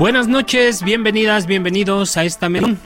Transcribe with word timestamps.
Buenas 0.00 0.28
noches, 0.28 0.82
bienvenidas, 0.82 1.44
bienvenidos 1.44 2.16
a 2.16 2.24
esta 2.24 2.48
menú. 2.48 2.78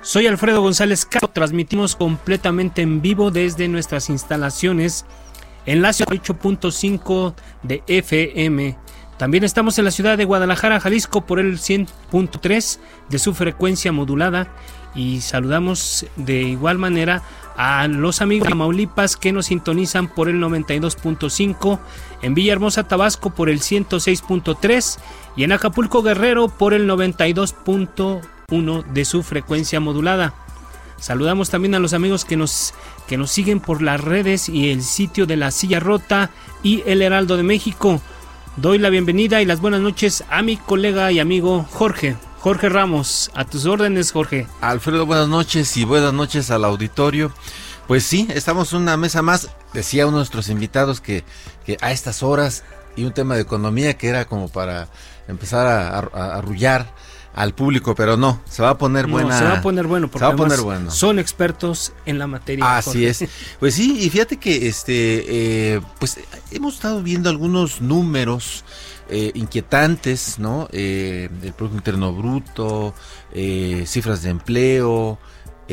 Soy 0.00 0.26
Alfredo 0.26 0.60
González 0.60 1.06
Castro, 1.06 1.28
transmitimos 1.28 1.94
completamente 1.94 2.82
en 2.82 3.00
vivo 3.00 3.30
desde 3.30 3.68
nuestras 3.68 4.10
instalaciones 4.10 5.06
en 5.66 5.82
la 5.82 5.90
8.5 5.90 7.34
de 7.62 7.84
FM. 7.86 8.76
También 9.18 9.44
estamos 9.44 9.78
en 9.78 9.84
la 9.84 9.92
ciudad 9.92 10.18
de 10.18 10.24
Guadalajara, 10.24 10.80
Jalisco, 10.80 11.24
por 11.26 11.38
el 11.38 11.58
100.3 11.58 12.80
de 13.08 13.18
su 13.20 13.34
frecuencia 13.34 13.92
modulada. 13.92 14.48
Y 14.96 15.20
saludamos 15.20 16.06
de 16.16 16.42
igual 16.42 16.76
manera 16.76 17.22
a 17.56 17.86
los 17.86 18.20
amigos 18.20 18.48
de 18.48 18.56
Maulipas 18.56 19.16
que 19.16 19.32
nos 19.32 19.46
sintonizan 19.46 20.08
por 20.08 20.28
el 20.28 20.40
92.5, 20.40 21.78
en 22.22 22.34
Villahermosa, 22.34 22.88
Tabasco 22.88 23.30
por 23.30 23.48
el 23.48 23.60
106.3 23.60 24.98
y 25.36 25.44
en 25.44 25.52
Acapulco, 25.52 26.02
Guerrero 26.02 26.48
por 26.48 26.74
el 26.74 26.88
92.1 26.88 28.84
de 28.84 29.04
su 29.04 29.22
frecuencia 29.22 29.80
modulada. 29.80 30.34
Saludamos 30.98 31.50
también 31.50 31.74
a 31.74 31.80
los 31.80 31.94
amigos 31.94 32.24
que 32.24 32.36
nos, 32.36 32.74
que 33.08 33.16
nos 33.16 33.30
siguen 33.30 33.60
por 33.60 33.82
las 33.82 34.00
redes 34.00 34.48
y 34.48 34.70
el 34.70 34.82
sitio 34.82 35.26
de 35.26 35.36
la 35.36 35.50
Silla 35.50 35.80
Rota 35.80 36.30
y 36.62 36.82
el 36.86 37.02
Heraldo 37.02 37.36
de 37.36 37.42
México. 37.42 38.00
Doy 38.56 38.78
la 38.78 38.90
bienvenida 38.90 39.42
y 39.42 39.46
las 39.46 39.60
buenas 39.60 39.80
noches 39.80 40.22
a 40.30 40.42
mi 40.42 40.56
colega 40.56 41.10
y 41.10 41.18
amigo 41.18 41.66
Jorge. 41.72 42.16
Jorge 42.38 42.68
Ramos, 42.68 43.30
a 43.34 43.44
tus 43.44 43.66
órdenes, 43.66 44.12
Jorge. 44.12 44.46
Alfredo, 44.60 45.06
buenas 45.06 45.28
noches 45.28 45.76
y 45.76 45.84
buenas 45.84 46.12
noches 46.12 46.50
al 46.50 46.64
auditorio. 46.64 47.32
Pues 47.88 48.04
sí, 48.04 48.28
estamos 48.34 48.72
en 48.72 48.82
una 48.82 48.96
mesa 48.96 49.22
más. 49.22 49.48
Decía 49.72 50.06
uno 50.06 50.18
de 50.18 50.20
nuestros 50.20 50.48
invitados 50.48 51.00
que, 51.00 51.24
que 51.64 51.78
a 51.80 51.90
estas 51.92 52.22
horas 52.22 52.64
y 52.94 53.04
un 53.04 53.12
tema 53.12 53.34
de 53.34 53.42
economía 53.42 53.94
que 53.94 54.08
era 54.08 54.24
como 54.26 54.48
para 54.48 54.88
empezar 55.28 55.66
a, 55.66 56.36
arrullar 56.36 56.94
al 57.34 57.54
público, 57.54 57.94
pero 57.94 58.16
no, 58.16 58.40
se 58.48 58.62
va 58.62 58.70
a 58.70 58.78
poner 58.78 59.06
buena. 59.06 59.38
se 59.38 59.44
va 59.44 59.58
a 59.58 59.62
poner 59.62 59.86
bueno 59.86 60.08
porque 60.08 60.90
son 60.90 61.18
expertos 61.18 61.92
en 62.04 62.18
la 62.18 62.26
materia. 62.26 62.76
Así 62.76 63.06
es. 63.06 63.24
Pues 63.58 63.74
sí, 63.74 64.00
y 64.00 64.10
fíjate 64.10 64.36
que 64.36 64.68
este, 64.68 65.74
eh, 65.74 65.80
pues 65.98 66.18
hemos 66.50 66.74
estado 66.74 67.02
viendo 67.02 67.30
algunos 67.30 67.80
números 67.80 68.64
eh, 69.08 69.30
inquietantes, 69.34 70.38
¿no? 70.38 70.68
Eh, 70.72 71.30
el 71.42 71.52
Producto 71.54 71.76
Interno 71.78 72.12
Bruto, 72.12 72.94
cifras 73.86 74.22
de 74.22 74.30
empleo, 74.30 75.18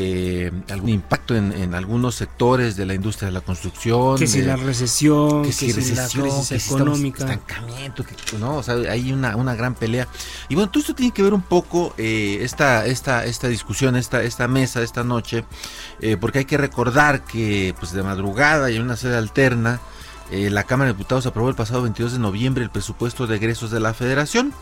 eh, 0.02 0.50
algún 0.70 0.88
impacto 0.88 1.36
en, 1.36 1.74
algunos 1.74 2.14
sectores 2.14 2.74
de 2.74 2.86
la 2.86 2.94
industria 2.94 3.26
de 3.26 3.32
la 3.32 3.42
construcción. 3.42 4.16
Que 4.16 4.26
si 4.26 4.40
la 4.40 4.56
recesión, 4.56 5.42
que, 5.42 5.52
si, 5.52 5.72
la 5.94 6.08
crisis 6.08 6.52
económica. 6.52 7.24
estancamiento, 7.24 8.04
que, 8.04 8.14
¿no? 8.38 8.56
O 8.56 8.62
sea, 8.62 8.76
hay 8.90 9.12
una, 9.12 9.36
una 9.36 9.54
gran 9.54 9.74
pelea. 9.74 10.08
Y 10.48 10.54
bueno, 10.54 10.70
todo 10.70 10.80
esto 10.80 10.94
tiene 10.94 11.12
que 11.12 11.22
ver 11.22 11.34
un 11.34 11.42
poco 11.42 11.94
eh, 11.98 12.38
esta, 12.40 12.86
esta, 12.86 13.26
esta 13.26 13.48
discusión, 13.48 13.94
esta, 13.94 14.22
esta 14.22 14.48
mesa, 14.48 14.82
esta 14.82 15.04
noche, 15.04 15.44
eh, 16.00 16.16
porque 16.18 16.38
hay 16.38 16.44
que 16.46 16.56
recordar 16.56 17.24
que 17.24 17.74
pues 17.78 17.92
de 17.92 18.02
madrugada 18.02 18.70
y 18.70 18.76
en 18.76 18.82
una 18.82 18.96
sede 18.96 19.18
alterna, 19.18 19.80
eh, 20.30 20.48
la 20.48 20.64
Cámara 20.64 20.88
de 20.88 20.94
Diputados 20.94 21.26
aprobó 21.26 21.50
el 21.50 21.56
pasado 21.56 21.82
22 21.82 22.12
de 22.12 22.20
noviembre 22.20 22.64
el 22.64 22.70
presupuesto 22.70 23.26
de 23.26 23.36
egresos 23.36 23.70
de 23.70 23.80
la 23.80 23.92
Federación. 23.92 24.54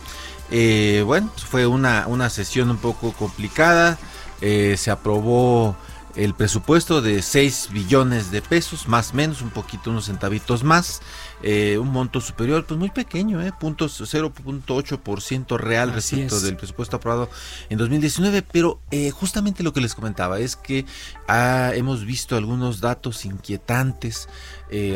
bueno, 0.50 1.30
fue 1.36 1.66
una, 1.68 2.08
una 2.08 2.28
sesión 2.28 2.70
un 2.70 2.78
poco 2.78 3.12
complicada. 3.12 3.98
Eh, 4.40 4.76
se 4.76 4.90
aprobó 4.90 5.76
el 6.18 6.34
presupuesto 6.34 7.00
de 7.00 7.22
6 7.22 7.68
billones 7.70 8.32
de 8.32 8.42
pesos, 8.42 8.88
más 8.88 9.12
o 9.12 9.14
menos, 9.14 9.40
un 9.40 9.50
poquito, 9.50 9.90
unos 9.90 10.06
centavitos 10.06 10.64
más, 10.64 11.00
eh, 11.42 11.78
un 11.78 11.92
monto 11.92 12.20
superior, 12.20 12.66
pues 12.66 12.76
muy 12.78 12.90
pequeño, 12.90 13.40
eh, 13.40 13.52
0.8% 13.52 15.58
real 15.58 15.92
respecto 15.92 16.40
del 16.40 16.56
presupuesto 16.56 16.96
aprobado 16.96 17.30
en 17.70 17.78
2019, 17.78 18.42
pero 18.42 18.80
eh, 18.90 19.12
justamente 19.12 19.62
lo 19.62 19.72
que 19.72 19.80
les 19.80 19.94
comentaba 19.94 20.40
es 20.40 20.56
que 20.56 20.84
ah, 21.28 21.70
hemos 21.74 22.04
visto 22.04 22.36
algunos 22.36 22.80
datos 22.80 23.24
inquietantes 23.24 24.28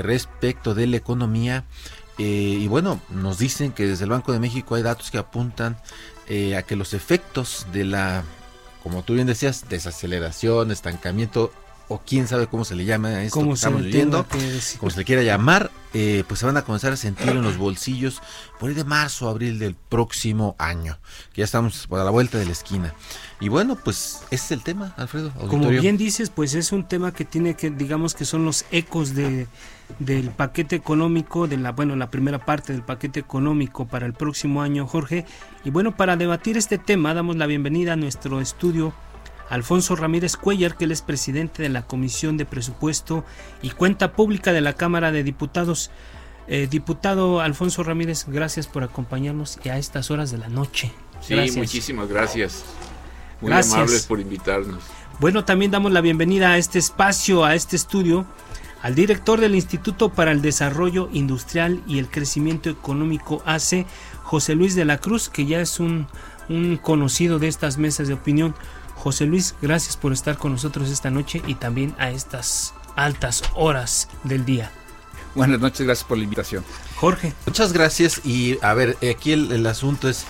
respecto 0.02 0.74
de 0.74 0.88
la 0.88 0.96
economía. 0.96 1.64
y 2.18 2.66
bueno, 2.68 3.00
nos 3.10 3.38
dicen 3.38 3.72
que 3.72 3.86
desde 3.86 4.04
el 4.04 4.10
Banco 4.10 4.32
de 4.32 4.40
México 4.40 4.74
hay 4.74 4.82
datos 4.82 5.10
que 5.10 5.18
apuntan 5.18 5.76
a 6.28 6.62
que 6.62 6.76
los 6.76 6.94
efectos 6.94 7.66
de 7.72 7.84
la 7.84 8.24
como 8.82 9.02
tú 9.02 9.14
bien 9.14 9.26
decías, 9.26 9.68
desaceleración, 9.68 10.70
estancamiento, 10.70 11.52
o 11.88 12.00
quién 12.04 12.26
sabe 12.26 12.46
cómo 12.46 12.64
se 12.64 12.74
le 12.74 12.84
llama 12.84 13.08
a 13.08 13.22
esto 13.22 13.42
que 13.44 13.52
estamos 13.52 13.82
viviendo, 13.82 14.26
como 14.78 14.90
se 14.90 14.98
le 14.98 15.04
quiera 15.04 15.22
llamar, 15.22 15.70
eh, 15.92 16.24
pues 16.26 16.40
se 16.40 16.46
van 16.46 16.56
a 16.56 16.62
comenzar 16.62 16.92
a 16.92 16.96
sentir 16.96 17.28
en 17.28 17.42
los 17.42 17.58
bolsillos 17.58 18.22
por 18.58 18.70
ahí 18.70 18.74
de 18.74 18.84
marzo, 18.84 19.28
abril 19.28 19.58
del 19.58 19.74
próximo 19.74 20.56
año, 20.58 20.98
que 21.32 21.40
ya 21.40 21.44
estamos 21.44 21.86
por 21.86 22.02
la 22.02 22.10
vuelta 22.10 22.38
de 22.38 22.46
la 22.46 22.52
esquina. 22.52 22.94
Y 23.40 23.48
bueno, 23.48 23.76
pues 23.76 24.20
ese 24.30 24.44
es 24.46 24.50
el 24.52 24.62
tema, 24.62 24.94
Alfredo. 24.96 25.32
Como 25.48 25.68
bien 25.68 25.96
dices, 25.96 26.30
pues 26.30 26.54
es 26.54 26.72
un 26.72 26.88
tema 26.88 27.12
que 27.12 27.24
tiene 27.24 27.54
que, 27.54 27.70
digamos 27.70 28.14
que 28.14 28.24
son 28.24 28.44
los 28.44 28.64
ecos 28.70 29.14
de 29.14 29.46
del 29.98 30.30
paquete 30.30 30.76
económico, 30.76 31.46
de 31.46 31.56
la, 31.56 31.72
bueno, 31.72 31.96
la 31.96 32.10
primera 32.10 32.44
parte 32.44 32.72
del 32.72 32.82
paquete 32.82 33.20
económico 33.20 33.86
para 33.86 34.06
el 34.06 34.12
próximo 34.12 34.62
año, 34.62 34.86
Jorge. 34.86 35.24
Y 35.64 35.70
bueno, 35.70 35.96
para 35.96 36.16
debatir 36.16 36.56
este 36.56 36.78
tema, 36.78 37.14
damos 37.14 37.36
la 37.36 37.46
bienvenida 37.46 37.92
a 37.92 37.96
nuestro 37.96 38.40
estudio 38.40 38.92
Alfonso 39.48 39.96
Ramírez 39.96 40.36
Cuellar, 40.36 40.76
que 40.76 40.84
él 40.84 40.92
es 40.92 41.02
presidente 41.02 41.62
de 41.62 41.68
la 41.68 41.82
Comisión 41.82 42.36
de 42.36 42.46
Presupuesto 42.46 43.24
y 43.60 43.70
Cuenta 43.70 44.12
Pública 44.12 44.52
de 44.52 44.62
la 44.62 44.72
Cámara 44.72 45.12
de 45.12 45.22
Diputados. 45.22 45.90
Eh, 46.48 46.66
diputado 46.68 47.40
Alfonso 47.40 47.84
Ramírez, 47.84 48.24
gracias 48.26 48.66
por 48.66 48.82
acompañarnos 48.82 49.60
y 49.62 49.68
a 49.68 49.78
estas 49.78 50.10
horas 50.10 50.30
de 50.30 50.38
la 50.38 50.48
noche. 50.48 50.90
Sí, 51.20 51.36
muchísimas 51.54 52.08
gracias. 52.08 52.64
Muy 53.40 53.52
amables 53.52 54.06
por 54.06 54.20
invitarnos. 54.20 54.82
Bueno, 55.20 55.44
también 55.44 55.70
damos 55.70 55.92
la 55.92 56.00
bienvenida 56.00 56.52
a 56.52 56.58
este 56.58 56.78
espacio, 56.78 57.44
a 57.44 57.54
este 57.54 57.76
estudio, 57.76 58.26
al 58.82 58.96
director 58.96 59.40
del 59.40 59.54
Instituto 59.54 60.10
para 60.10 60.32
el 60.32 60.42
Desarrollo 60.42 61.08
Industrial 61.12 61.80
y 61.86 61.98
el 61.98 62.10
Crecimiento 62.10 62.68
Económico 62.68 63.40
ACE, 63.46 63.86
José 64.24 64.56
Luis 64.56 64.74
de 64.74 64.84
la 64.84 64.98
Cruz, 64.98 65.28
que 65.28 65.46
ya 65.46 65.60
es 65.60 65.78
un, 65.78 66.08
conocido 66.82 67.38
de 67.38 67.46
estas 67.46 67.78
mesas 67.78 68.08
de 68.08 68.14
opinión. 68.14 68.54
José 68.96 69.24
Luis, 69.24 69.54
gracias 69.62 69.96
por 69.96 70.12
estar 70.12 70.36
con 70.36 70.52
nosotros 70.52 70.90
esta 70.90 71.10
noche 71.10 71.40
y 71.46 71.54
también 71.54 71.94
a 71.98 72.10
estas 72.10 72.74
altas 72.96 73.44
horas 73.54 74.08
del 74.24 74.44
día. 74.44 74.72
Buenas 75.36 75.60
noches, 75.60 75.86
gracias 75.86 76.06
por 76.06 76.18
la 76.18 76.24
invitación. 76.24 76.64
Jorge. 76.96 77.32
Muchas 77.46 77.72
gracias 77.72 78.20
y 78.24 78.58
a 78.62 78.74
ver, 78.74 78.98
aquí 79.10 79.32
el, 79.32 79.66
asunto 79.66 80.08
es 80.08 80.24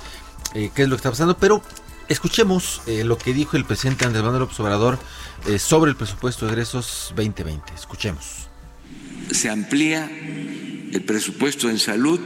eh, 0.54 0.70
qué 0.74 0.82
es 0.82 0.88
lo 0.88 0.96
que 0.96 0.98
está 0.98 1.10
pasando, 1.10 1.36
pero 1.38 1.62
escuchemos 2.08 2.82
eh, 2.86 3.02
lo 3.02 3.16
que 3.16 3.32
dijo 3.32 3.56
el 3.56 3.64
presidente 3.64 4.04
Andrés 4.04 4.22
Manuel 4.22 4.42
López 4.42 4.60
Obrador 4.60 4.98
eh, 5.46 5.58
sobre 5.58 5.90
el 5.90 5.96
presupuesto 5.96 6.46
de 6.46 6.52
egresos 6.52 7.12
2020. 7.16 7.74
Escuchemos. 7.74 8.41
Se 9.30 9.48
amplía 9.48 10.10
el 10.92 11.02
presupuesto 11.02 11.70
en 11.70 11.78
salud 11.78 12.20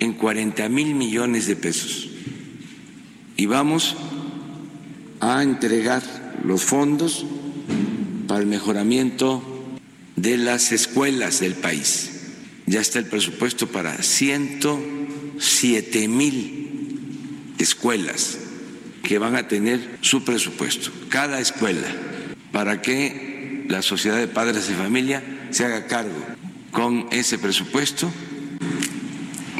en 0.00 0.14
40 0.14 0.68
mil 0.68 0.94
millones 0.94 1.46
de 1.46 1.56
pesos 1.56 2.08
y 3.36 3.46
vamos 3.46 3.96
a 5.20 5.42
entregar 5.42 6.02
los 6.44 6.62
fondos 6.62 7.24
para 8.26 8.40
el 8.40 8.46
mejoramiento 8.46 9.42
de 10.16 10.36
las 10.38 10.72
escuelas 10.72 11.40
del 11.40 11.54
país. 11.54 12.10
Ya 12.66 12.80
está 12.80 12.98
el 12.98 13.06
presupuesto 13.06 13.68
para 13.68 14.02
107 14.02 16.08
mil 16.08 17.54
escuelas 17.58 18.38
que 19.02 19.18
van 19.18 19.36
a 19.36 19.48
tener 19.48 19.98
su 20.00 20.24
presupuesto, 20.24 20.90
cada 21.08 21.40
escuela 21.40 21.88
para 22.52 22.80
que 22.82 23.64
la 23.68 23.82
sociedad 23.82 24.18
de 24.18 24.28
padres 24.28 24.68
de 24.68 24.74
familia 24.74 25.22
se 25.50 25.64
haga 25.64 25.86
cargo 25.86 26.16
con 26.70 27.06
ese 27.10 27.38
presupuesto 27.38 28.10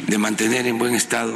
de 0.07 0.17
mantener 0.17 0.67
en 0.67 0.77
buen 0.77 0.95
estado 0.95 1.33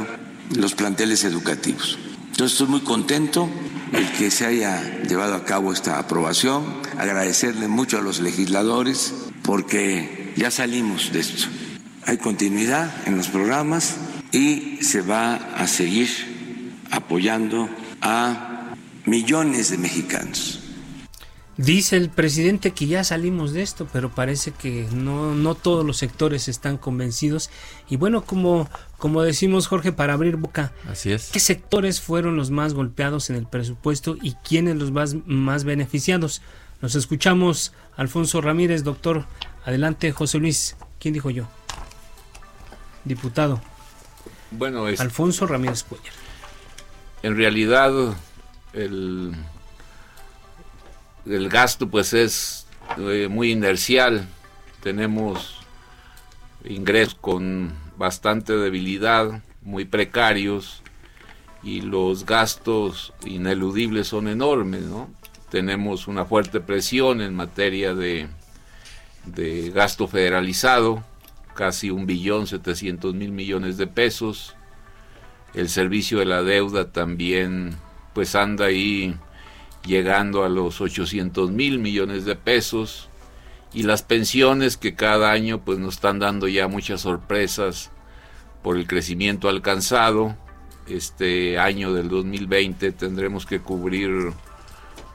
los 0.55 0.75
planteles 0.75 1.23
educativos. 1.23 1.97
Entonces 2.31 2.53
estoy 2.53 2.67
muy 2.67 2.81
contento 2.81 3.49
de 3.91 4.05
que 4.17 4.31
se 4.31 4.45
haya 4.45 5.01
llevado 5.03 5.35
a 5.35 5.43
cabo 5.43 5.73
esta 5.73 5.99
aprobación, 5.99 6.63
agradecerle 6.97 7.67
mucho 7.67 7.97
a 7.97 8.01
los 8.01 8.19
legisladores 8.19 9.13
porque 9.43 10.33
ya 10.35 10.49
salimos 10.51 11.11
de 11.11 11.19
esto. 11.19 11.47
Hay 12.05 12.17
continuidad 12.17 12.91
en 13.05 13.17
los 13.17 13.27
programas 13.27 13.95
y 14.31 14.77
se 14.81 15.01
va 15.01 15.35
a 15.35 15.67
seguir 15.67 16.09
apoyando 16.89 17.69
a 18.01 18.75
millones 19.05 19.71
de 19.71 19.77
mexicanos. 19.77 20.60
Dice 21.57 21.97
el 21.97 22.09
presidente 22.09 22.71
que 22.71 22.87
ya 22.87 23.03
salimos 23.03 23.51
de 23.51 23.61
esto, 23.61 23.87
pero 23.91 24.09
parece 24.09 24.51
que 24.51 24.87
no, 24.93 25.35
no 25.35 25.53
todos 25.53 25.85
los 25.85 25.97
sectores 25.97 26.47
están 26.47 26.77
convencidos. 26.77 27.49
Y 27.89 27.97
bueno, 27.97 28.23
como, 28.23 28.69
como 28.97 29.21
decimos 29.21 29.67
Jorge, 29.67 29.91
para 29.91 30.13
abrir 30.13 30.37
boca, 30.37 30.71
Así 30.89 31.11
es. 31.11 31.29
¿qué 31.31 31.39
sectores 31.39 31.99
fueron 31.99 32.37
los 32.37 32.51
más 32.51 32.73
golpeados 32.73 33.29
en 33.29 33.35
el 33.35 33.45
presupuesto 33.47 34.15
y 34.21 34.33
quiénes 34.35 34.77
los 34.77 34.91
más, 34.91 35.15
más 35.25 35.65
beneficiados? 35.65 36.41
Nos 36.81 36.95
escuchamos, 36.95 37.73
Alfonso 37.95 38.41
Ramírez, 38.41 38.83
doctor. 38.83 39.25
Adelante, 39.65 40.11
José 40.11 40.39
Luis. 40.39 40.77
¿Quién 40.99 41.13
dijo 41.13 41.29
yo? 41.29 41.47
Diputado. 43.03 43.61
Bueno, 44.51 44.87
es, 44.87 44.99
Alfonso 44.99 45.45
Ramírez 45.47 45.83
Cuellar. 45.83 46.13
en 47.23 47.37
realidad 47.37 47.91
el, 48.73 49.35
el 51.25 51.49
gasto 51.49 51.89
pues 51.89 52.13
es 52.13 52.67
eh, 52.97 53.27
muy 53.29 53.51
inercial. 53.51 54.27
Tenemos 54.81 55.59
ingresos 56.65 57.15
con 57.15 57.73
bastante 57.97 58.53
debilidad, 58.57 59.41
muy 59.61 59.85
precarios 59.85 60.81
y 61.63 61.81
los 61.81 62.25
gastos 62.25 63.13
ineludibles 63.25 64.07
son 64.07 64.27
enormes, 64.27 64.83
¿no? 64.83 65.09
Tenemos 65.49 66.07
una 66.07 66.25
fuerte 66.25 66.61
presión 66.61 67.21
en 67.21 67.35
materia 67.35 67.93
de, 67.93 68.27
de 69.25 69.69
gasto 69.69 70.07
federalizado, 70.07 71.03
casi 71.53 71.91
un 71.91 72.05
billón 72.05 72.47
setecientos 72.47 73.13
mil 73.13 73.31
millones 73.31 73.77
de 73.77 73.85
pesos. 73.87 74.55
El 75.53 75.67
servicio 75.67 76.19
de 76.19 76.25
la 76.25 76.41
deuda 76.41 76.91
también 76.91 77.75
pues 78.13 78.35
anda 78.35 78.65
ahí 78.65 79.15
llegando 79.85 80.43
a 80.43 80.49
los 80.49 80.81
800 80.81 81.51
mil 81.51 81.79
millones 81.79 82.25
de 82.25 82.35
pesos 82.35 83.09
y 83.73 83.83
las 83.83 84.03
pensiones 84.03 84.77
que 84.77 84.95
cada 84.95 85.31
año 85.31 85.61
pues 85.61 85.79
nos 85.79 85.95
están 85.95 86.19
dando 86.19 86.47
ya 86.47 86.67
muchas 86.67 87.01
sorpresas 87.01 87.91
por 88.63 88.77
el 88.77 88.87
crecimiento 88.87 89.49
alcanzado. 89.49 90.35
Este 90.87 91.57
año 91.57 91.93
del 91.93 92.09
2020 92.09 92.91
tendremos 92.91 93.45
que 93.45 93.61
cubrir 93.61 94.33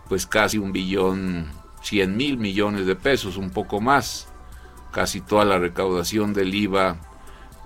pues 0.08 0.26
casi 0.26 0.58
un 0.58 0.72
billón 0.72 1.48
100 1.82 2.16
mil 2.16 2.38
millones 2.38 2.86
de 2.86 2.96
pesos, 2.96 3.36
un 3.36 3.50
poco 3.50 3.80
más. 3.80 4.28
Casi 4.92 5.20
toda 5.20 5.44
la 5.44 5.58
recaudación 5.58 6.32
del 6.32 6.54
IVA 6.54 6.96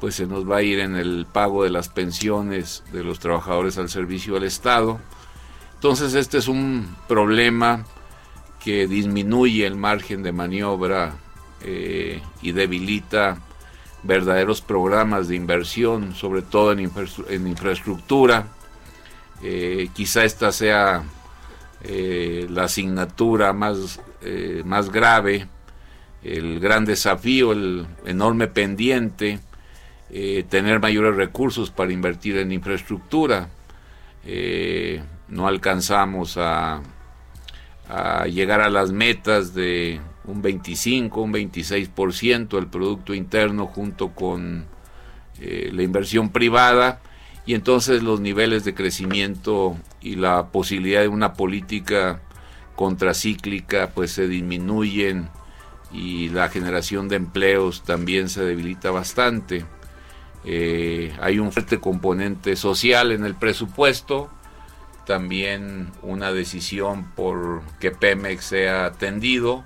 pues 0.00 0.14
se 0.14 0.26
nos 0.26 0.50
va 0.50 0.56
a 0.56 0.62
ir 0.62 0.80
en 0.80 0.96
el 0.96 1.26
pago 1.30 1.62
de 1.62 1.70
las 1.70 1.88
pensiones 1.88 2.82
de 2.90 3.04
los 3.04 3.20
trabajadores 3.20 3.76
al 3.78 3.90
servicio 3.90 4.34
del 4.34 4.44
Estado. 4.44 4.98
Entonces 5.80 6.12
este 6.12 6.36
es 6.36 6.46
un 6.46 6.94
problema 7.08 7.86
que 8.62 8.86
disminuye 8.86 9.66
el 9.66 9.76
margen 9.76 10.22
de 10.22 10.30
maniobra 10.30 11.14
eh, 11.62 12.20
y 12.42 12.52
debilita 12.52 13.38
verdaderos 14.02 14.60
programas 14.60 15.28
de 15.28 15.36
inversión, 15.36 16.14
sobre 16.14 16.42
todo 16.42 16.72
en, 16.72 16.80
infra 16.80 17.06
en 17.30 17.46
infraestructura. 17.46 18.48
Eh, 19.42 19.88
quizá 19.94 20.24
esta 20.24 20.52
sea 20.52 21.02
eh, 21.82 22.46
la 22.50 22.64
asignatura 22.64 23.54
más, 23.54 24.02
más 24.66 24.92
grave, 24.92 25.48
el 26.22 26.60
gran 26.60 26.84
desafío, 26.84 27.52
el 27.52 27.86
enorme 28.04 28.48
pendiente, 28.48 29.40
tener 30.10 30.78
mayores 30.78 31.16
recursos 31.16 31.70
para 31.70 31.90
invertir 31.90 32.36
en 32.36 32.52
infraestructura. 32.52 33.48
No 35.30 35.46
alcanzamos 35.48 36.36
a, 36.36 36.82
llegar 38.30 38.60
a 38.60 38.70
las 38.70 38.92
metas 38.92 39.52
de 39.52 40.00
un 40.24 40.42
25, 40.42 41.20
un 41.20 41.32
26% 41.32 42.48
del 42.50 42.68
Producto 42.68 43.14
Interno 43.14 43.66
junto 43.66 44.10
con 44.10 44.66
eh, 45.40 45.70
la 45.72 45.82
inversión 45.82 46.28
privada 46.28 47.00
y 47.46 47.54
entonces 47.54 48.04
los 48.04 48.20
niveles 48.20 48.64
de 48.64 48.74
crecimiento 48.74 49.76
y 50.00 50.14
la 50.14 50.48
posibilidad 50.52 51.00
de 51.00 51.08
una 51.08 51.34
política 51.34 52.20
contracíclica 52.76 53.90
pues 53.92 54.12
se 54.12 54.28
disminuyen 54.28 55.28
y 55.92 56.28
la 56.28 56.48
generación 56.48 57.08
de 57.08 57.16
empleos 57.16 57.82
también 57.82 58.28
se 58.28 58.44
debilita 58.44 58.92
bastante. 58.92 59.64
Eh, 60.44 61.12
hay 61.20 61.38
un 61.38 61.52
fuerte 61.52 61.80
componente 61.80 62.56
social 62.56 63.12
en 63.12 63.24
el 63.24 63.34
presupuesto, 63.34 64.30
también 65.10 65.90
una 66.02 66.30
decisión 66.30 67.10
por 67.16 67.62
que 67.80 67.90
Pemex 67.90 68.44
sea 68.44 68.84
atendido, 68.84 69.64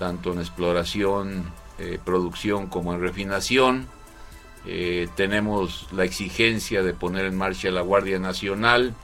tanto 0.00 0.32
en 0.32 0.40
exploración, 0.40 1.44
eh, 1.78 2.00
producción 2.04 2.66
como 2.66 2.92
en 2.92 3.00
refinación. 3.00 3.86
Eh, 4.66 5.06
tenemos 5.14 5.86
la 5.92 6.02
exigencia 6.02 6.82
de 6.82 6.92
poner 6.92 7.26
en 7.26 7.36
marcha 7.36 7.70
la 7.70 7.82
Guardia 7.82 8.18
Nacional 8.18 8.96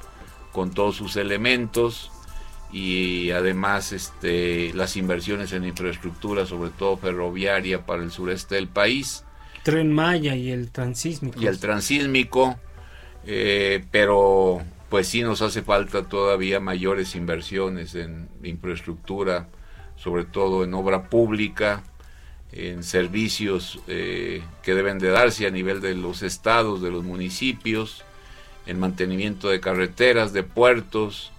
con 0.50 0.72
todos 0.72 0.96
sus 0.96 1.14
elementos 1.14 2.10
y 2.72 3.30
además 3.30 3.92
este, 3.92 4.72
las 4.74 4.96
inversiones 4.96 5.52
en 5.52 5.64
infraestructura, 5.64 6.46
sobre 6.46 6.70
todo 6.70 6.96
ferroviaria 6.96 7.86
para 7.86 8.02
el 8.02 8.10
sureste 8.10 8.56
del 8.56 8.66
país. 8.66 9.24
Tren 9.62 9.92
Maya 9.92 10.34
y 10.34 10.50
el 10.50 10.72
transísmico. 10.72 11.40
Y 11.40 11.46
el 11.46 11.60
transísmico, 11.60 12.58
eh, 13.24 13.84
pero 13.92 14.64
pues 14.90 15.06
sí 15.06 15.22
nos 15.22 15.40
hace 15.40 15.62
falta 15.62 16.02
todavía 16.02 16.58
mayores 16.58 17.14
inversiones 17.14 17.94
en 17.94 18.28
infraestructura, 18.42 19.48
sobre 19.96 20.24
todo 20.24 20.64
en 20.64 20.74
obra 20.74 21.08
pública, 21.08 21.84
en 22.50 22.82
servicios 22.82 23.78
eh, 23.86 24.42
que 24.64 24.74
deben 24.74 24.98
de 24.98 25.10
darse 25.10 25.46
a 25.46 25.50
nivel 25.50 25.80
de 25.80 25.94
los 25.94 26.22
estados, 26.22 26.82
de 26.82 26.90
los 26.90 27.04
municipios, 27.04 28.02
en 28.66 28.80
mantenimiento 28.80 29.48
de 29.48 29.60
carreteras, 29.60 30.32
de 30.32 30.42
puertos, 30.42 31.30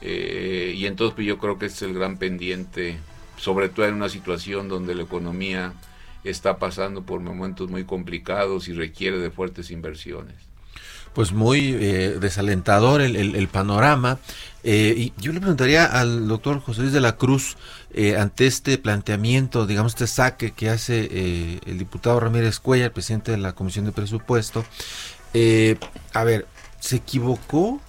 eh, 0.00 0.74
y 0.76 0.86
entonces 0.86 1.14
pues, 1.14 1.26
yo 1.28 1.38
creo 1.38 1.56
que 1.56 1.66
este 1.66 1.84
es 1.84 1.90
el 1.90 1.96
gran 1.96 2.18
pendiente, 2.18 2.98
sobre 3.36 3.68
todo 3.68 3.86
en 3.86 3.94
una 3.94 4.08
situación 4.08 4.68
donde 4.68 4.96
la 4.96 5.04
economía 5.04 5.72
está 6.24 6.58
pasando 6.58 7.02
por 7.02 7.20
momentos 7.20 7.70
muy 7.70 7.84
complicados 7.84 8.66
y 8.66 8.72
requiere 8.72 9.18
de 9.18 9.30
fuertes 9.30 9.70
inversiones 9.70 10.48
pues 11.18 11.32
muy 11.32 11.76
eh, 11.80 12.16
desalentador 12.20 13.00
el, 13.00 13.16
el, 13.16 13.34
el 13.34 13.48
panorama. 13.48 14.18
Eh, 14.62 14.94
y 14.96 15.12
yo 15.20 15.32
le 15.32 15.40
preguntaría 15.40 15.84
al 15.84 16.28
doctor 16.28 16.60
José 16.60 16.82
Luis 16.82 16.92
de 16.92 17.00
la 17.00 17.16
Cruz, 17.16 17.56
eh, 17.92 18.16
ante 18.16 18.46
este 18.46 18.78
planteamiento, 18.78 19.66
digamos, 19.66 19.94
este 19.94 20.06
saque 20.06 20.52
que 20.52 20.70
hace 20.70 21.08
eh, 21.10 21.58
el 21.66 21.76
diputado 21.76 22.20
Ramírez 22.20 22.60
Cuellar, 22.60 22.92
presidente 22.92 23.32
de 23.32 23.38
la 23.38 23.52
Comisión 23.52 23.84
de 23.84 23.90
Presupuesto, 23.90 24.64
eh, 25.34 25.76
a 26.14 26.22
ver, 26.22 26.46
¿se 26.78 26.94
equivocó 26.94 27.80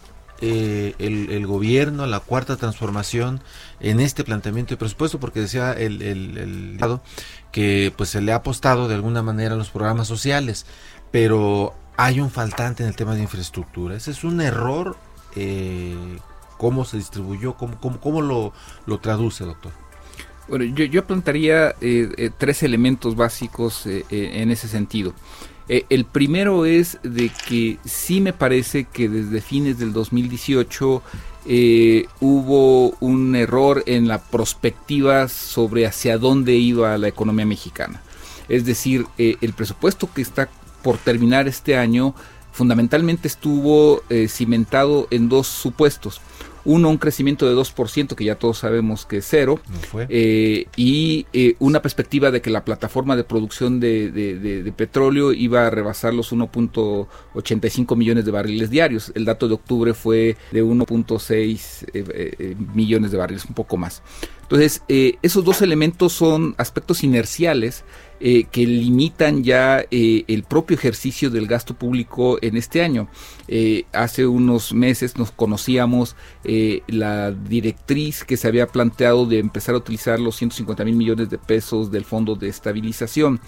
el, 0.41 0.95
el, 0.97 1.45
gobierno, 1.45 2.07
la 2.07 2.21
cuarta 2.21 2.55
transformación, 2.55 3.41
en 3.79 3.99
este 3.99 4.23
planteamiento 4.23 4.71
de 4.71 4.77
presupuesto? 4.77 5.19
Porque 5.19 5.41
decía 5.41 5.73
el, 5.73 6.01
el, 6.01 6.35
el 6.79 6.99
que 7.51 7.93
pues 7.95 8.09
se 8.09 8.21
le 8.21 8.31
ha 8.31 8.37
apostado 8.37 8.87
de 8.87 8.95
alguna 8.95 9.21
manera 9.21 9.53
a 9.53 9.57
los 9.57 9.69
programas 9.69 10.07
sociales, 10.07 10.65
pero 11.11 11.75
hay 11.99 12.21
un 12.21 12.31
faltante 12.31 12.83
en 12.83 12.87
el 12.87 12.95
tema 12.95 13.13
de 13.13 13.21
infraestructura. 13.21 13.93
Ese 13.93 14.11
es 14.11 14.23
un 14.23 14.39
error. 14.39 14.95
Eh, 15.35 16.17
¿Cómo 16.57 16.85
se 16.85 16.95
distribuyó? 16.95 17.55
¿Cómo, 17.55 17.77
cómo, 17.77 17.99
cómo 17.99 18.21
lo, 18.21 18.53
lo, 18.85 18.99
traduce, 18.99 19.43
doctor? 19.43 19.73
Bueno, 20.47 20.63
yo, 20.63 20.85
yo 20.85 21.05
plantearía 21.05 21.75
eh, 21.81 22.09
eh, 22.17 22.31
tres 22.37 22.63
elementos 22.63 23.17
básicos 23.17 23.85
en 23.85 24.49
ese 24.49 24.69
sentido. 24.69 25.13
el 25.67 26.05
primero 26.05 26.65
es 26.65 26.99
de 27.03 27.31
que 27.47 27.77
sí 27.83 28.21
me 28.21 28.31
parece 28.31 28.85
que 28.85 29.09
desde 29.09 29.41
fines 29.41 29.77
del 29.77 29.91
2018 29.91 31.03
hubo 32.21 32.89
un 33.01 33.35
error 33.35 33.83
en 33.85 34.07
la 34.07 34.19
perspectiva 34.19 35.27
sobre 35.27 35.85
hacia 35.85 36.17
dónde 36.17 36.55
iba 36.55 36.97
la 36.97 37.09
economía 37.09 37.45
mexicana. 37.45 38.01
Es 38.47 38.65
decir, 38.65 39.05
el 39.17 39.53
presupuesto 39.53 40.09
que 40.11 40.23
está 40.23 40.49
por 40.81 40.97
terminar 40.97 41.47
este 41.47 41.77
año 41.77 42.15
fundamentalmente 42.51 43.27
estuvo 43.27 44.01
eh, 44.09 44.27
cimentado 44.27 45.07
en 45.11 45.29
dos 45.29 45.47
supuestos. 45.47 46.19
Uno, 46.65 46.89
un 46.89 46.97
crecimiento 46.97 47.47
de 47.47 47.55
2%, 47.55 48.15
que 48.15 48.25
ya 48.25 48.35
todos 48.35 48.57
sabemos 48.57 49.05
que 49.05 49.17
es 49.17 49.27
cero, 49.27 49.61
no 49.93 50.05
eh, 50.09 50.67
y 50.75 51.25
eh, 51.31 51.55
una 51.59 51.81
perspectiva 51.81 52.31
de 52.31 52.41
que 52.41 52.49
la 52.49 52.65
plataforma 52.65 53.15
de 53.15 53.23
producción 53.23 53.79
de, 53.79 54.11
de, 54.11 54.37
de, 54.37 54.61
de 54.61 54.71
petróleo 54.73 55.31
iba 55.31 55.65
a 55.65 55.69
rebasar 55.69 56.13
los 56.13 56.33
1.85 56.33 57.95
millones 57.95 58.25
de 58.25 58.31
barriles 58.31 58.69
diarios. 58.69 59.13
El 59.15 59.23
dato 59.23 59.47
de 59.47 59.53
octubre 59.53 59.93
fue 59.93 60.35
de 60.51 60.61
1.6 60.61 62.57
millones 62.75 63.11
de 63.11 63.17
barriles, 63.17 63.45
un 63.45 63.55
poco 63.55 63.77
más. 63.77 64.03
Entonces, 64.49 64.81
eh, 64.87 65.17
esos 65.21 65.45
dos 65.45 65.61
elementos 65.61 66.11
son 66.11 66.55
aspectos 66.57 67.03
inerciales 67.03 67.83
eh, 68.21 68.47
que 68.51 68.65
limitan 68.65 69.45
ya 69.45 69.85
eh, 69.91 70.25
el 70.27 70.43
propio 70.43 70.75
ejercicio 70.75 71.29
del 71.29 71.47
gasto 71.47 71.73
público 71.73 72.37
en 72.41 72.57
este 72.57 72.81
año. 72.81 73.07
Eh, 73.47 73.85
hace 73.93 74.27
unos 74.27 74.73
meses 74.73 75.17
nos 75.17 75.31
conocíamos 75.31 76.17
la 76.87 77.31
directriz 77.31 78.25
que 78.25 78.35
se 78.35 78.47
había 78.47 78.67
planteado 78.67 79.25
de 79.25 79.39
empezar 79.39 79.75
a 79.75 79.77
utilizar 79.77 80.19
los 80.19 80.35
150 80.35 80.83
mil 80.83 80.95
millones 80.95 81.29
de 81.29 81.37
pesos 81.37 81.91
del 81.91 82.03
Fondo 82.03 82.35
de 82.35 82.49
Estabilización, 82.49 83.39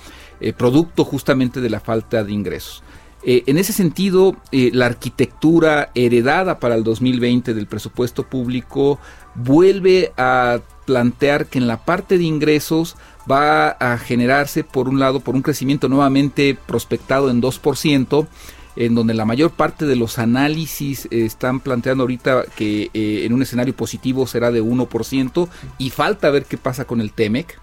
producto 0.57 1.03
justamente 1.03 1.59
de 1.59 1.69
la 1.69 1.79
falta 1.79 2.23
de 2.23 2.31
ingresos. 2.31 2.83
En 3.23 3.57
ese 3.57 3.73
sentido, 3.73 4.35
la 4.51 4.87
arquitectura 4.87 5.91
heredada 5.93 6.59
para 6.59 6.75
el 6.75 6.83
2020 6.83 7.53
del 7.53 7.67
presupuesto 7.67 8.23
público 8.23 8.99
vuelve 9.35 10.11
a 10.17 10.59
plantear 10.85 11.45
que 11.45 11.59
en 11.59 11.67
la 11.67 11.85
parte 11.85 12.17
de 12.17 12.23
ingresos 12.23 12.97
va 13.29 13.69
a 13.69 13.97
generarse 13.97 14.63
por 14.63 14.89
un 14.89 14.99
lado 14.99 15.19
por 15.19 15.35
un 15.35 15.41
crecimiento 15.41 15.87
nuevamente 15.87 16.57
prospectado 16.65 17.29
en 17.29 17.41
2%, 17.41 18.27
en 18.75 18.95
donde 18.95 19.13
la 19.13 19.25
mayor 19.25 19.51
parte 19.51 19.85
de 19.85 19.95
los 19.95 20.17
análisis 20.17 21.07
están 21.11 21.59
planteando 21.59 22.03
ahorita 22.03 22.45
que 22.55 22.89
eh, 22.93 23.25
en 23.25 23.33
un 23.33 23.41
escenario 23.41 23.75
positivo 23.75 24.27
será 24.27 24.51
de 24.51 24.63
1% 24.63 25.47
y 25.77 25.89
falta 25.89 26.29
ver 26.29 26.45
qué 26.45 26.57
pasa 26.57 26.85
con 26.85 27.01
el 27.01 27.11
TEMEC. 27.11 27.59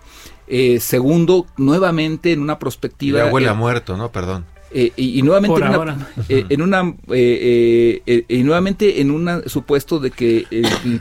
Eh, 0.46 0.80
segundo, 0.80 1.46
nuevamente 1.56 2.32
en 2.32 2.40
una 2.40 2.58
perspectiva... 2.58 3.24
Ya 3.24 3.32
huele 3.32 3.48
a 3.48 3.54
muerto, 3.54 3.96
¿no? 3.96 4.10
Perdón. 4.10 4.46
Eh, 4.70 4.92
y, 4.96 5.22
nuevamente 5.22 5.64
en 5.64 5.70
una, 5.70 6.08
eh, 6.28 6.44
en 6.50 6.60
una 6.60 6.94
eh, 7.10 8.24
y 8.28 8.42
nuevamente 8.42 9.00
en 9.00 9.10
un 9.10 9.42
supuesto 9.46 9.98
de 9.98 10.10
que 10.10 10.44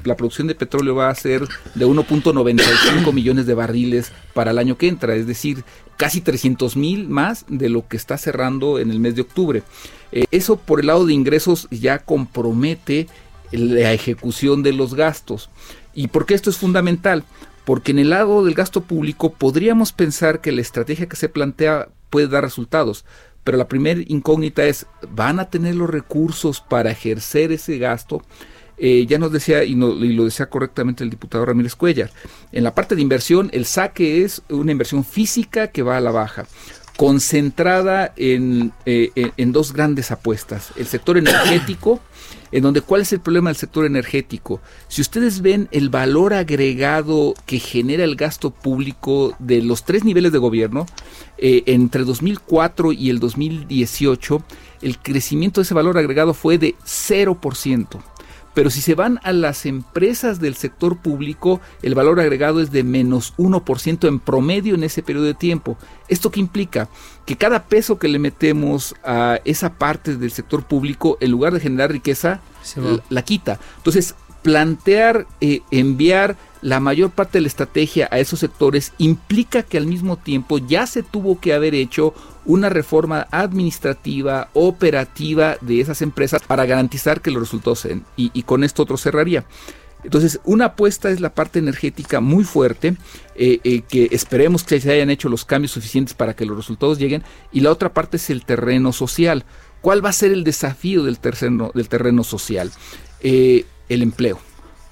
la 0.06 0.16
producción 0.16 0.48
de 0.48 0.56
petróleo 0.56 0.96
va 0.96 1.10
a 1.10 1.16
ser 1.16 1.46
de 1.76 1.86
1.95 1.86 3.12
millones 3.12 3.46
de 3.46 3.54
barriles 3.54 4.14
para 4.34 4.52
el 4.52 4.58
año 4.58 4.78
que 4.78 4.88
entra, 4.88 5.16
es 5.16 5.28
decir, 5.28 5.66
casi 5.98 6.22
300 6.22 6.78
mil 6.78 7.10
más 7.10 7.46
de 7.50 7.68
lo 7.68 7.86
que 7.88 7.98
está 7.98 8.18
cerrando 8.18 8.80
en 8.80 8.90
el 8.90 9.02
mes 9.02 9.16
de 9.16 9.22
octubre. 9.22 9.64
eso 10.32 10.56
por 10.56 10.80
el 10.80 10.88
lado 10.88 11.06
de 11.06 11.14
ingresos 11.14 11.68
ya 11.70 12.00
compromete 12.00 13.08
la 13.52 13.92
ejecución 13.92 14.64
de 14.64 14.72
los 14.72 14.94
gastos. 14.94 15.50
¿Y 15.94 16.08
por 16.08 16.26
qué 16.26 16.36
esto 16.36 16.50
es 16.50 16.58
fundamental? 16.58 17.26
Porque 17.66 17.92
en 17.92 18.00
el 18.00 18.12
lado 18.12 18.46
del 18.46 18.54
gasto 18.54 18.82
público 18.82 19.34
podríamos 19.34 19.92
pensar 19.92 20.40
que 20.40 20.54
la 20.54 20.62
estrategia 20.62 21.10
que 21.10 21.18
se 21.18 21.28
plantea 21.28 21.90
puede 22.10 22.28
dar 22.28 22.44
resultados 22.44 23.04
pero 23.48 23.58
la 23.58 23.70
primera 23.70 24.02
incógnita 24.08 24.66
es, 24.66 24.88
¿van 25.10 25.40
a 25.40 25.50
tener 25.50 25.74
los 25.74 25.90
recursos 25.90 26.60
para 26.60 26.92
ejercer 26.92 27.54
ese 27.54 27.78
gasto? 27.78 28.22
Eh, 28.78 29.06
ya 29.08 29.20
nos 29.20 29.32
decía, 29.32 29.64
y, 29.64 29.74
lo 29.74 30.26
decía 30.26 30.48
correctamente 30.48 31.06
el 31.06 31.10
diputado 31.10 31.46
Ramírez 31.46 31.74
Cuellar, 31.74 32.12
en 32.52 32.66
la 32.66 32.76
parte 32.76 32.94
de 32.94 33.02
inversión, 33.02 33.50
el 33.54 33.64
saque 33.64 34.26
es 34.26 34.42
una 34.50 34.74
inversión 34.74 35.06
física 35.06 35.68
que 35.68 35.82
va 35.82 35.96
a 35.96 36.02
la 36.02 36.12
baja 36.12 36.46
concentrada 36.98 38.12
en, 38.18 38.74
eh, 38.86 39.12
en, 39.16 39.54
dos 39.54 39.72
grandes 39.72 40.12
apuestas. 40.12 40.74
El 40.76 40.88
sector 40.88 41.18
energético, 41.18 42.02
en 42.52 42.64
donde 42.64 42.82
cuál 42.82 43.02
es 43.02 43.14
el 43.14 43.20
problema 43.20 43.50
del 43.50 43.58
sector 43.58 43.86
energético. 43.86 44.62
Si 44.88 45.02
ustedes 45.02 45.42
ven 45.42 45.68
el 45.72 45.90
valor 45.90 46.34
agregado 46.34 47.34
que 47.46 47.60
genera 47.60 48.04
el 48.04 48.16
gasto 48.16 48.52
público 48.52 49.36
de 49.40 49.62
los 49.62 49.84
tres 49.86 50.04
niveles 50.04 50.32
de 50.32 50.38
gobierno, 50.38 50.86
eh, 51.38 51.64
entre 51.66 52.04
2004 52.04 52.92
y 52.94 53.10
el 53.10 53.20
2018, 53.20 54.44
el 54.82 54.98
crecimiento 55.00 55.62
de 55.62 55.64
ese 55.64 55.74
valor 55.74 55.98
agregado 55.98 56.34
fue 56.34 56.58
de 56.58 56.76
0%. 56.86 58.00
Pero 58.58 58.72
si 58.72 58.82
se 58.82 58.96
van 58.96 59.20
a 59.22 59.34
las 59.34 59.68
empresas 59.68 60.40
del 60.40 60.56
sector 60.56 60.98
público, 60.98 61.62
el 61.84 61.94
valor 61.94 62.20
agregado 62.20 62.60
es 62.60 62.72
de 62.72 62.84
menos 62.84 63.36
1% 63.38 64.08
en 64.08 64.18
promedio 64.20 64.74
en 64.74 64.84
ese 64.84 65.04
periodo 65.04 65.28
de 65.28 65.36
tiempo. 65.36 65.78
¿Esto 66.08 66.32
qué 66.32 66.40
implica? 66.40 66.90
Que 67.28 67.36
cada 67.36 67.66
peso 67.66 68.00
que 68.00 68.08
le 68.08 68.18
metemos 68.18 68.96
a 69.04 69.40
esa 69.46 69.74
parte 69.74 70.16
del 70.16 70.32
sector 70.32 70.64
público, 70.64 71.20
en 71.22 71.30
lugar 71.30 71.54
de 71.54 71.60
generar 71.60 71.92
riqueza, 71.92 72.42
la, 73.12 73.22
quita. 73.22 73.60
Entonces, 73.78 74.16
plantear, 74.42 75.28
eh, 75.40 75.62
enviar 75.70 76.36
la 76.64 76.80
mayor 76.80 77.12
parte 77.12 77.38
de 77.38 77.42
la 77.44 77.50
estrategia 77.50 78.08
a 78.10 78.18
esos 78.18 78.40
sectores 78.40 78.92
implica 78.98 79.62
que 79.62 79.78
al 79.78 79.86
mismo 79.86 80.18
tiempo 80.18 80.58
ya 80.58 80.88
se 80.88 81.04
tuvo 81.04 81.40
que 81.40 81.54
haber 81.54 81.76
hecho 81.76 82.16
una 82.48 82.70
reforma 82.70 83.28
administrativa, 83.30 84.50
operativa 84.54 85.58
de 85.62 85.82
esas 85.82 86.02
empresas 86.02 86.42
para 86.42 86.66
garantizar 86.66 87.22
que 87.22 87.30
los 87.30 87.42
resultados 87.42 87.82
sean. 87.82 88.06
Y, 88.16 88.42
con 88.44 88.64
esto 88.64 88.84
otro 88.84 88.98
cerraría. 88.98 89.46
Entonces, 90.04 90.40
una 90.46 90.66
apuesta 90.66 91.10
es 91.10 91.20
la 91.20 91.36
parte 91.36 91.60
energética 91.60 92.22
muy 92.22 92.46
fuerte, 92.46 92.96
eh, 93.36 93.60
eh, 93.64 93.82
que 93.82 94.08
esperemos 94.12 94.64
que 94.64 94.80
se 94.80 94.92
hayan 94.92 95.10
hecho 95.10 95.28
los 95.28 95.44
cambios 95.44 95.72
suficientes 95.74 96.14
para 96.14 96.36
que 96.36 96.46
los 96.46 96.56
resultados 96.56 96.98
lleguen, 96.98 97.24
y 97.52 97.60
la 97.60 97.72
otra 97.72 97.94
parte 97.94 98.18
es 98.18 98.30
el 98.30 98.46
terreno 98.46 98.94
social. 98.94 99.44
¿Cuál 99.82 100.04
va 100.04 100.10
a 100.10 100.14
ser 100.14 100.32
el 100.32 100.44
desafío 100.44 101.04
del 101.04 101.20
terreno, 101.20 101.72
del 101.74 101.90
terreno 101.90 102.24
social? 102.24 102.72
Eh, 103.20 103.66
el 103.90 104.02
empleo. 104.02 104.40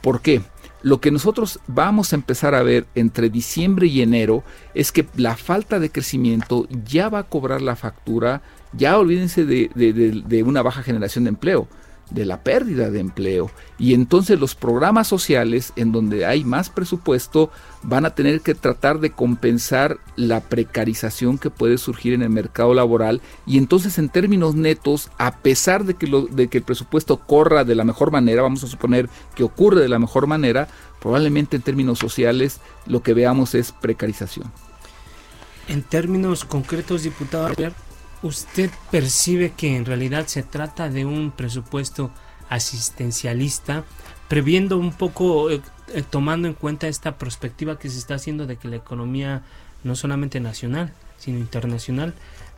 ¿Por 0.01 0.21
qué? 0.21 0.41
Lo 0.85 1.01
que 1.01 1.09
nosotros 1.09 1.59
vamos 1.65 2.13
a 2.13 2.15
empezar 2.15 2.53
a 2.53 2.61
ver 2.61 2.85
entre 2.93 3.31
diciembre 3.31 3.87
y 3.87 4.03
enero 4.03 4.43
es 4.75 4.91
que 4.91 5.07
la 5.15 5.35
falta 5.35 5.79
de 5.79 5.89
crecimiento 5.89 6.67
ya 6.85 7.09
va 7.09 7.17
a 7.17 7.23
cobrar 7.23 7.63
la 7.63 7.75
factura, 7.75 8.43
ya 8.71 8.99
olvídense 8.99 9.45
de, 9.45 9.71
de 9.73 10.43
una 10.43 10.61
baja 10.61 10.83
generación 10.83 11.23
de 11.23 11.29
empleo 11.29 11.67
de 12.09 12.25
la 12.25 12.41
pérdida 12.41 12.89
de 12.89 12.99
empleo. 12.99 13.49
Y 13.77 13.93
entonces 13.93 14.39
los 14.39 14.55
programas 14.55 15.07
sociales, 15.07 15.73
en 15.75 15.91
donde 15.91 16.25
hay 16.25 16.43
más 16.43 16.69
presupuesto, 16.69 17.51
van 17.83 18.05
a 18.05 18.15
tener 18.15 18.41
que 18.41 18.55
tratar 18.55 18.99
de 18.99 19.11
compensar 19.11 19.97
la 20.15 20.41
precarización 20.41 21.37
que 21.37 21.49
puede 21.49 21.77
surgir 21.77 22.13
en 22.13 22.21
el 22.21 22.29
mercado 22.29 22.73
laboral. 22.73 23.21
Y 23.45 23.57
entonces 23.57 23.97
en 23.97 24.09
términos 24.09 24.55
netos, 24.55 25.09
a 25.17 25.37
pesar 25.37 25.83
de 25.85 25.95
que, 25.95 26.07
lo, 26.07 26.23
de 26.23 26.47
que 26.47 26.59
el 26.59 26.63
presupuesto 26.63 27.17
corra 27.17 27.63
de 27.63 27.75
la 27.75 27.83
mejor 27.83 28.11
manera, 28.11 28.41
vamos 28.41 28.63
a 28.63 28.67
suponer 28.67 29.09
que 29.35 29.43
ocurre 29.43 29.81
de 29.81 29.89
la 29.89 29.99
mejor 29.99 30.27
manera, 30.27 30.67
probablemente 31.01 31.55
en 31.55 31.63
términos 31.63 31.99
sociales 31.99 32.59
lo 32.85 33.01
que 33.03 33.13
veamos 33.13 33.55
es 33.55 33.71
precarización. 33.71 34.51
En 35.67 35.81
términos 35.81 36.45
concretos, 36.45 37.03
diputado 37.03 37.47
¿Usted 38.21 38.71
percibe 38.91 39.53
que 39.55 39.75
en 39.75 39.85
realidad 39.85 40.27
se 40.27 40.43
trata 40.43 40.89
de 40.89 41.05
un 41.05 41.31
presupuesto 41.31 42.11
asistencialista, 42.49 43.83
previendo 44.27 44.77
un 44.77 44.93
poco, 44.93 45.49
eh, 45.49 45.61
eh, 45.93 46.03
tomando 46.09 46.47
en 46.47 46.53
cuenta 46.53 46.87
esta 46.87 47.17
perspectiva 47.17 47.77
que 47.77 47.89
se 47.89 47.99
está 47.99 48.15
haciendo 48.15 48.47
de 48.47 48.57
que 48.57 48.67
la 48.67 48.77
economía 48.77 49.43
no 49.83 49.95
solamente 49.95 50.39
nacional, 50.39 50.91
sino 51.17 51.37
internacional, 51.37 52.13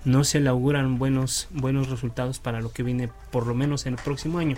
no 0.05 0.23
se 0.23 0.39
le 0.39 0.49
auguran 0.49 0.97
buenos, 0.97 1.47
buenos 1.51 1.89
resultados 1.89 2.39
para 2.39 2.61
lo 2.61 2.71
que 2.71 2.83
viene 2.83 3.09
por 3.31 3.45
lo 3.45 3.53
menos 3.53 3.85
en 3.85 3.93
el 3.93 3.99
próximo 3.99 4.39
año? 4.39 4.57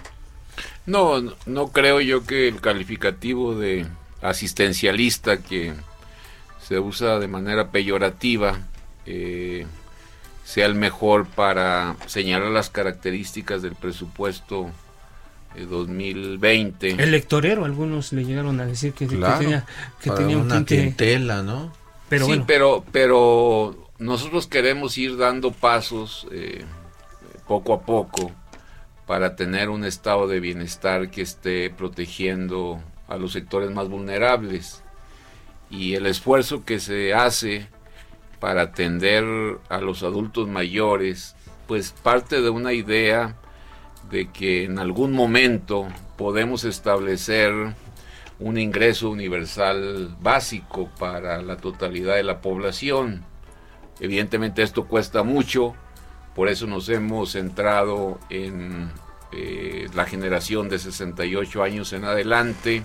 No, 0.86 1.22
no 1.46 1.68
creo 1.70 2.02
yo 2.02 2.26
que 2.26 2.48
el 2.48 2.62
calificativo 2.62 3.56
de 3.56 3.88
asistencialista 4.22 5.38
que 5.38 5.74
se 6.62 6.80
usa 6.80 7.20
de 7.20 7.28
manera 7.28 7.72
peyorativa 7.72 8.60
eh, 9.06 9.66
sea 10.50 10.66
el 10.66 10.74
mejor 10.74 11.28
para 11.28 11.96
señalar 12.08 12.50
las 12.50 12.72
características 12.72 13.62
del 13.62 13.76
presupuesto 13.76 14.72
de 15.54 15.68
2020. 15.68 16.90
Electorero, 17.04 17.66
algunos 17.66 18.12
le 18.14 18.26
llegaron 18.26 18.60
a 18.60 18.66
decir 18.66 18.94
que, 18.94 19.06
tenía, 19.06 19.68
que 20.02 20.10
tenía 20.10 20.38
un 20.38 20.46
una 20.46 20.66
clientela, 20.66 21.44
¿no? 21.44 21.72
Pero 22.10 22.26
sí, 22.26 22.42
pero, 22.48 22.84
pero 22.92 23.92
nosotros 24.00 24.48
queremos 24.48 24.98
ir 24.98 25.18
dando 25.18 25.52
pasos 25.52 26.26
eh, 26.32 26.66
poco 27.48 27.76
a 27.76 27.82
poco 27.82 28.32
para 29.06 29.36
tener 29.36 29.70
un 29.70 29.86
estado 29.86 30.28
de 30.28 30.40
bienestar 30.40 31.12
que 31.12 31.22
esté 31.22 31.70
protegiendo 31.70 32.82
a 33.08 33.18
los 33.18 33.34
sectores 33.34 33.70
más 33.70 33.88
vulnerables. 33.88 34.82
Y 35.70 35.94
el 35.94 36.08
esfuerzo 36.08 36.66
que 36.66 36.80
se 36.80 37.14
hace 37.14 37.68
para 38.40 38.64
atender 38.64 39.24
a 39.70 39.80
los 39.80 40.04
adultos 40.04 40.48
mayores, 40.48 41.36
pues 41.68 41.92
parte 41.92 42.42
de 42.42 42.50
una 42.50 42.74
idea 42.74 43.36
de 44.10 44.30
que 44.32 44.64
en 44.64 44.80
algún 44.80 45.12
momento 45.12 45.88
podemos 46.18 46.64
establecer 46.64 47.54
un 48.40 48.58
ingreso 48.58 49.10
universal 49.10 50.16
básico 50.22 50.90
para 50.98 51.42
la 51.42 51.58
totalidad 51.58 52.16
de 52.16 52.24
la 52.24 52.42
población. 52.42 53.26
Evidentemente 54.00 54.64
esto 54.64 54.86
cuesta 54.88 55.24
mucho, 55.24 55.76
por 56.36 56.48
eso 56.48 56.66
nos 56.66 56.88
hemos 56.90 57.34
centrado 57.34 58.20
en 58.30 58.90
eh, 59.32 59.88
la 59.94 60.06
generación 60.06 60.70
de 60.70 60.80
68 60.80 61.64
años 61.64 61.94
en 61.94 62.06
adelante, 62.06 62.82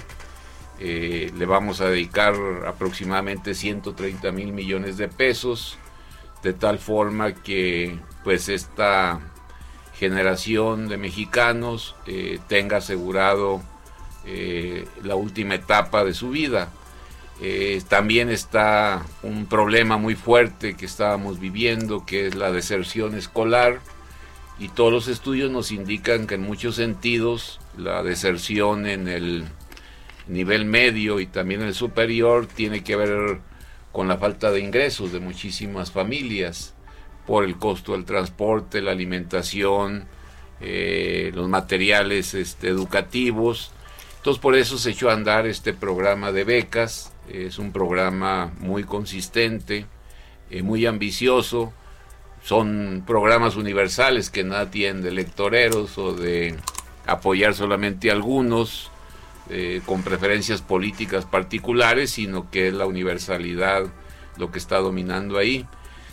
eh, 0.81 1.31
le 1.37 1.47
vamos 1.47 1.81
a 1.81 1.89
dedicar 1.89 2.35
aproximadamente 2.67 3.55
130 3.55 4.33
mil 4.33 4.53
millones 4.53 4.97
de 4.97 5.09
pesos, 5.09 5.79
de 6.43 6.53
tal 6.53 6.79
forma 6.79 7.35
que 7.35 7.99
pues 8.25 8.49
esta 8.49 9.21
generación 9.95 10.89
de 10.89 10.97
mexicanos 10.97 11.95
eh, 12.07 12.41
tenga 12.49 12.79
asegurado 12.79 13.63
eh, 14.27 14.87
la 15.03 15.15
última 15.15 15.55
etapa 15.55 16.05
de 16.05 16.15
su 16.15 16.31
vida. 16.31 16.71
También 17.89 18.31
está 18.31 19.05
un 19.23 19.47
problema 19.47 19.99
muy 19.99 20.15
fuerte 20.15 20.77
que 20.77 20.87
estábamos 20.87 21.41
viviendo, 21.41 22.07
que 22.07 22.29
es 22.29 22.37
la 22.37 22.53
deserción 22.53 23.17
escolar. 23.17 23.81
Y 24.59 24.69
todos 24.69 24.93
los 24.93 25.09
estudios 25.09 25.51
nos 25.51 25.73
indican 25.73 26.27
que 26.27 26.37
en 26.37 26.43
muchos 26.43 26.77
sentidos 26.77 27.61
la 27.77 28.03
deserción 28.03 28.87
en 28.87 29.09
el 29.09 29.45
nivel 30.29 30.65
medio 30.65 31.21
y 31.21 31.27
también 31.27 31.63
el 31.63 31.75
superior 31.75 32.47
tiene 32.47 32.83
que 32.83 32.97
ver 32.97 33.39
con 33.93 34.09
la 34.09 34.19
falta 34.19 34.51
de 34.51 34.61
ingresos 34.61 35.13
de 35.13 35.21
muchísimas 35.21 35.93
familias 35.93 36.75
por 37.27 37.45
el 37.45 37.57
costo 37.57 37.93
del 37.93 38.05
transporte, 38.05 38.83
la 38.83 38.91
alimentación, 38.91 40.07
eh, 40.61 41.31
los 41.35 41.49
materiales 41.49 42.35
este, 42.35 42.69
educativos. 42.69 43.71
Entonces 44.17 44.41
por 44.41 44.57
eso 44.57 44.79
se 44.79 44.91
echó 44.91 45.11
a 45.11 45.15
andar 45.15 45.47
este 45.47 45.73
programa 45.73 46.33
de 46.33 46.45
becas. 46.45 47.13
Es 47.29 47.59
un 47.59 47.73
programa 47.73 48.53
muy 48.59 48.85
consistente, 48.85 49.87
eh, 50.51 50.63
muy 50.63 50.87
ambicioso. 50.87 51.73
Son 52.43 53.05
programas 53.07 53.57
universales 53.57 54.29
que 54.29 54.45
nada 54.45 54.71
tienen 54.71 55.03
de 55.03 55.13
lectoreros 55.13 55.97
o 55.99 56.13
de 56.15 56.57
apoyar 57.07 57.55
solamente 57.55 58.11
a 58.11 58.15
algunos 58.15 58.91
eh, 59.51 59.83
con 59.85 60.03
preferencias 60.03 60.63
políticas 60.63 61.25
particulares, 61.25 62.11
sino 62.11 62.51
que 62.51 62.69
es 62.69 62.75
la 62.75 62.87
universalidad 62.87 63.87
lo 64.37 64.51
que 64.51 64.59
está 64.59 64.79
dominando 64.79 65.39
ahí. 65.39 65.67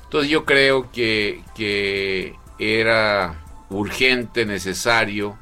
Entonces 0.04 0.30
yo 0.30 0.46
creo 0.46 0.92
que, 0.92 1.42
que 1.56 2.36
era 2.60 3.42
urgente, 3.70 4.46
necesario 4.46 5.38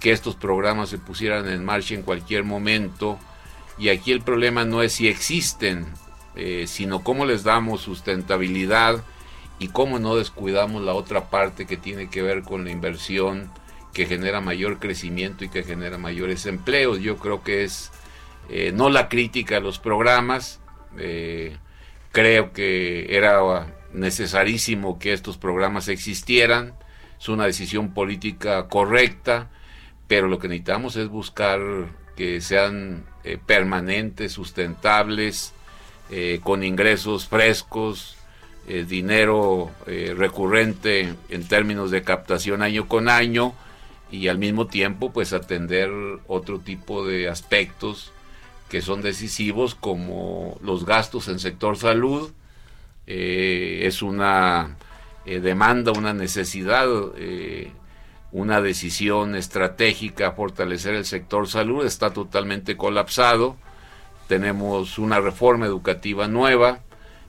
que 0.00 0.12
estos 0.12 0.34
programas 0.34 0.88
se 0.88 0.98
pusieran 0.98 1.48
en 1.48 1.64
marcha 1.64 1.94
en 1.94 2.02
cualquier 2.02 2.42
momento. 2.42 3.18
Y 3.78 3.90
aquí 3.90 4.12
el 4.12 4.22
problema 4.22 4.64
no 4.64 4.82
es 4.82 4.94
si 4.94 5.08
existen, 5.08 5.86
eh, 6.34 6.64
sino 6.66 7.04
cómo 7.04 7.26
les 7.26 7.44
damos 7.44 7.82
sustentabilidad 7.82 9.02
y 9.58 9.68
cómo 9.68 9.98
no 9.98 10.16
descuidamos 10.16 10.82
la 10.82 10.94
otra 10.94 11.30
parte 11.30 11.66
que 11.66 11.76
tiene 11.76 12.08
que 12.08 12.22
ver 12.22 12.42
con 12.42 12.64
la 12.64 12.70
inversión 12.70 13.50
que 13.92 14.06
genera 14.06 14.40
mayor 14.40 14.78
crecimiento 14.78 15.44
y 15.44 15.48
que 15.48 15.62
genera 15.62 15.98
mayores 15.98 16.46
empleos. 16.46 17.00
Yo 17.00 17.16
creo 17.16 17.42
que 17.42 17.64
es 17.64 17.90
eh, 18.52 18.72
no 18.72 18.90
la 18.90 19.08
crítica 19.08 19.58
a 19.58 19.60
los 19.60 19.78
programas, 19.78 20.58
eh, 20.98 21.56
creo 22.10 22.52
que 22.52 23.16
era 23.16 23.72
necesarísimo 23.92 24.98
que 24.98 25.12
estos 25.12 25.38
programas 25.38 25.86
existieran, 25.86 26.74
es 27.20 27.28
una 27.28 27.44
decisión 27.44 27.94
política 27.94 28.66
correcta, 28.66 29.50
pero 30.08 30.26
lo 30.26 30.40
que 30.40 30.48
necesitamos 30.48 30.96
es 30.96 31.06
buscar 31.06 31.60
que 32.16 32.40
sean 32.40 33.04
eh, 33.22 33.38
permanentes, 33.44 34.32
sustentables, 34.32 35.54
con 36.42 36.64
ingresos 36.64 37.28
frescos, 37.28 38.16
dinero 38.66 39.70
recurrente 39.86 41.14
en 41.28 41.46
términos 41.46 41.92
de 41.92 42.02
captación 42.02 42.62
año 42.62 42.88
con 42.88 43.08
año, 43.08 43.54
y 44.10 44.28
al 44.28 44.38
mismo 44.38 44.66
tiempo 44.66 45.12
pues 45.12 45.32
atender 45.32 45.90
otro 46.26 46.58
tipo 46.58 47.06
de 47.06 47.28
aspectos 47.28 48.12
que 48.68 48.82
son 48.82 49.02
decisivos 49.02 49.74
como 49.74 50.58
los 50.62 50.84
gastos 50.84 51.28
en 51.28 51.38
sector 51.38 51.76
salud 51.76 52.32
eh, 53.06 53.82
es 53.84 54.02
una 54.02 54.76
eh, 55.26 55.40
demanda 55.40 55.92
una 55.92 56.12
necesidad 56.12 56.88
eh, 57.16 57.72
una 58.32 58.60
decisión 58.60 59.34
estratégica 59.34 60.32
fortalecer 60.32 60.94
el 60.94 61.04
sector 61.04 61.48
salud 61.48 61.84
está 61.84 62.12
totalmente 62.12 62.76
colapsado 62.76 63.56
tenemos 64.28 64.98
una 64.98 65.20
reforma 65.20 65.66
educativa 65.66 66.28
nueva 66.28 66.80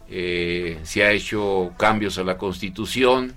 se 0.09 1.03
ha 1.05 1.11
hecho 1.11 1.71
cambios 1.77 2.17
a 2.17 2.25
la 2.25 2.37
constitución 2.37 3.33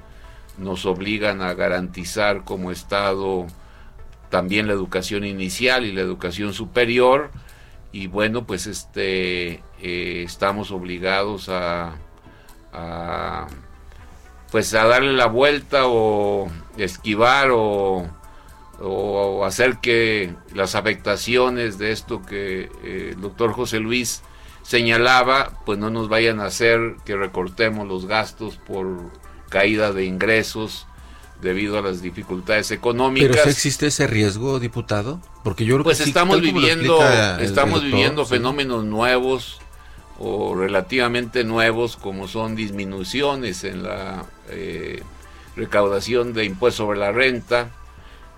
nos 0.58 0.86
obligan 0.86 1.42
a 1.42 1.54
garantizar 1.54 2.44
como 2.44 2.70
Estado 2.70 3.46
también 4.30 4.66
la 4.66 4.72
educación 4.72 5.24
inicial 5.24 5.84
y 5.84 5.92
la 5.92 6.00
educación 6.00 6.52
superior. 6.54 7.30
Y 7.92 8.08
bueno 8.08 8.46
pues 8.46 8.66
este 8.66 9.62
eh, 9.80 10.22
estamos 10.24 10.72
obligados 10.72 11.48
a, 11.48 11.94
pues 14.50 14.74
a 14.74 14.84
darle 14.84 15.12
la 15.12 15.26
vuelta 15.26 15.86
o 15.86 16.50
esquivar 16.76 17.50
o, 17.52 18.10
hacer 19.44 19.78
que 19.78 20.34
las 20.52 20.74
afectaciones 20.74 21.78
de 21.78 21.92
esto 21.92 22.22
que 22.22 22.70
eh, 22.82 23.10
el 23.12 23.20
doctor 23.20 23.52
José 23.52 23.78
Luis 23.78 24.22
señalaba 24.62 25.52
pues 25.64 25.78
no 25.78 25.90
nos 25.90 26.08
vayan 26.08 26.40
a 26.40 26.46
hacer 26.46 26.96
que 27.04 27.14
recortemos 27.14 27.86
los 27.86 28.06
gastos 28.06 28.56
por 28.56 29.12
caída 29.54 29.92
de 29.92 30.04
ingresos 30.04 30.84
debido 31.40 31.78
a 31.78 31.80
las 31.80 32.02
dificultades 32.02 32.72
económicas. 32.72 33.36
¿Pero 33.36 33.48
existe 33.48 33.86
ese 33.86 34.08
riesgo, 34.08 34.58
diputado? 34.58 35.20
Porque 35.44 35.64
yo 35.64 35.76
creo 35.76 35.84
pues 35.84 35.98
que 35.98 36.04
estamos 36.04 36.40
viviendo, 36.40 36.98
estamos 37.38 37.84
viviendo 37.84 38.26
fenómenos 38.26 38.84
nuevos 38.84 39.60
o 40.18 40.56
relativamente 40.56 41.44
nuevos 41.44 41.96
como 41.96 42.26
son 42.26 42.56
disminuciones 42.56 43.62
en 43.62 43.84
la 43.84 44.26
eh, 44.48 45.04
recaudación 45.54 46.32
de 46.32 46.46
impuestos 46.46 46.84
sobre 46.84 46.98
la 46.98 47.12
renta, 47.12 47.70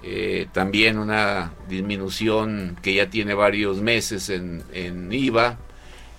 eh, 0.02 0.48
también 0.52 0.98
una 0.98 1.52
disminución 1.70 2.76
que 2.82 2.92
ya 2.92 3.08
tiene 3.08 3.32
varios 3.32 3.80
meses 3.80 4.28
en, 4.28 4.64
en 4.74 5.10
IVA, 5.10 5.56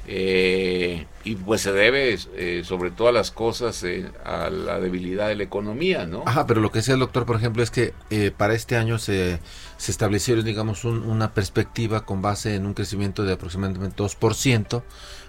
eh, 0.10 1.06
y 1.26 1.36
pues 1.36 1.62
se 1.62 1.74
debe 1.74 2.18
eh, 2.38 2.62
sobre 2.64 2.92
todas 2.92 3.14
las 3.14 3.32
cosas 3.32 3.84
eh, 3.84 4.10
a 4.24 4.50
la 4.50 4.80
debilidad 4.80 5.28
de 5.28 5.36
la 5.36 5.44
economía, 5.44 6.06
¿no? 6.06 6.24
Ajá, 6.26 6.48
pero 6.48 6.62
lo 6.62 6.72
que 6.72 6.80
decía 6.80 6.94
el 6.94 7.02
doctor, 7.02 7.26
por 7.26 7.36
ejemplo, 7.36 7.62
es 7.62 7.72
que 7.72 7.94
para 8.38 8.54
este 8.54 8.78
año 8.78 9.00
se, 9.00 9.40
se 9.76 9.92
establecieron, 9.92 10.46
digamos, 10.46 10.86
una 10.86 11.34
perspectiva 11.34 12.06
con 12.06 12.22
base 12.22 12.56
en 12.56 12.66
un 12.66 12.74
crecimiento 12.74 13.24
de 13.24 13.34
aproximadamente 13.34 14.02
2%, 14.02 14.82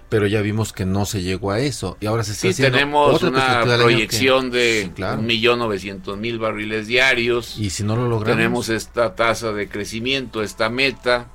pero 0.07 0.27
ya 0.27 0.41
vimos 0.41 0.71
que 0.71 0.85
no 0.85 1.05
se 1.05 1.21
llegó 1.21 1.51
a 1.51 1.59
eso. 1.59 1.97
Y 1.99 2.05
ahora 2.05 2.23
se 2.23 2.31
está 2.31 2.53
sí, 2.53 2.61
tenemos 2.61 3.21
una 3.21 3.63
proyección 3.63 4.49
de 4.51 4.91
un 5.17 5.25
millón 5.25 5.59
novecientos 5.59 6.17
mil 6.17 6.39
barriles 6.39 6.87
diarios. 6.87 7.57
Y 7.59 7.69
si 7.69 7.83
no 7.83 7.97
lo 7.97 8.07
logramos. 8.07 8.37
Tenemos 8.37 8.69
esta 8.69 9.13
tasa 9.13 9.51
de 9.51 9.67
crecimiento 9.67 10.41
esta 10.41 10.69
meta 10.69 11.29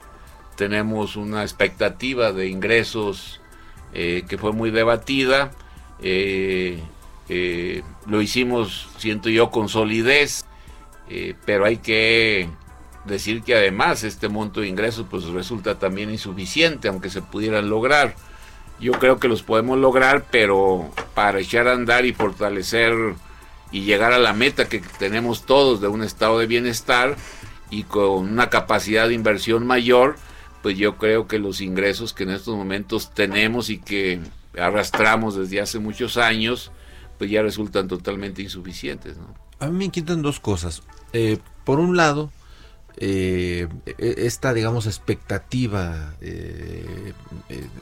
tenemos 0.56 1.16
una 1.16 1.42
expectativa 1.42 2.32
de 2.32 2.48
ingresos 2.48 3.40
eh, 3.92 4.24
que 4.28 4.38
fue 4.38 4.52
muy 4.52 4.70
debatida. 4.70 5.50
Eh, 6.00 6.80
eh, 7.28 7.82
lo 8.06 8.20
hicimos, 8.20 8.88
siento 8.98 9.28
yo, 9.28 9.50
con 9.50 9.68
solidez, 9.68 10.44
pero 11.44 11.66
hay 11.66 11.76
que 11.76 12.48
decir 13.04 13.42
que 13.42 13.54
además 13.54 14.02
este 14.04 14.28
monto 14.28 14.60
de 14.60 14.68
ingresos 14.68 15.06
pues 15.10 15.24
resulta 15.24 15.78
también 15.78 16.10
insuficiente, 16.10 16.88
aunque 16.88 17.10
se 17.10 17.22
pudieran 17.22 17.68
lograr. 17.68 18.14
Yo 18.80 18.92
creo 18.92 19.18
que 19.18 19.28
los 19.28 19.42
podemos 19.42 19.78
lograr, 19.78 20.26
pero 20.30 20.90
para 21.14 21.38
echar 21.38 21.68
a 21.68 21.72
andar 21.72 22.04
y 22.06 22.12
fortalecer 22.12 22.94
y 23.70 23.82
llegar 23.82 24.12
a 24.12 24.18
la 24.18 24.32
meta 24.32 24.68
que 24.68 24.80
tenemos 24.98 25.46
todos 25.46 25.80
de 25.80 25.88
un 25.88 26.02
estado 26.02 26.38
de 26.38 26.46
bienestar 26.46 27.16
y 27.70 27.84
con 27.84 28.32
una 28.32 28.50
capacidad 28.50 29.08
de 29.08 29.14
inversión 29.14 29.66
mayor, 29.66 30.16
pues 30.64 30.78
yo 30.78 30.96
creo 30.96 31.28
que 31.28 31.38
los 31.38 31.60
ingresos 31.60 32.14
que 32.14 32.22
en 32.22 32.30
estos 32.30 32.56
momentos 32.56 33.12
tenemos 33.12 33.68
y 33.68 33.76
que 33.76 34.18
arrastramos 34.58 35.36
desde 35.36 35.60
hace 35.60 35.78
muchos 35.78 36.16
años, 36.16 36.72
pues 37.18 37.30
ya 37.30 37.42
resultan 37.42 37.86
totalmente 37.86 38.40
insuficientes. 38.40 39.18
¿no? 39.18 39.34
A 39.58 39.66
mí 39.66 39.76
me 39.76 39.84
inquietan 39.84 40.22
dos 40.22 40.40
cosas. 40.40 40.82
Eh, 41.12 41.36
por 41.64 41.80
un 41.80 41.98
lado, 41.98 42.32
eh, 42.96 43.68
e-, 43.84 44.14
esta, 44.16 44.54
digamos, 44.54 44.86
expectativa 44.86 46.14
eh, 46.22 47.12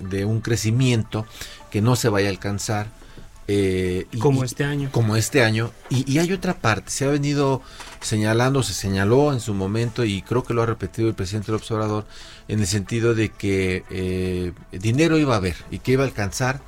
de 0.01 0.25
un 0.25 0.40
crecimiento 0.40 1.25
que 1.71 1.83
no 1.83 1.95
se 1.95 2.09
vaya 2.09 2.27
a 2.27 2.31
alcanzar. 2.31 2.88
como 4.18 4.42
este 4.42 4.64
año. 4.64 4.88
Como 4.90 5.14
este 5.14 5.45
año. 5.45 5.71
Y, 5.88 6.12
y, 6.12 6.18
hay 6.18 6.33
otra 6.33 6.55
parte, 6.55 6.90
se 6.90 7.05
ha 7.05 7.09
venido 7.11 7.62
señalando, 8.03 8.62
se 8.62 8.75
señaló 8.75 9.33
en 9.33 9.41
su 9.41 9.55
momento 9.55 10.05
y 10.05 10.23
creo 10.23 10.43
que 10.43 10.55
lo 10.55 10.62
ha 10.62 10.67
repetido 10.67 11.09
el 11.09 11.15
presidente 11.15 11.47
del 11.47 11.57
observador, 11.57 12.05
en 12.49 12.61
el 12.61 12.67
sentido 12.67 13.15
de 13.15 13.31
que 13.31 13.85
eh, 13.91 14.53
dinero 14.73 15.19
iba 15.19 15.35
a 15.35 15.38
haber 15.38 15.57
y 15.71 15.79
que 15.79 15.93
iba 15.93 16.05
a 16.05 16.07
alcanzar 16.07 16.61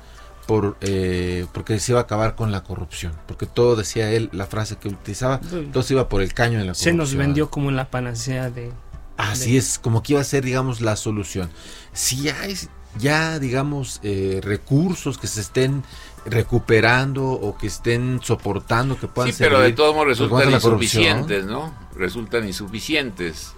por 0.47 0.77
eh, 0.81 1.47
porque 1.53 1.79
se 1.79 1.91
iba 1.91 1.99
a 1.99 2.03
acabar 2.03 2.35
con 2.35 2.51
la 2.51 2.61
corrupción 2.61 3.13
porque 3.25 3.47
todo 3.47 3.75
decía 3.75 4.11
él 4.11 4.29
la 4.31 4.45
frase 4.45 4.75
que 4.75 4.89
utilizaba 4.89 5.41
todo 5.73 5.81
se 5.81 5.95
iba 5.95 6.07
por 6.07 6.21
el 6.21 6.35
caño 6.35 6.59
de 6.59 6.65
la 6.65 6.73
corrupción 6.73 6.93
se 6.93 6.97
nos 6.97 7.15
vendió 7.15 7.49
como 7.49 7.71
la 7.71 7.89
panacea 7.89 8.51
de 8.51 8.71
así 9.17 9.57
es 9.57 9.79
como 9.79 10.03
que 10.03 10.13
iba 10.13 10.21
a 10.21 10.25
ser 10.25 10.43
digamos 10.43 10.81
la 10.81 10.95
solución. 10.95 11.49
Si 11.93 12.29
hay 12.29 12.55
ya 12.97 13.39
digamos 13.39 13.99
eh, 14.03 14.39
recursos 14.43 15.17
que 15.17 15.27
se 15.27 15.41
estén 15.41 15.83
recuperando 16.25 17.25
o 17.25 17.57
que 17.57 17.67
estén 17.67 18.19
soportando 18.21 18.97
que 18.99 19.07
puedan 19.07 19.31
sí 19.31 19.37
pero 19.37 19.59
de 19.59 19.73
todos 19.73 19.93
modos 19.93 20.07
resultan 20.07 20.51
insuficientes 20.51 21.45
no 21.45 21.73
resultan 21.95 22.47
insuficientes. 22.47 23.53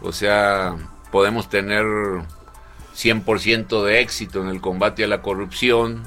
O 0.00 0.12
sea 0.12 0.76
podemos 1.10 1.48
tener 1.48 1.84
100% 2.96 3.84
de 3.84 4.00
éxito 4.00 4.42
en 4.42 4.48
el 4.48 4.60
combate 4.60 5.04
a 5.04 5.06
la 5.06 5.22
corrupción 5.22 6.02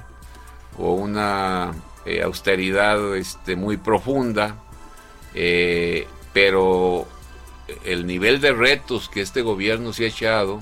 o 0.78 0.94
una 0.94 1.74
eh, 2.06 2.22
austeridad 2.22 3.16
este, 3.16 3.56
muy 3.56 3.78
profunda, 3.78 4.58
eh, 5.34 6.08
pero 6.34 7.08
el 7.84 8.06
nivel 8.06 8.42
de 8.42 8.52
retos 8.52 9.10
que 9.10 9.22
este 9.22 9.42
gobierno 9.42 9.94
se 9.94 10.06
ha 10.06 10.08
echado, 10.08 10.60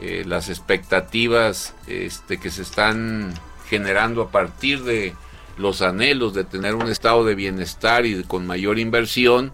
eh, 0.00 0.24
las 0.26 0.48
expectativas 0.48 1.74
este, 1.86 2.38
que 2.38 2.50
se 2.50 2.62
están 2.62 3.34
generando 3.68 4.22
a 4.22 4.30
partir 4.30 4.82
de 4.82 5.14
los 5.56 5.82
anhelos 5.82 6.34
de 6.34 6.44
tener 6.44 6.74
un 6.74 6.88
estado 6.88 7.24
de 7.24 7.34
bienestar 7.34 8.06
y 8.06 8.22
con 8.24 8.46
mayor 8.46 8.78
inversión, 8.78 9.52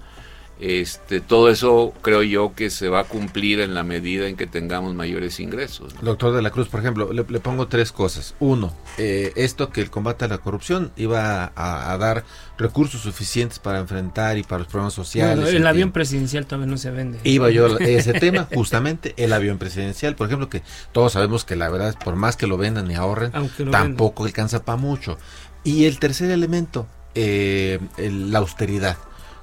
este, 0.65 1.21
todo 1.21 1.51
eso 1.51 1.93
creo 2.03 2.23
yo 2.23 2.55
que 2.55 2.71
se 2.71 2.89
va 2.89 3.01
a 3.01 3.05
cumplir 3.05 3.59
en 3.59 3.75
la 3.75 3.83
medida 3.83 4.29
en 4.29 4.37
que 4.37 4.47
tengamos 4.47 4.95
mayores 4.95 5.41
ingresos. 5.41 5.93
Doctor 6.03 6.37
de 6.37 6.41
la 6.41 6.51
Cruz, 6.51 6.69
por 6.69 6.79
ejemplo, 6.79 7.13
le, 7.13 7.25
pongo 7.25 7.67
tres 7.67 7.91
cosas. 7.91 8.37
Uno, 8.39 8.73
eh, 8.97 9.33
esto 9.35 9.71
que 9.71 9.81
el 9.81 9.91
combate 9.91 10.25
a 10.25 10.29
la 10.29 10.39
corrupción 10.39 10.93
iba 10.97 11.51
a, 11.57 11.99
dar 11.99 12.23
recursos 12.59 13.01
suficientes 13.01 13.59
para 13.59 13.81
enfrentar 13.81 14.39
y 14.39 14.45
para 14.45 14.61
los 14.61 14.69
problemas 14.69 14.95
sociales. 14.95 15.53
el 15.53 15.67
avión 15.67 15.91
presidencial 15.91 16.47
todavía 16.47 16.69
no 16.71 16.79
se 16.79 16.93
vende. 16.93 17.19
Iba 17.25 17.51
yo 17.51 17.77
ese 17.81 18.13
tema, 18.13 18.47
justamente 18.55 19.15
el 19.17 19.33
avión 19.33 19.59
presidencial, 19.59 20.15
por 20.15 20.29
ejemplo, 20.29 20.49
que 20.49 20.63
todos 20.93 21.15
sabemos 21.15 21.45
que 21.45 21.57
la 21.57 21.71
verdad, 21.71 21.97
por 22.05 22.15
más 22.15 22.37
que 22.37 22.47
lo 22.47 22.57
vendan 22.57 22.89
y 22.89 22.95
ahorren, 22.95 23.33
tampoco 23.73 24.27
alcanza 24.27 24.65
para 24.65 24.77
mucho. 24.77 25.19
Y 25.65 25.87
el 25.87 25.99
tercer 25.99 26.31
elemento, 26.31 26.87
eh, 27.17 27.81
la 27.99 28.39
austeridad 28.39 28.97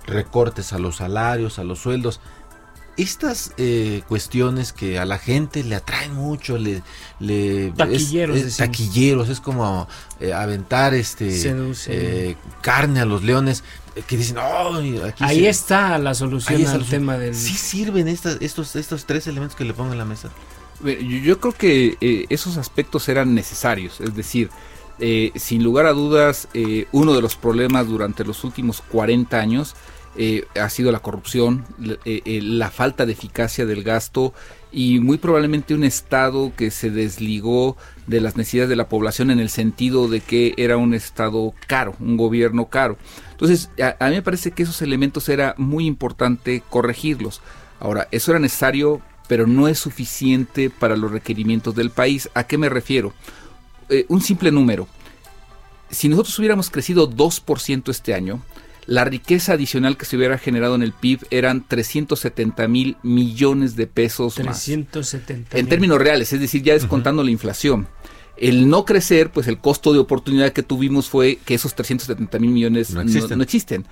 recortes 0.10 0.74
a 0.74 0.80
los 0.80 0.98
salarios, 0.98 1.60
a 1.60 1.64
los 1.64 1.80
sueldos. 1.80 2.20
Estas 2.98 3.54
eh, 3.56 4.02
cuestiones 4.10 4.74
que 4.74 5.00
a 5.00 5.06
la 5.06 5.18
gente 5.18 5.64
le 5.64 5.76
atraen 5.76 6.14
mucho, 6.14 6.58
le, 6.58 6.84
le 7.22 7.72
taquilleros, 7.72 8.38
es, 8.38 8.58
taquilleros, 8.58 9.30
es 9.30 9.40
como 9.40 9.88
eh, 10.20 10.34
aventar 10.34 10.94
este 10.94 11.30
eh, 11.88 12.36
carne 12.60 13.00
a 13.00 13.06
los 13.06 13.24
leones 13.24 13.64
que 14.06 14.18
dicen, 14.18 14.38
ahí 15.20 15.46
está 15.46 15.98
la 15.98 16.14
solución 16.14 16.68
al 16.68 16.86
tema 16.86 17.18
del. 17.18 17.36
Sí 17.36 17.54
sirven 17.54 18.10
estas, 18.10 18.38
estos, 18.42 18.76
estos 18.76 19.06
tres 19.06 19.28
elementos 19.28 19.56
que 19.56 19.64
le 19.64 19.74
pongo 19.74 19.94
en 19.94 19.98
la 19.98 20.06
mesa. 20.06 20.30
Yo 20.84 21.40
creo 21.40 21.54
que 21.54 22.26
esos 22.30 22.58
aspectos 22.58 23.08
eran 23.08 23.34
necesarios, 23.34 24.02
es 24.02 24.14
decir, 24.14 24.50
sin 25.36 25.64
lugar 25.64 25.86
a 25.86 25.94
dudas, 25.94 26.50
uno 26.92 27.14
de 27.14 27.22
los 27.22 27.36
problemas 27.36 27.88
durante 27.88 28.26
los 28.26 28.44
últimos 28.44 28.82
40 28.82 29.40
años 29.40 29.76
eh, 30.18 30.46
ha 30.60 30.70
sido 30.70 30.92
la 30.92 31.00
corrupción, 31.00 31.66
eh, 31.84 32.22
eh, 32.26 32.42
la 32.42 32.72
falta 32.72 33.06
de 33.06 33.14
eficacia 33.14 33.66
del 33.66 33.84
gasto 33.84 34.34
y 34.72 35.00
muy 35.00 35.18
probablemente 35.18 35.76
un 35.76 35.84
Estado 35.84 36.52
que 36.58 36.72
se 36.72 36.90
desligó 36.90 37.78
de 38.08 38.20
las 38.20 38.36
necesidades 38.36 38.70
de 38.70 38.76
la 38.76 38.90
población 38.90 39.30
en 39.30 39.40
el 39.40 39.50
sentido 39.50 40.08
de 40.08 40.20
que 40.22 40.56
era 40.58 40.78
un 40.78 40.94
Estado 40.94 41.54
caro, 41.68 41.96
un 42.00 42.18
gobierno 42.18 42.66
caro. 42.66 42.98
Entonces, 43.32 43.70
a, 43.80 44.10
mí 44.10 44.16
me 44.16 44.22
parece 44.22 44.52
que 44.52 44.64
esos 44.64 44.82
elementos 44.82 45.30
era 45.30 45.54
muy 45.58 45.86
importante 45.86 46.64
corregirlos. 46.70 47.42
Ahora, 47.80 48.08
eso 48.12 48.32
era 48.32 48.40
necesario, 48.40 49.02
pero 49.28 49.48
no 49.48 49.68
es 49.68 49.80
suficiente 49.80 50.70
para 50.70 50.98
los 50.98 51.12
requerimientos 51.12 51.76
del 51.76 51.92
país. 51.92 52.30
¿A 52.34 52.46
qué 52.46 52.58
me 52.58 52.70
refiero? 52.70 53.14
un 54.08 54.22
simple 54.22 54.52
número. 54.52 54.88
Si 55.90 56.10
nosotros 56.10 56.38
hubiéramos 56.38 56.70
crecido 56.70 57.10
2% 57.10 57.90
este 57.90 58.14
año, 58.14 58.40
la 58.90 59.06
riqueza 59.06 59.54
adicional 59.54 59.98
que 59.98 60.06
se 60.06 60.18
hubiera 60.18 60.40
generado 60.40 60.74
en 60.74 60.82
el 60.82 60.94
PIB 60.94 61.28
eran 61.30 61.64
370 61.68 62.68
mil 62.68 62.98
millones 63.04 63.76
de 63.76 63.86
pesos 63.86 64.34
370 64.34 65.58
En 65.60 65.70
términos 65.70 66.00
reales, 66.00 66.34
es 66.34 66.40
decir, 66.40 66.64
ya 66.64 66.74
descontando 66.74 67.24
la 67.24 67.30
inflación. 67.30 67.88
El 68.36 68.68
no 68.68 68.86
crecer, 68.86 69.30
pues 69.30 69.48
el 69.48 69.60
costo 69.60 69.94
de 69.94 70.00
oportunidad 70.00 70.54
que 70.54 70.64
tuvimos 70.64 71.08
fue 71.08 71.38
que 71.46 71.54
esos 71.54 71.76
370 71.76 72.40
mil 72.40 72.50
millones 72.50 72.90
no 72.92 73.02
existen. 73.44 73.86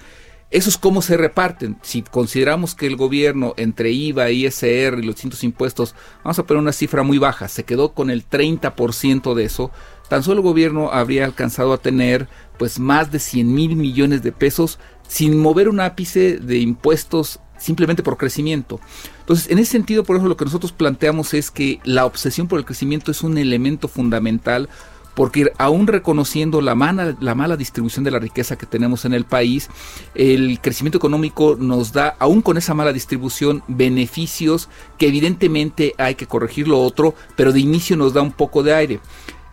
Eso 0.50 0.70
es 0.70 0.78
cómo 0.78 1.02
se 1.02 1.18
reparten. 1.18 1.78
Si 1.84 2.02
consideramos 2.02 2.74
que 2.74 2.88
el 2.88 2.96
gobierno 2.96 3.54
entre 3.58 3.92
IVA, 3.92 4.32
ISR 4.32 4.98
y 4.98 5.04
los 5.04 5.16
distintos 5.16 5.44
impuestos, 5.44 5.94
vamos 6.24 6.40
a 6.40 6.44
poner 6.44 6.62
una 6.62 6.72
cifra 6.72 7.04
muy 7.04 7.18
baja, 7.18 7.50
se 7.50 7.66
quedó 7.66 7.94
con 7.94 8.10
el 8.10 8.28
30% 8.28 9.36
de 9.36 9.44
eso, 9.44 9.72
tan 10.10 10.24
solo 10.24 10.38
el 10.38 10.44
gobierno 10.44 10.92
habría 10.92 11.26
alcanzado 11.26 11.74
a 11.74 11.78
tener 11.78 12.28
pues 12.58 12.80
más 12.80 13.12
de 13.12 13.20
100 13.20 13.54
mil 13.54 13.76
millones 13.76 14.24
de 14.24 14.32
pesos 14.32 14.80
sin 15.08 15.40
mover 15.40 15.70
un 15.70 15.80
ápice 15.80 16.38
de 16.38 16.58
impuestos 16.58 17.40
simplemente 17.58 18.04
por 18.04 18.18
crecimiento. 18.18 18.80
Entonces, 19.20 19.50
en 19.50 19.60
ese 19.60 19.72
sentido, 19.72 20.04
por 20.04 20.18
eso 20.18 20.28
lo 20.28 20.38
que 20.38 20.46
nosotros 20.46 20.72
planteamos 20.72 21.34
es 21.34 21.52
que 21.52 21.80
la 21.84 22.06
obsesión 22.06 22.48
por 22.48 22.60
el 22.60 22.66
crecimiento 22.66 23.12
es 23.12 23.24
un 23.24 23.38
elemento 23.38 23.88
fundamental 23.88 24.70
porque 25.18 25.52
aún 25.58 25.88
reconociendo 25.88 26.62
la 26.62 26.76
mala, 26.76 27.18
la 27.20 27.34
mala 27.34 27.58
distribución 27.58 28.06
de 28.06 28.12
la 28.12 28.20
riqueza 28.20 28.56
que 28.56 28.68
tenemos 28.68 29.04
en 29.04 29.16
el 29.16 29.26
país, 29.26 29.68
el 30.14 30.60
crecimiento 30.62 31.00
económico 31.00 31.58
nos 31.60 31.92
da, 31.92 32.16
aún 32.20 32.44
con 32.44 32.56
esa 32.56 32.76
mala 32.76 32.94
distribución, 32.94 33.64
beneficios 33.68 34.70
que 35.00 35.08
evidentemente 35.08 35.96
hay 35.98 36.14
que 36.14 36.28
corregir 36.28 36.68
lo 36.68 36.80
otro, 36.80 37.16
pero 37.36 37.52
de 37.52 37.60
inicio 37.60 37.98
nos 37.98 38.14
da 38.14 38.22
un 38.22 38.32
poco 38.32 38.62
de 38.62 38.76
aire. 38.76 39.00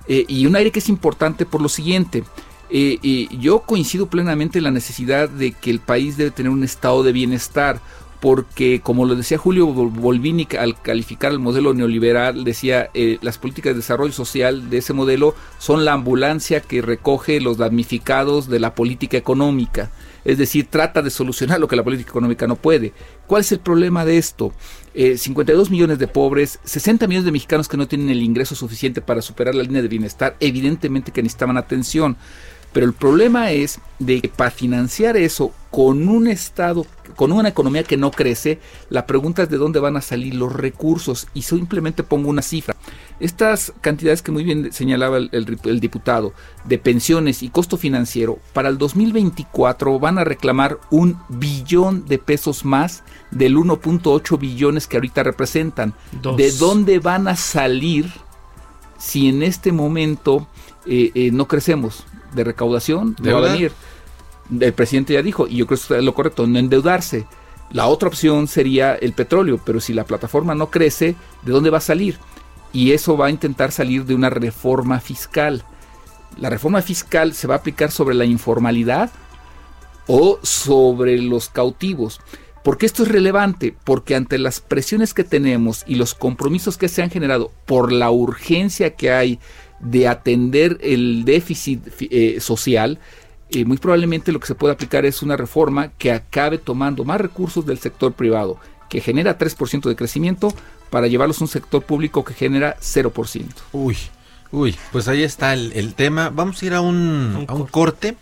Eh, 0.08 0.24
y 0.28 0.46
un 0.46 0.56
aire 0.56 0.70
que 0.70 0.80
es 0.80 0.88
importante 0.88 1.46
por 1.46 1.62
lo 1.62 1.68
siguiente. 1.68 2.24
Eh, 2.70 3.28
yo 3.38 3.60
coincido 3.60 4.06
plenamente 4.06 4.58
en 4.58 4.64
la 4.64 4.70
necesidad 4.70 5.28
de 5.28 5.52
que 5.52 5.70
el 5.70 5.80
país 5.80 6.16
debe 6.16 6.30
tener 6.30 6.50
un 6.50 6.64
estado 6.64 7.02
de 7.02 7.12
bienestar, 7.12 7.80
porque 8.24 8.80
como 8.80 9.04
lo 9.04 9.16
decía 9.16 9.36
Julio 9.36 9.66
Volvini 9.66 10.48
al 10.58 10.80
calificar 10.80 11.30
el 11.30 11.38
modelo 11.38 11.74
neoliberal, 11.74 12.42
decía, 12.42 12.88
eh, 12.94 13.18
las 13.20 13.36
políticas 13.36 13.74
de 13.74 13.80
desarrollo 13.80 14.14
social 14.14 14.70
de 14.70 14.78
ese 14.78 14.94
modelo 14.94 15.34
son 15.58 15.84
la 15.84 15.92
ambulancia 15.92 16.60
que 16.60 16.80
recoge 16.80 17.42
los 17.42 17.58
damnificados 17.58 18.48
de 18.48 18.60
la 18.60 18.74
política 18.74 19.18
económica. 19.18 19.90
Es 20.24 20.38
decir, 20.38 20.68
trata 20.70 21.02
de 21.02 21.10
solucionar 21.10 21.60
lo 21.60 21.68
que 21.68 21.76
la 21.76 21.84
política 21.84 22.10
económica 22.10 22.46
no 22.46 22.56
puede. 22.56 22.92
¿Cuál 23.26 23.42
es 23.42 23.52
el 23.52 23.60
problema 23.60 24.04
de 24.04 24.18
esto? 24.18 24.52
52 24.94 25.68
eh, 25.68 25.70
millones 25.70 25.98
de 25.98 26.08
pobres, 26.08 26.60
60 26.64 27.06
millones 27.06 27.26
de 27.26 27.32
mexicanos 27.32 27.68
que 27.68 27.76
no 27.76 27.88
tienen 27.88 28.10
el 28.10 28.22
ingreso 28.22 28.54
suficiente 28.54 29.00
para 29.00 29.22
superar 29.22 29.54
la 29.54 29.62
línea 29.62 29.82
de 29.82 29.88
bienestar, 29.88 30.36
evidentemente 30.40 31.12
que 31.12 31.22
necesitaban 31.22 31.56
atención. 31.56 32.16
Pero 32.74 32.86
el 32.86 32.92
problema 32.92 33.52
es 33.52 33.78
de 34.00 34.20
que 34.20 34.28
para 34.28 34.50
financiar 34.50 35.16
eso 35.16 35.52
con 35.70 36.08
un 36.08 36.26
Estado, 36.26 36.84
con 37.14 37.30
una 37.30 37.48
economía 37.48 37.84
que 37.84 37.96
no 37.96 38.10
crece, 38.10 38.58
la 38.90 39.06
pregunta 39.06 39.44
es 39.44 39.48
de 39.48 39.58
dónde 39.58 39.78
van 39.78 39.96
a 39.96 40.00
salir 40.00 40.34
los 40.34 40.52
recursos. 40.52 41.28
Y 41.34 41.42
simplemente 41.42 42.02
pongo 42.02 42.30
una 42.30 42.42
cifra. 42.42 42.74
Estas 43.20 43.72
cantidades 43.80 44.22
que 44.22 44.32
muy 44.32 44.42
bien 44.42 44.72
señalaba 44.72 45.18
el, 45.18 45.80
diputado 45.80 46.32
de 46.64 46.78
pensiones 46.78 47.42
y 47.42 47.48
costo 47.48 47.76
financiero, 47.76 48.38
para 48.52 48.68
el 48.68 48.78
2024 48.78 49.98
van 50.00 50.18
a 50.18 50.24
reclamar 50.24 50.78
un 50.90 51.18
billón 51.28 52.06
de 52.06 52.18
pesos 52.18 52.64
más 52.64 53.04
del 53.30 53.56
1.8 53.56 54.38
billones 54.38 54.86
que 54.86 54.96
ahorita 54.96 55.22
representan. 55.22 55.94
¿De 56.36 56.50
dónde 56.52 56.98
van 56.98 57.28
a 57.28 57.36
salir 57.36 58.10
si 58.98 59.28
en 59.28 59.42
este 59.42 59.70
momento 59.70 60.48
eh, 60.86 61.12
eh, 61.14 61.30
no 61.30 61.46
crecemos? 61.46 62.04
de 62.34 62.44
recaudación 62.44 63.16
de 63.20 63.32
va 63.32 63.38
a 63.38 63.52
venir. 63.52 63.72
El 64.60 64.72
presidente 64.74 65.14
ya 65.14 65.22
dijo, 65.22 65.46
y 65.48 65.56
yo 65.56 65.66
creo 65.66 65.78
que 65.78 65.96
es 65.96 66.04
lo 66.04 66.14
correcto, 66.14 66.46
no 66.46 66.58
endeudarse. 66.58 67.26
La 67.70 67.86
otra 67.86 68.08
opción 68.08 68.46
sería 68.46 68.94
el 68.94 69.14
petróleo, 69.14 69.58
pero 69.64 69.80
si 69.80 69.94
la 69.94 70.04
plataforma 70.04 70.54
no 70.54 70.70
crece, 70.70 71.16
¿de 71.42 71.52
dónde 71.52 71.70
va 71.70 71.78
a 71.78 71.80
salir? 71.80 72.18
Y 72.74 72.92
eso 72.92 73.16
va 73.16 73.26
a 73.26 73.30
intentar 73.30 73.72
salir 73.72 74.04
de 74.04 74.14
una 74.14 74.28
reforma 74.28 75.00
fiscal. 75.00 75.64
La 76.36 76.50
reforma 76.50 76.82
fiscal 76.82 77.32
se 77.32 77.46
va 77.46 77.54
a 77.54 77.58
aplicar 77.58 77.90
sobre 77.90 78.16
la 78.16 78.26
informalidad 78.26 79.10
o 80.06 80.38
sobre 80.42 81.18
los 81.22 81.48
cautivos. 81.48 82.20
porque 82.62 82.86
esto 82.86 83.02
es 83.02 83.10
relevante? 83.10 83.74
Porque 83.84 84.16
ante 84.16 84.38
las 84.38 84.60
presiones 84.60 85.12
que 85.12 85.22
tenemos 85.22 85.84
y 85.86 85.96
los 85.96 86.14
compromisos 86.14 86.78
que 86.78 86.88
se 86.88 87.02
han 87.02 87.10
generado 87.10 87.52
por 87.66 87.92
la 87.92 88.10
urgencia 88.10 88.94
que 88.94 89.12
hay 89.12 89.38
de 89.80 90.08
atender 90.08 90.78
el 90.80 91.26
déficit 91.26 91.82
eh, 92.00 92.40
social, 92.40 92.98
eh, 93.50 93.66
muy 93.66 93.76
probablemente 93.76 94.32
lo 94.32 94.40
que 94.40 94.46
se 94.46 94.54
puede 94.54 94.72
aplicar 94.72 95.04
es 95.04 95.22
una 95.22 95.36
reforma 95.36 95.92
que 95.98 96.10
acabe 96.10 96.56
tomando 96.56 97.04
más 97.04 97.20
recursos 97.20 97.66
del 97.66 97.78
sector 97.78 98.14
privado, 98.14 98.58
que 98.88 99.02
genera 99.02 99.36
3% 99.36 99.86
de 99.86 99.96
crecimiento, 99.96 100.54
para 100.94 101.08
llevarlos 101.08 101.40
a 101.40 101.44
un 101.44 101.48
sector 101.48 101.82
público 101.82 102.24
que 102.24 102.34
genera 102.34 102.76
0%. 102.80 103.48
Uy, 103.72 103.98
uy, 104.52 104.76
pues 104.92 105.08
ahí 105.08 105.24
está 105.24 105.52
el, 105.52 105.94
tema. 105.94 106.30
Vamos 106.30 106.62
a 106.62 106.66
ir 106.66 106.74
a 106.74 106.80
un, 106.80 107.46
a 107.48 107.52
un 107.52 107.66
corte 107.66 108.16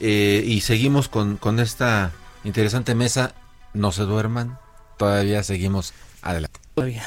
eh, 0.00 0.42
y 0.42 0.62
seguimos 0.62 1.10
con, 1.10 1.36
con 1.36 1.60
esta 1.60 2.12
interesante 2.42 2.94
mesa. 2.94 3.34
No 3.74 3.92
se 3.92 4.04
duerman, 4.04 4.56
todavía 4.96 5.42
seguimos 5.42 5.92
adelante. 6.22 6.60
Todavía. 6.74 7.06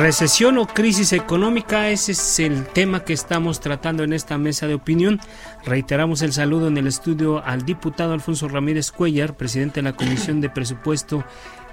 Recesión 0.00 0.56
o 0.56 0.66
crisis 0.66 1.12
económica, 1.12 1.90
ese 1.90 2.12
es 2.12 2.38
el 2.40 2.66
tema 2.66 3.04
que 3.04 3.12
estamos 3.12 3.60
tratando 3.60 4.02
en 4.02 4.14
esta 4.14 4.38
mesa 4.38 4.66
de 4.66 4.72
opinión. 4.72 5.20
Reiteramos 5.66 6.22
el 6.22 6.32
saludo 6.32 6.68
en 6.68 6.78
el 6.78 6.86
estudio 6.86 7.44
al 7.44 7.66
diputado 7.66 8.14
Alfonso 8.14 8.48
Ramírez 8.48 8.92
Cuellar, 8.92 9.36
presidente 9.36 9.80
de 9.80 9.82
la 9.82 9.92
Comisión 9.92 10.40
de 10.40 10.48
Presupuesto 10.48 11.22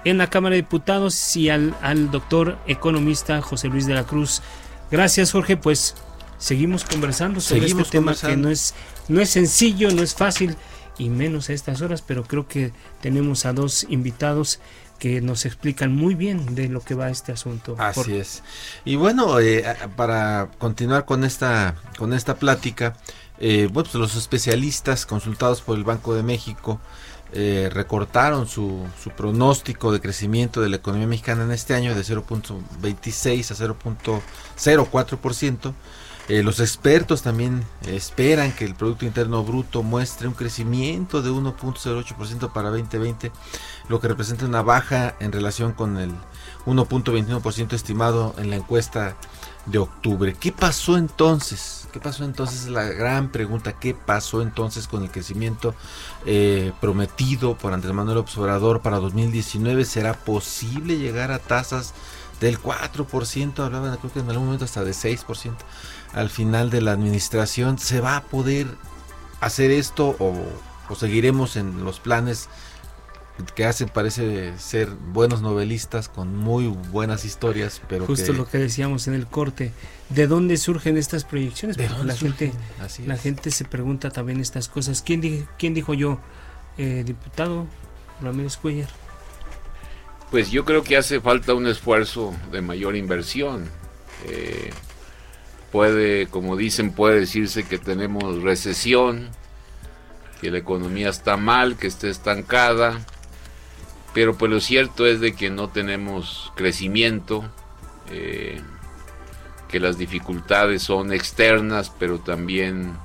en 0.04 0.18
la 0.18 0.28
Cámara 0.28 0.56
de 0.56 0.60
Diputados, 0.60 1.36
y 1.36 1.48
al, 1.48 1.74
al 1.80 2.10
doctor 2.10 2.58
economista 2.66 3.40
José 3.40 3.68
Luis 3.68 3.86
de 3.86 3.94
la 3.94 4.04
Cruz 4.04 4.42
Gracias, 4.90 5.32
Jorge. 5.32 5.56
Pues 5.56 5.94
seguimos 6.36 6.84
conversando 6.84 7.40
sobre 7.40 7.64
este 7.64 7.84
tema 7.84 8.14
que 8.14 8.36
no 8.36 8.50
es, 8.50 8.74
no 9.08 9.22
es 9.22 9.30
sencillo, 9.30 9.90
no 9.90 10.02
es 10.02 10.14
fácil 10.14 10.54
y 10.98 11.08
menos 11.08 11.48
a 11.48 11.54
estas 11.54 11.80
horas, 11.80 12.02
pero 12.02 12.24
creo 12.24 12.46
que 12.46 12.72
tenemos 13.00 13.46
a 13.46 13.54
dos 13.54 13.86
invitados 13.88 14.60
que 14.98 15.20
nos 15.20 15.46
explican 15.46 15.94
muy 15.94 16.14
bien 16.14 16.54
de 16.54 16.68
lo 16.68 16.80
que 16.80 16.94
va 16.94 17.10
este 17.10 17.32
asunto. 17.32 17.76
Así 17.78 18.16
es. 18.16 18.42
Y 18.84 18.96
bueno, 18.96 19.38
eh, 19.40 19.64
para 19.96 20.50
continuar 20.58 21.04
con 21.04 21.24
esta 21.24 21.76
con 21.98 22.12
esta 22.12 22.36
plática, 22.36 22.96
eh, 23.38 23.68
bueno, 23.72 23.88
pues 23.90 23.94
los 23.94 24.16
especialistas 24.16 25.06
consultados 25.06 25.62
por 25.62 25.76
el 25.78 25.84
Banco 25.84 26.14
de 26.14 26.22
México 26.22 26.80
eh, 27.32 27.68
recortaron 27.72 28.48
su, 28.48 28.86
su, 29.02 29.10
pronóstico 29.10 29.92
de 29.92 30.00
crecimiento 30.00 30.62
de 30.62 30.70
la 30.70 30.76
economía 30.76 31.06
mexicana 31.06 31.44
en 31.44 31.52
este 31.52 31.74
año 31.74 31.94
de 31.94 32.00
0.26 32.00 33.50
a 33.50 33.54
0.04%. 34.58 35.74
Eh, 36.28 36.42
los 36.42 36.60
expertos 36.60 37.22
también 37.22 37.64
esperan 37.86 38.52
que 38.52 38.66
el 38.66 38.74
Producto 38.74 39.06
Interno 39.06 39.42
Bruto 39.44 39.82
muestre 39.82 40.28
un 40.28 40.34
crecimiento 40.34 41.22
de 41.22 41.30
1.08% 41.30 42.52
para 42.52 42.68
2020, 42.68 43.32
lo 43.88 43.98
que 43.98 44.08
representa 44.08 44.44
una 44.44 44.60
baja 44.60 45.16
en 45.20 45.32
relación 45.32 45.72
con 45.72 45.96
el 45.96 46.12
1.21% 46.66 47.72
estimado 47.72 48.34
en 48.36 48.50
la 48.50 48.56
encuesta 48.56 49.16
de 49.64 49.78
octubre. 49.78 50.34
¿Qué 50.38 50.52
pasó 50.52 50.98
entonces? 50.98 51.88
¿Qué 51.92 52.00
pasó 52.00 52.24
entonces? 52.24 52.64
Es 52.64 52.68
la 52.68 52.84
gran 52.84 53.30
pregunta. 53.30 53.72
¿Qué 53.72 53.94
pasó 53.94 54.42
entonces 54.42 54.86
con 54.86 55.02
el 55.02 55.10
crecimiento 55.10 55.74
eh, 56.26 56.72
prometido 56.80 57.56
por 57.56 57.72
Andrés 57.72 57.94
Manuel 57.94 58.18
Observador 58.18 58.82
para 58.82 58.98
2019? 58.98 59.84
¿Será 59.84 60.14
posible 60.14 60.98
llegar 60.98 61.30
a 61.30 61.38
tasas 61.38 61.94
del 62.40 62.60
4%? 62.60 63.58
Hablaban 63.60 63.96
creo 63.96 64.12
que 64.12 64.20
en 64.20 64.30
algún 64.30 64.46
momento 64.46 64.64
hasta 64.64 64.84
de 64.84 64.92
6% 64.92 65.54
al 66.12 66.30
final 66.30 66.70
de 66.70 66.80
la 66.80 66.92
administración. 66.92 67.78
¿Se 67.78 68.00
va 68.00 68.16
a 68.16 68.24
poder 68.24 68.66
hacer 69.40 69.70
esto 69.70 70.16
o, 70.18 70.34
o 70.88 70.94
seguiremos 70.94 71.56
en 71.56 71.84
los 71.84 72.00
planes 72.00 72.48
que 73.54 73.64
hacen 73.64 73.88
parece 73.88 74.58
ser 74.58 74.88
buenos 74.88 75.42
novelistas 75.42 76.08
con 76.08 76.36
muy 76.36 76.66
buenas 76.66 77.24
historias, 77.24 77.80
pero 77.88 78.06
justo 78.06 78.32
lo 78.32 78.48
que 78.48 78.58
decíamos 78.58 79.06
en 79.06 79.14
el 79.14 79.26
corte, 79.26 79.72
¿de 80.08 80.26
dónde 80.26 80.56
surgen 80.56 80.96
estas 80.96 81.24
proyecciones? 81.24 81.76
la 81.78 82.14
gente, 82.14 82.52
la 83.06 83.16
gente 83.16 83.50
se 83.50 83.64
pregunta 83.64 84.10
también 84.10 84.40
estas 84.40 84.68
cosas. 84.68 85.02
¿Quién, 85.02 85.20
dijo, 85.20 85.46
quién 85.58 85.74
dijo 85.74 85.94
yo, 85.94 86.18
eh, 86.78 87.04
diputado 87.06 87.66
Ramírez 88.20 88.56
Cuellar? 88.56 88.88
Pues 90.30 90.50
yo 90.50 90.64
creo 90.64 90.82
que 90.82 90.96
hace 90.96 91.20
falta 91.20 91.54
un 91.54 91.66
esfuerzo 91.66 92.34
de 92.52 92.60
mayor 92.60 92.96
inversión. 92.96 93.64
Eh, 94.26 94.70
puede, 95.72 96.26
como 96.26 96.56
dicen, 96.56 96.92
puede 96.92 97.20
decirse 97.20 97.64
que 97.64 97.78
tenemos 97.78 98.42
recesión, 98.42 99.28
que 100.40 100.50
la 100.50 100.58
economía 100.58 101.08
está 101.08 101.36
mal, 101.36 101.76
que 101.76 101.86
está 101.86 102.08
estancada 102.08 103.00
pero 104.18 104.36
pues 104.36 104.50
lo 104.50 104.60
cierto 104.60 105.06
es 105.06 105.20
de 105.20 105.34
que 105.34 105.50
no 105.50 105.68
tenemos 105.68 106.52
crecimiento, 106.56 107.44
eh, 108.10 108.60
que 109.68 109.80
las 109.80 109.98
dificultades 109.98 110.82
son 110.82 111.12
externas, 111.12 111.92
pero 111.98 112.18
también 112.18 112.96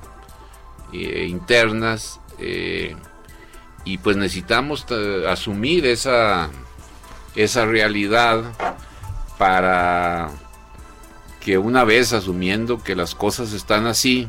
eh, 0.92 1.26
internas, 1.28 2.20
eh, 2.38 2.96
y 3.84 3.98
pues 3.98 4.16
necesitamos 4.16 4.86
asumir 5.28 5.86
esa, 5.86 6.50
esa 7.36 7.66
realidad 7.66 8.42
para 9.36 10.30
que 11.44 11.58
una 11.58 11.84
vez 11.84 12.12
asumiendo 12.12 12.82
que 12.82 12.96
las 12.96 13.14
cosas 13.14 13.52
están 13.52 13.86
así, 13.86 14.26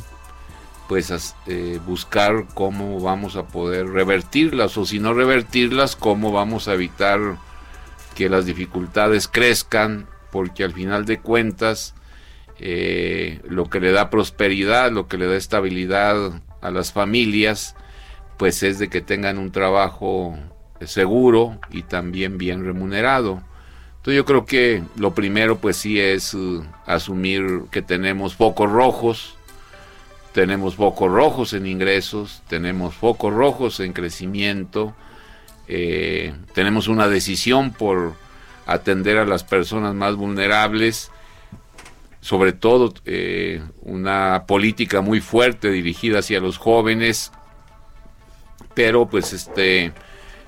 pues 0.90 1.34
eh, 1.48 1.80
buscar 1.86 2.46
cómo 2.54 3.00
vamos 3.00 3.38
a 3.38 3.48
poder 3.48 3.88
revertirlas 3.88 4.78
o 4.78 4.86
si 4.86 5.00
no 5.00 5.14
revertirlas, 5.14 5.96
cómo 5.96 6.32
vamos 6.32 6.68
a 6.68 6.74
evitar 6.74 7.20
que 8.16 8.30
las 8.30 8.46
dificultades 8.46 9.28
crezcan, 9.28 10.08
porque 10.32 10.64
al 10.64 10.74
final 10.74 11.06
de 11.06 11.20
cuentas 11.20 11.96
eh, 12.60 13.42
lo 13.48 13.70
que 13.70 13.80
le 13.80 13.92
da 13.92 14.10
prosperidad, 14.10 14.92
lo 14.92 15.08
que 15.08 15.18
le 15.18 15.28
da 15.28 15.36
estabilidad 15.36 16.42
a 16.62 16.70
las 16.70 16.92
familias, 16.92 17.76
pues 18.38 18.62
es 18.62 18.78
de 18.78 18.90
que 18.90 19.02
tengan 19.02 19.38
un 19.38 19.52
trabajo 19.52 20.38
seguro 20.82 21.60
y 21.72 21.84
también 21.84 22.38
bien 22.38 22.66
remunerado. 22.66 23.42
Entonces 24.06 24.18
yo 24.18 24.26
creo 24.26 24.46
que 24.46 24.84
lo 24.98 25.16
primero 25.16 25.58
pues 25.58 25.78
sí 25.78 26.00
es 26.00 26.36
uh, 26.36 26.64
asumir 26.86 27.62
que 27.72 27.82
tenemos 27.82 28.36
focos 28.36 28.72
rojos, 28.72 29.36
tenemos 30.32 30.76
focos 30.76 31.12
rojos 31.12 31.54
en 31.54 31.66
ingresos, 31.66 32.44
tenemos 32.48 32.94
focos 32.94 33.34
rojos 33.34 33.80
en 33.80 33.94
crecimiento, 33.94 34.94
eh, 35.68 36.36
tenemos 36.54 36.88
una 36.88 37.08
decisión 37.08 37.74
por 37.74 38.14
atender 38.68 39.18
a 39.18 39.26
las 39.26 39.44
personas 39.44 39.96
más 39.96 40.16
vulnerables, 40.16 41.10
sobre 42.22 42.54
todo 42.54 42.94
eh, 43.06 43.64
una 43.82 44.44
política 44.46 45.02
muy 45.02 45.20
fuerte 45.20 45.72
dirigida 45.72 46.20
hacia 46.20 46.40
los 46.40 46.60
jóvenes, 46.60 47.32
pero 48.76 49.08
pues 49.08 49.34
este 49.34 49.94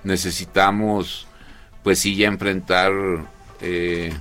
necesitamos 0.03 1.25
pues 1.81 1.97
sí 1.97 2.15
ya 2.15 2.27
enfrentar 2.27 2.91
eh, 3.61 4.13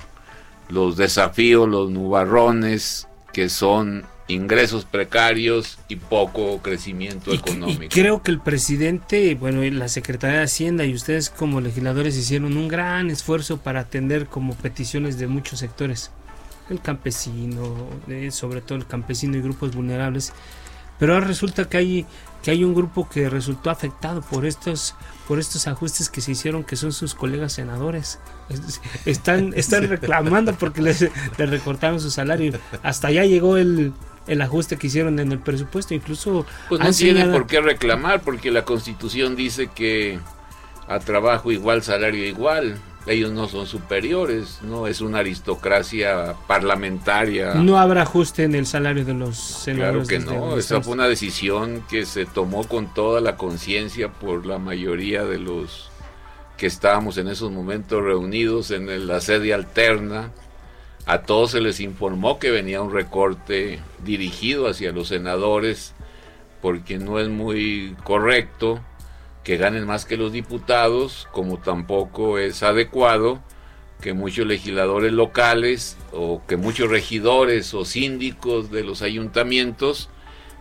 los 0.69 0.97
desafíos, 0.97 1.69
los 1.69 1.91
nubarrones 1.91 3.09
que 3.33 3.49
son 3.49 4.05
ingresos 4.29 4.85
precarios 4.85 5.79
y 5.89 5.97
poco 5.97 6.59
crecimiento 6.59 7.33
económico. 7.33 7.85
Y 7.85 7.89
creo 7.89 8.23
que 8.23 8.33
el 8.33 8.41
presidente, 8.41 9.35
bueno, 9.35 9.63
la 9.63 9.89
Secretaría 9.89 10.39
de 10.39 10.45
Hacienda 10.45 10.85
y 10.85 10.95
ustedes 10.95 11.31
como 11.31 11.61
legisladores 11.61 12.17
hicieron 12.17 12.57
un 12.57 12.67
gran 12.67 13.11
esfuerzo 13.11 13.59
para 13.59 13.81
atender 13.81 14.27
como 14.27 14.55
peticiones 14.55 15.19
de 15.19 15.29
muchos 15.29 15.61
sectores, 15.61 16.11
el 16.71 16.81
campesino, 16.81 17.89
eh, 18.09 18.31
sobre 18.33 18.61
todo 18.61 18.79
el 18.79 18.87
campesino 18.87 19.37
y 19.37 19.43
grupos 19.43 19.77
vulnerables, 19.77 20.33
pero 20.99 21.15
ahora 21.15 21.27
resulta 21.27 21.69
que 21.69 21.77
hay 21.77 22.07
que 22.47 22.53
hay 22.53 22.63
un 22.63 22.77
grupo 22.77 23.09
que 23.09 23.29
resultó 23.29 23.71
afectado 23.71 24.21
por 24.21 24.47
estos 24.47 24.95
por 25.27 25.41
estos 25.41 25.67
ajustes 25.67 26.09
que 26.09 26.21
se 26.21 26.31
hicieron 26.31 26.63
que 26.63 26.77
son 26.77 26.93
sus 26.93 27.13
colegas 27.13 27.55
senadores. 27.55 28.21
Están 29.05 29.53
están 29.57 29.89
reclamando 29.89 30.55
porque 30.55 30.81
les, 30.81 31.11
les 31.39 31.51
recortaron 31.51 32.01
su 32.01 32.09
salario. 32.09 32.57
Hasta 32.85 33.09
allá 33.09 33.25
llegó 33.25 33.57
el 33.57 33.93
el 34.29 34.41
ajuste 34.43 34.77
que 34.77 34.87
hicieron 34.87 35.19
en 35.19 35.33
el 35.33 35.41
presupuesto, 35.41 35.95
incluso... 35.95 36.47
Pues 36.69 36.81
no 36.81 36.93
tiene 36.93 37.27
por 37.27 37.49
qué 37.49 37.61
reclamar, 37.61 38.21
porque 38.23 38.53
la 38.53 38.65
constitución 38.65 39.35
dice 39.35 39.69
que 39.69 40.21
a 40.87 41.01
trabajo 41.01 41.51
igual, 41.51 41.83
salario 41.83 42.25
igual. 42.25 42.77
Ellos 43.07 43.31
no 43.31 43.49
son 43.49 43.67
superiores, 43.67 44.61
no 44.63 44.87
es 44.87 45.01
una 45.01 45.19
aristocracia 45.19 46.35
parlamentaria. 46.47 47.55
No 47.55 47.79
habrá 47.79 48.03
ajuste 48.03 48.45
en 48.45 48.55
el 48.55 48.67
salario 48.67 49.05
de 49.05 49.15
los 49.15 49.37
senadores. 49.37 50.09
Claro 50.09 50.25
que 50.25 50.33
no, 50.33 50.57
esa 50.57 50.81
fue 50.81 50.95
una 50.95 51.07
decisión 51.07 51.85
que 51.89 52.05
se 52.05 52.27
tomó 52.27 52.65
con 52.65 52.93
toda 52.93 53.21
la 53.21 53.37
conciencia 53.37 54.09
por 54.09 54.45
la 54.45 54.59
mayoría 54.59 55.25
de 55.25 55.39
los 55.39 55.91
que 56.57 56.67
estábamos 56.67 57.19
en 57.19 57.29
esos 57.29 57.53
momentos 57.53 58.03
reunidos 58.03 58.71
en 58.71 59.07
la 59.07 59.21
sede 59.21 59.55
alterna 59.55 60.33
a 61.07 61.23
todos 61.23 61.53
se 61.53 61.61
les 61.61 61.79
informó 61.79 62.41
que 62.41 62.51
venía 62.51 62.83
un 62.83 62.93
recorte 62.93 63.79
dirigido 64.05 64.69
hacia 64.69 64.91
los 64.91 65.09
senadores 65.09 65.95
porque 66.61 66.99
no 66.99 67.21
es 67.21 67.29
muy 67.29 67.97
correcto 68.03 68.81
que 69.47 69.59
ganen 69.59 69.87
más 69.87 70.05
que 70.05 70.17
los 70.17 70.33
diputados, 70.33 71.29
como 71.31 71.59
tampoco 71.59 72.37
es 72.37 72.65
adecuado 72.65 73.41
que 74.01 74.13
muchos 74.13 74.45
legisladores 74.45 75.13
locales 75.13 75.97
o 76.11 76.43
que 76.49 76.57
muchos 76.57 76.91
regidores 76.91 77.73
o 77.73 77.85
síndicos 77.85 78.73
de 78.73 78.83
los 78.83 79.03
ayuntamientos 79.03 80.11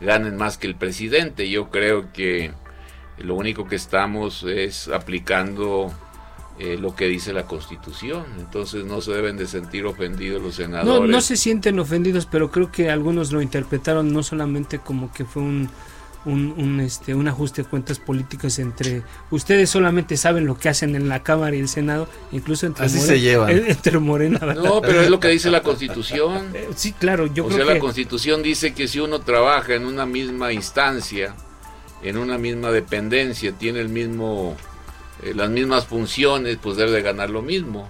ganen 0.02 0.38
más 0.38 0.60
que 0.60 0.67
el 0.67 0.76
presidente. 0.76 1.50
Yo 1.50 1.71
creo 1.71 2.13
que 2.13 2.52
lo 3.17 3.34
único 3.34 3.67
que 3.67 3.76
estamos 3.76 4.43
es 4.43 4.88
aplicando 4.88 5.91
eh, 6.60 6.78
lo 6.80 6.95
que 6.95 7.08
dice 7.08 7.34
la 7.34 7.48
Constitución. 7.48 8.24
Entonces 8.38 8.86
no 8.86 9.02
se 9.02 9.13
deben 9.13 9.36
de 9.36 9.48
sentir 9.48 9.88
ofendidos 9.88 10.43
los 10.43 10.54
senadores. 10.54 11.02
No, 11.02 11.08
no 11.08 11.21
se 11.21 11.38
sienten 11.38 11.80
ofendidos, 11.80 12.28
pero 12.28 12.52
creo 12.52 12.71
que 12.71 12.91
algunos 12.91 13.32
lo 13.32 13.41
interpretaron 13.41 14.13
no 14.13 14.21
solamente 14.21 14.78
como 14.78 15.12
que 15.12 15.26
fue 15.26 15.41
un, 15.41 15.71
un, 16.25 16.79
este, 16.79 17.13
un 17.13 17.27
ajuste 17.27 17.63
de 17.63 17.69
cuentas 17.69 17.99
políticas 17.99 18.57
entre 18.59 19.03
ustedes 19.31 19.69
solamente 19.69 20.17
saben 20.17 20.45
lo 20.45 20.57
que 20.57 20.69
hacen 20.69 20.95
en 20.95 21.07
la 21.07 21.21
Cámara 21.23 21.55
y 21.55 21.59
el 21.59 21.67
Senado, 21.67 22.07
incluso 22.31 22.65
entre, 22.65 22.85
Así 22.85 22.97
Morena, 22.97 23.13
se 23.13 23.19
llevan. 23.21 23.49
entre 23.51 23.99
Morena. 23.99 24.39
No, 24.55 24.81
pero 24.81 25.01
es 25.01 25.09
lo 25.09 25.19
que 25.19 25.27
dice 25.29 25.49
la 25.51 25.61
Constitución. 25.61 26.45
Eh, 26.55 26.69
Sí, 26.75 26.93
claro, 26.93 27.27
yo 27.27 27.45
o 27.45 27.47
creo 27.47 27.57
sea, 27.59 27.67
que 27.67 27.73
la 27.75 27.79
Constitución 27.79 28.41
dice 28.43 28.73
que 28.73 28.88
si 28.88 28.99
uno 28.99 29.19
trabaja 29.19 29.75
en 29.75 29.85
una 29.85 30.05
misma 30.05 30.51
instancia, 30.53 31.35
en 32.03 32.17
una 32.17 32.38
misma 32.38 32.71
dependencia, 32.71 33.51
tiene 33.53 33.79
el 33.81 33.89
mismo, 33.89 34.55
eh, 35.23 35.33
las 35.35 35.49
mismas 35.49 35.85
funciones, 35.85 36.57
pues 36.61 36.77
debe 36.77 36.91
de 36.91 37.01
ganar 37.01 37.29
lo 37.29 37.41
mismo. 37.41 37.89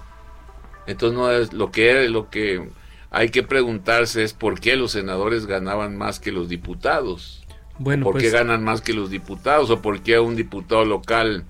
Entonces 0.86 1.18
no 1.18 1.30
es 1.30 1.52
lo 1.52 1.70
que 1.70 2.08
lo 2.08 2.30
que 2.30 2.68
hay 3.10 3.30
que 3.30 3.42
preguntarse 3.42 4.22
es 4.22 4.32
por 4.32 4.60
qué 4.60 4.76
los 4.76 4.92
senadores 4.92 5.46
ganaban 5.46 5.96
más 5.96 6.20
que 6.20 6.32
los 6.32 6.48
diputados. 6.48 7.35
Bueno, 7.78 8.04
¿Por 8.04 8.14
qué 8.14 8.30
pues, 8.30 8.32
ganan 8.32 8.64
más 8.64 8.80
que 8.80 8.92
los 8.92 9.10
diputados? 9.10 9.70
¿O 9.70 9.82
por 9.82 10.00
qué 10.00 10.18
un 10.18 10.36
diputado 10.36 10.84
local 10.84 11.44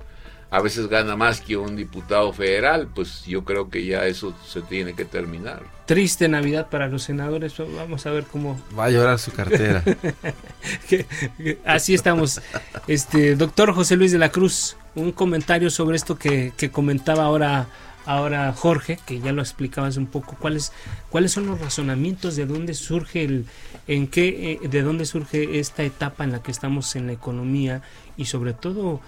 a 0.57 0.63
veces 0.63 0.89
gana 0.89 1.17
más 1.17 1.43
que 1.43 1.55
un 1.59 1.77
diputado 1.77 2.33
federal? 2.33 2.89
Pues 2.95 3.27
yo 3.27 3.45
creo 3.45 3.69
que 3.69 3.85
ya 3.85 4.07
eso 4.07 4.35
se 4.47 4.63
tiene 4.63 4.95
que 4.95 5.05
terminar. 5.05 5.61
triste 5.85 6.29
Navidad 6.29 6.71
para 6.71 6.89
los 6.89 7.03
senadores. 7.03 7.53
Vamos 7.59 8.07
a 8.07 8.11
ver 8.11 8.25
cómo 8.25 8.59
Va 8.77 8.87
a 8.87 8.91
llorar 8.91 9.19
su 9.19 9.33
cartera. 9.33 9.85
así 11.67 11.93
estamos. 11.93 12.41
Este 12.87 13.37
doctor 13.37 13.75
José 13.75 13.97
Luis 13.97 14.13
de 14.13 14.19
la 14.19 14.31
Cruz, 14.31 14.79
un 14.95 15.13
comentario 15.13 15.69
sobre 15.69 15.97
esto 15.97 16.19
que, 16.19 16.55
que 16.57 16.71
comentaba 16.71 17.25
ahora 17.25 17.69
ahora 18.07 18.51
Jorge, 18.55 18.99
que 19.05 19.21
ya 19.21 19.33
lo 19.33 19.43
explicabas 19.43 19.99
un 19.99 20.07
poco. 20.07 20.37
¿Cuáles 20.41 20.73
cuáles 21.11 21.33
son 21.33 21.49
los 21.49 21.61
razonamientos 21.61 22.35
de 22.35 22.47
dónde 22.47 22.73
surge 22.73 23.25
el 23.25 23.45
en 23.89 24.07
qué 24.07 24.59
eh, 24.63 24.69
de 24.69 24.81
dónde 24.81 25.05
surge 25.05 25.59
esta 25.59 25.83
etapa 25.83 26.25
en 26.25 26.33
la 26.33 26.43
que 26.43 26.51
estamos 26.51 26.97
en 26.97 27.09
la 27.09 27.13
economía 27.13 27.83
y 28.17 28.25
sobre 28.25 28.55
todo 28.55 29.03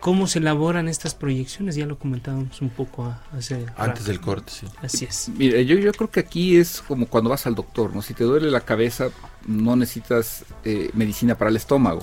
cómo 0.00 0.26
se 0.26 0.38
elaboran 0.38 0.88
estas 0.88 1.14
proyecciones? 1.14 1.76
Ya 1.76 1.86
lo 1.86 1.98
comentábamos 1.98 2.60
un 2.60 2.70
poco 2.70 3.14
hace 3.32 3.66
Antes 3.76 3.76
rato. 3.76 4.04
del 4.04 4.20
corte, 4.20 4.52
sí. 4.52 4.66
Así 4.82 5.04
es. 5.04 5.28
Mira, 5.36 5.60
yo, 5.62 5.76
yo 5.76 5.92
creo 5.92 6.10
que 6.10 6.20
aquí 6.20 6.56
es 6.56 6.82
como 6.82 7.06
cuando 7.06 7.30
vas 7.30 7.46
al 7.46 7.54
doctor, 7.54 7.94
¿no? 7.94 8.02
Si 8.02 8.14
te 8.14 8.24
duele 8.24 8.50
la 8.50 8.60
cabeza, 8.60 9.08
no 9.46 9.76
necesitas 9.76 10.44
eh, 10.64 10.90
medicina 10.94 11.36
para 11.36 11.50
el 11.50 11.56
estómago. 11.56 12.02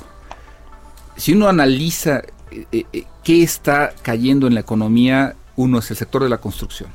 Si 1.15 1.33
uno 1.33 1.47
analiza 1.47 2.23
eh, 2.51 2.67
eh, 2.71 2.85
eh, 2.93 3.05
qué 3.23 3.43
está 3.43 3.93
cayendo 4.01 4.47
en 4.47 4.53
la 4.53 4.59
economía, 4.59 5.35
uno 5.55 5.79
es 5.79 5.89
el 5.91 5.97
sector 5.97 6.23
de 6.23 6.29
la 6.29 6.37
construcción. 6.39 6.89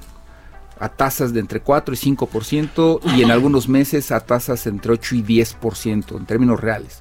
A 0.80 0.88
tasas 0.88 1.32
de 1.32 1.40
entre 1.40 1.60
4 1.60 1.94
y 1.94 1.98
5% 1.98 3.00
y 3.16 3.22
en 3.22 3.30
algunos 3.32 3.68
meses 3.68 4.12
a 4.12 4.20
tasas 4.20 4.66
entre 4.66 4.92
8 4.92 5.16
y 5.16 5.22
10% 5.24 6.16
en 6.16 6.26
términos 6.26 6.60
reales. 6.60 7.00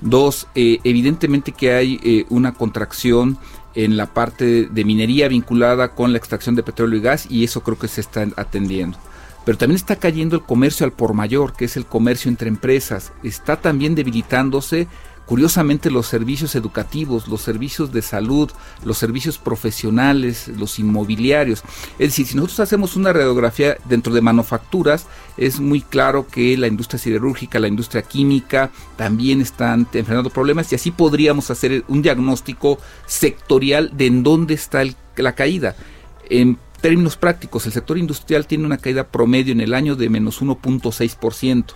Dos, 0.00 0.46
eh, 0.54 0.78
evidentemente 0.84 1.52
que 1.52 1.72
hay 1.72 2.00
eh, 2.02 2.26
una 2.28 2.52
contracción 2.52 3.38
en 3.74 3.96
la 3.96 4.06
parte 4.06 4.66
de 4.66 4.84
minería 4.84 5.28
vinculada 5.28 5.94
con 5.94 6.12
la 6.12 6.18
extracción 6.18 6.54
de 6.54 6.62
petróleo 6.62 6.98
y 6.98 7.02
gas 7.02 7.26
y 7.30 7.44
eso 7.44 7.62
creo 7.62 7.78
que 7.78 7.88
se 7.88 8.00
está 8.00 8.26
atendiendo. 8.36 8.98
Pero 9.44 9.58
también 9.58 9.76
está 9.76 9.96
cayendo 9.96 10.36
el 10.36 10.42
comercio 10.42 10.84
al 10.84 10.92
por 10.92 11.14
mayor, 11.14 11.54
que 11.54 11.66
es 11.66 11.76
el 11.76 11.86
comercio 11.86 12.28
entre 12.28 12.48
empresas. 12.48 13.12
Está 13.22 13.56
también 13.56 13.94
debilitándose 13.94 14.88
curiosamente 15.26 15.90
los 15.90 16.06
servicios 16.06 16.54
educativos, 16.54 17.28
los 17.28 17.42
servicios 17.42 17.92
de 17.92 18.00
salud, 18.02 18.50
los 18.84 18.96
servicios 18.96 19.38
profesionales, 19.38 20.48
los 20.56 20.78
inmobiliarios. 20.78 21.62
Es 21.98 22.10
decir, 22.10 22.26
si 22.26 22.36
nosotros 22.36 22.60
hacemos 22.60 22.96
una 22.96 23.12
radiografía 23.12 23.76
dentro 23.84 24.14
de 24.14 24.20
manufacturas, 24.20 25.06
es 25.36 25.60
muy 25.60 25.80
claro 25.82 26.26
que 26.28 26.56
la 26.56 26.68
industria 26.68 26.98
siderúrgica, 26.98 27.58
la 27.58 27.68
industria 27.68 28.02
química 28.02 28.70
también 28.96 29.40
están 29.40 29.80
enfrentando 29.92 30.30
problemas 30.30 30.70
y 30.72 30.76
así 30.76 30.90
podríamos 30.92 31.50
hacer 31.50 31.84
un 31.88 32.02
diagnóstico 32.02 32.78
sectorial 33.06 33.90
de 33.96 34.06
en 34.06 34.22
dónde 34.22 34.54
está 34.54 34.82
el- 34.82 34.96
la 35.16 35.34
caída. 35.34 35.74
En 36.28 36.58
términos 36.80 37.16
prácticos, 37.16 37.66
el 37.66 37.72
sector 37.72 37.98
industrial 37.98 38.46
tiene 38.46 38.66
una 38.66 38.78
caída 38.78 39.08
promedio 39.08 39.52
en 39.52 39.60
el 39.60 39.74
año 39.74 39.96
de 39.96 40.08
menos 40.08 40.40
1.6%. 40.42 41.74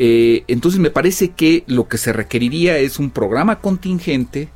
Eh, 0.00 0.44
entonces 0.46 0.78
me 0.78 0.90
parece 0.90 1.30
que 1.30 1.64
lo 1.66 1.88
que 1.88 1.98
se 1.98 2.12
requeriría 2.12 2.78
es 2.78 3.00
un 3.00 3.10
programa 3.10 3.60
contingente 3.60 4.48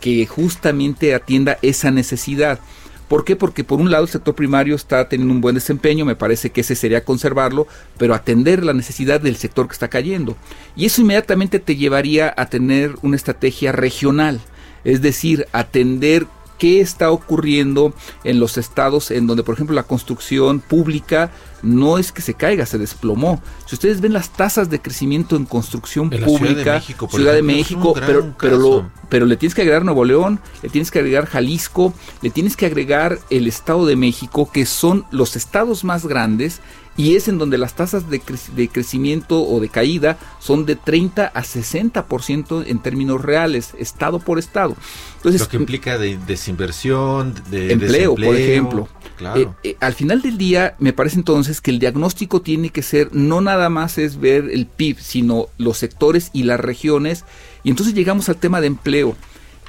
que 0.00 0.26
justamente 0.26 1.14
atienda 1.14 1.58
esa 1.62 1.92
necesidad. 1.92 2.58
¿Por 3.06 3.24
qué? 3.24 3.36
Porque 3.36 3.62
por 3.62 3.80
un 3.80 3.92
lado 3.92 4.02
el 4.02 4.10
sector 4.10 4.34
primario 4.34 4.74
está 4.74 5.08
teniendo 5.08 5.32
un 5.32 5.40
buen 5.40 5.54
desempeño, 5.54 6.04
me 6.04 6.16
parece 6.16 6.50
que 6.50 6.62
ese 6.62 6.74
sería 6.74 7.04
conservarlo, 7.04 7.68
pero 7.98 8.14
atender 8.14 8.64
la 8.64 8.72
necesidad 8.72 9.20
del 9.20 9.36
sector 9.36 9.68
que 9.68 9.74
está 9.74 9.86
cayendo. 9.86 10.36
Y 10.74 10.86
eso 10.86 11.02
inmediatamente 11.02 11.60
te 11.60 11.76
llevaría 11.76 12.34
a 12.36 12.46
tener 12.46 12.96
una 13.02 13.14
estrategia 13.14 13.70
regional, 13.70 14.40
es 14.82 15.02
decir, 15.02 15.46
atender 15.52 16.26
qué 16.58 16.80
está 16.80 17.10
ocurriendo 17.10 17.92
en 18.24 18.40
los 18.40 18.56
estados 18.58 19.10
en 19.10 19.26
donde, 19.26 19.42
por 19.42 19.54
ejemplo, 19.54 19.74
la 19.74 19.82
construcción 19.84 20.60
pública 20.60 21.30
no 21.62 21.98
es 21.98 22.12
que 22.12 22.22
se 22.22 22.34
caiga, 22.34 22.66
se 22.66 22.78
desplomó. 22.78 23.42
Si 23.66 23.74
ustedes 23.74 24.00
ven 24.00 24.12
las 24.12 24.30
tasas 24.30 24.70
de 24.70 24.80
crecimiento 24.80 25.36
en 25.36 25.46
construcción 25.46 26.12
En 26.12 26.20
la 26.20 26.26
Ciudad 26.26 26.40
de 26.40 26.46
pública, 26.48 26.74
México, 26.74 27.08
Ciudad 27.10 27.32
de 27.32 27.38
ejemplo, 27.38 27.56
México, 27.56 27.94
pero, 27.94 28.34
pero, 28.38 28.58
lo, 28.58 28.78
caso. 28.82 28.90
pero 29.08 29.26
le 29.26 29.36
tienes 29.36 29.54
que 29.54 29.62
agregar 29.62 29.84
Nuevo 29.84 30.04
León, 30.04 30.40
le 30.62 30.68
tienes 30.68 30.90
que 30.90 30.98
agregar 30.98 31.26
Jalisco, 31.26 31.94
le 32.20 32.30
tienes 32.30 32.56
que 32.56 32.66
agregar 32.66 33.18
el 33.30 33.46
Estado 33.46 33.86
de 33.86 33.96
México, 33.96 34.50
que 34.52 34.66
son 34.66 35.06
los 35.10 35.36
estados 35.36 35.84
más 35.84 36.06
grandes 36.06 36.60
y 36.96 37.16
es 37.16 37.26
en 37.28 37.38
donde 37.38 37.58
las 37.58 37.74
tasas 37.74 38.08
de, 38.08 38.20
cre- 38.22 38.52
de 38.54 38.68
crecimiento 38.68 39.42
o 39.42 39.58
de 39.60 39.68
caída 39.68 40.16
son 40.38 40.64
de 40.64 40.76
30 40.76 41.26
a 41.26 41.42
60% 41.42 42.64
en 42.66 42.78
términos 42.80 43.20
reales, 43.22 43.72
estado 43.78 44.18
por 44.20 44.38
estado. 44.38 44.76
Entonces, 45.16 45.40
Lo 45.42 45.48
que 45.48 45.56
implica 45.56 45.98
de 45.98 46.18
desinversión, 46.26 47.34
de 47.50 47.72
empleo, 47.72 48.14
por 48.14 48.36
ejemplo. 48.36 48.88
Claro. 49.16 49.40
Eh, 49.40 49.48
eh, 49.70 49.76
al 49.80 49.94
final 49.94 50.22
del 50.22 50.38
día, 50.38 50.74
me 50.78 50.92
parece 50.92 51.16
entonces 51.16 51.60
que 51.60 51.70
el 51.70 51.78
diagnóstico 51.78 52.42
tiene 52.42 52.70
que 52.70 52.82
ser 52.82 53.14
no 53.14 53.40
nada 53.40 53.68
más 53.68 53.96
es 53.98 54.18
ver 54.18 54.50
el 54.50 54.66
PIB, 54.66 54.98
sino 55.00 55.46
los 55.58 55.78
sectores 55.78 56.30
y 56.32 56.42
las 56.44 56.58
regiones. 56.60 57.24
Y 57.62 57.70
entonces 57.70 57.94
llegamos 57.94 58.28
al 58.28 58.36
tema 58.36 58.60
de 58.60 58.66
empleo. 58.68 59.16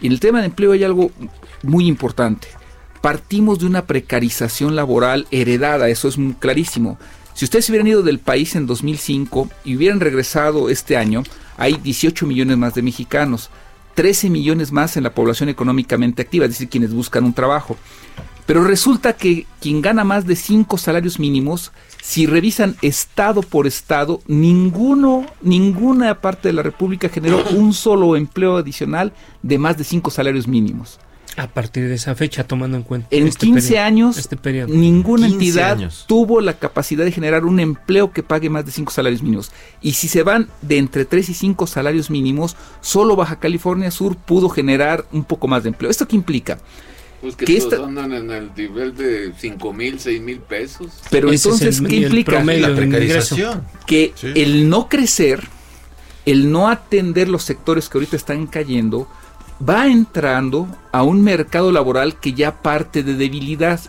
Y 0.01 0.07
en 0.07 0.13
el 0.13 0.19
tema 0.19 0.39
de 0.39 0.47
empleo 0.47 0.71
hay 0.73 0.83
algo 0.83 1.11
muy 1.63 1.88
importante. 1.88 2.47
Partimos 3.06 3.60
de 3.60 3.68
una 3.68 3.86
precarización 3.86 4.76
laboral 4.76 5.28
heredada, 5.30 5.89
eso 5.89 6.08
es 6.08 6.18
muy 6.18 6.34
clarísimo. 6.34 6.98
Si 7.36 7.46
ustedes 7.46 7.70
hubieran 7.70 7.86
ido 7.86 8.02
del 8.02 8.18
país 8.18 8.56
en 8.56 8.65
2005 8.65 9.48
y 9.63 9.76
hubieran 9.76 10.00
regresado 10.00 10.72
este 10.72 10.98
año, 10.98 11.22
hay 11.56 11.74
18 11.76 12.26
millones 12.26 12.58
más 12.58 12.74
de 12.74 12.82
mexicanos, 12.82 13.52
13 13.94 14.32
millones 14.32 14.72
más 14.72 14.98
en 14.98 15.04
la 15.04 15.13
población 15.13 15.50
económicamente 15.50 16.24
activa, 16.24 16.46
es 16.46 16.54
decir, 16.54 16.68
quienes 16.68 16.96
buscan 16.96 17.26
un 17.26 17.34
trabajo. 17.34 17.78
Pero 18.48 18.63
resulta 18.63 19.13
que 19.13 19.46
quien 19.62 19.84
gana 19.84 20.04
más 20.04 20.26
de 20.26 20.36
cinco 20.36 20.80
salarios 20.80 21.20
mínimos, 21.20 21.72
si 22.02 22.26
revisan 22.26 22.76
estado 22.82 23.44
por 23.44 23.68
estado, 23.68 24.24
ninguno, 24.26 25.28
ninguna 25.44 26.22
parte 26.22 26.48
de 26.48 26.54
la 26.54 26.63
República 26.63 27.08
generó 27.10 27.44
un 27.52 27.72
solo 27.72 28.15
empleo 28.15 28.58
adicional 28.58 29.13
de 29.44 29.60
más 29.60 29.78
de 29.78 29.84
cinco 29.84 30.10
salarios 30.10 30.48
mínimos. 30.48 30.98
A 31.38 31.48
partir 31.48 31.88
de 31.89 31.95
esa 31.95 32.15
fecha, 32.15 32.45
tomando 32.45 32.78
en 32.78 32.84
cuenta. 32.84 33.08
En 33.12 33.28
este 33.28 33.45
15 33.48 33.69
periodo- 33.69 33.86
años, 33.86 34.17
Este 34.17 34.38
periodo. 34.38 34.74
ninguna 34.74 35.28
15 35.28 35.34
entidad 35.45 35.71
años. 35.74 36.06
tuvo 36.08 36.39
la 36.39 36.54
capacidad 36.54 37.04
de 37.04 37.12
generar 37.12 37.43
un 37.43 37.60
empleo 37.60 38.12
que 38.13 38.24
pague 38.24 38.50
más 38.50 38.65
de 38.65 38.71
cinco 38.71 38.91
salarios 38.93 39.21
mínimos. 39.21 39.52
Y 39.82 39.93
si 39.93 40.08
se 40.08 40.24
van 40.24 40.48
de 40.62 40.78
entre 40.78 41.04
3 41.04 41.28
y 41.30 41.34
5 41.34 41.67
salarios 41.67 42.10
mínimos, 42.10 42.56
solo 42.80 43.15
Baja 43.17 43.38
California 43.39 43.91
Sur 43.91 44.15
pudo 44.15 44.48
generar 44.48 45.06
un 45.12 45.26
poco 45.26 45.48
más 45.50 45.63
de 45.63 45.69
empleo. 45.69 45.91
¿Esto 45.91 46.08
qué 46.08 46.15
implica? 46.15 46.58
Pues 47.21 47.36
que 47.36 47.45
¿Qué 47.45 47.60
todos 47.60 47.86
andan 47.88 48.13
en 48.13 48.30
el 48.32 48.52
nivel 48.56 48.95
de 48.95 49.34
5 49.38 49.74
mil, 49.74 50.00
6 50.00 50.21
mil 50.21 50.39
pesos. 50.39 50.88
Pero 51.10 51.32
Ese 51.32 51.48
entonces, 51.50 51.80
el- 51.80 51.88
¿qué 51.88 51.95
implica? 51.98 52.43
la 52.43 52.76
precarización. 52.76 53.64
que 53.86 54.14
Sí. 54.16 54.28
el 54.36 54.70
no 54.70 54.88
crecer, 54.88 55.41
el 56.26 56.51
no 56.51 56.70
atender 56.70 57.28
los 57.28 57.43
sectores 57.43 57.89
que 57.89 57.97
ahorita 57.97 58.16
están 58.16 58.47
cayendo, 58.47 59.07
va 59.68 59.88
entrando 59.88 60.68
a 60.91 61.03
un 61.03 61.22
mercado 61.24 61.72
laboral 61.72 62.20
que 62.20 62.34
ya 62.34 62.62
parte 62.62 63.03
de 63.03 63.16
debilidad. 63.16 63.80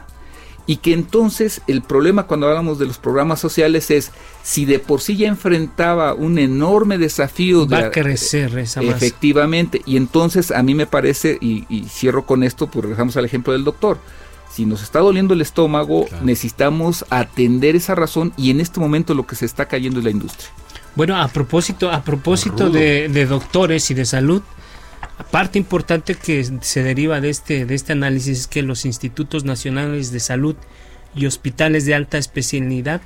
Y 0.69 0.79
que 0.79 0.93
entonces 0.93 1.61
el 1.69 1.81
problema 1.81 2.25
cuando 2.25 2.49
hablamos 2.49 2.81
de 2.81 2.87
los 2.87 2.99
programas 2.99 3.39
sociales 3.39 3.89
es 3.93 4.11
si 4.43 4.65
de 4.65 4.81
por 4.81 5.01
sí 5.01 5.17
ya 5.17 5.29
enfrentaba 5.29 6.13
un 6.13 6.39
enorme 6.41 6.99
desafío 6.99 7.69
Va 7.69 7.79
de 7.79 7.85
a 7.85 7.91
crecer 7.93 8.59
esa 8.59 8.83
masa. 8.83 8.97
Efectivamente, 8.97 9.83
y 9.87 9.97
entonces 9.97 10.51
a 10.51 10.65
mí 10.65 10.75
me 10.75 10.87
parece, 10.87 11.39
y, 11.41 11.67
y 11.69 11.85
cierro 11.85 12.27
con 12.27 12.43
esto, 12.43 12.67
pues 12.67 12.83
regresamos 12.83 13.17
al 13.17 13.25
ejemplo 13.25 13.53
del 13.53 13.63
doctor. 13.63 13.99
Si 14.51 14.67
nos 14.67 14.83
está 14.83 14.99
doliendo 14.99 15.35
el 15.35 15.41
estómago, 15.41 16.07
Claro. 16.07 16.25
necesitamos 16.25 17.05
atender 17.11 17.77
esa 17.77 17.95
razón 17.95 18.33
y 18.37 18.51
en 18.51 18.61
este 18.61 18.81
momento 18.81 19.15
lo 19.15 19.25
que 19.25 19.37
se 19.37 19.47
está 19.47 19.67
cayendo 19.69 20.01
es 20.01 20.05
la 20.05 20.11
industria. 20.11 20.49
Bueno, 20.97 21.15
a 21.17 21.29
propósito, 21.29 21.93
a 21.93 22.03
propósito 22.03 22.71
de 22.71 23.27
doctores 23.29 23.89
y 23.93 23.95
de 23.95 24.05
salud, 24.05 24.43
Parte 25.31 25.59
importante 25.59 26.15
que 26.15 26.45
se 26.61 26.83
deriva 26.83 27.21
de 27.21 27.31
este, 27.31 27.65
de 27.65 27.75
este 27.75 27.93
análisis 27.93 28.41
es 28.41 28.47
que 28.47 28.63
los 28.63 28.85
institutos 28.85 29.45
nacionales 29.45 30.13
de 30.13 30.21
salud 30.21 30.57
y 31.15 31.27
hospitales 31.27 31.87
de 31.87 31.95
alta 31.95 32.19
especialidad 32.19 33.01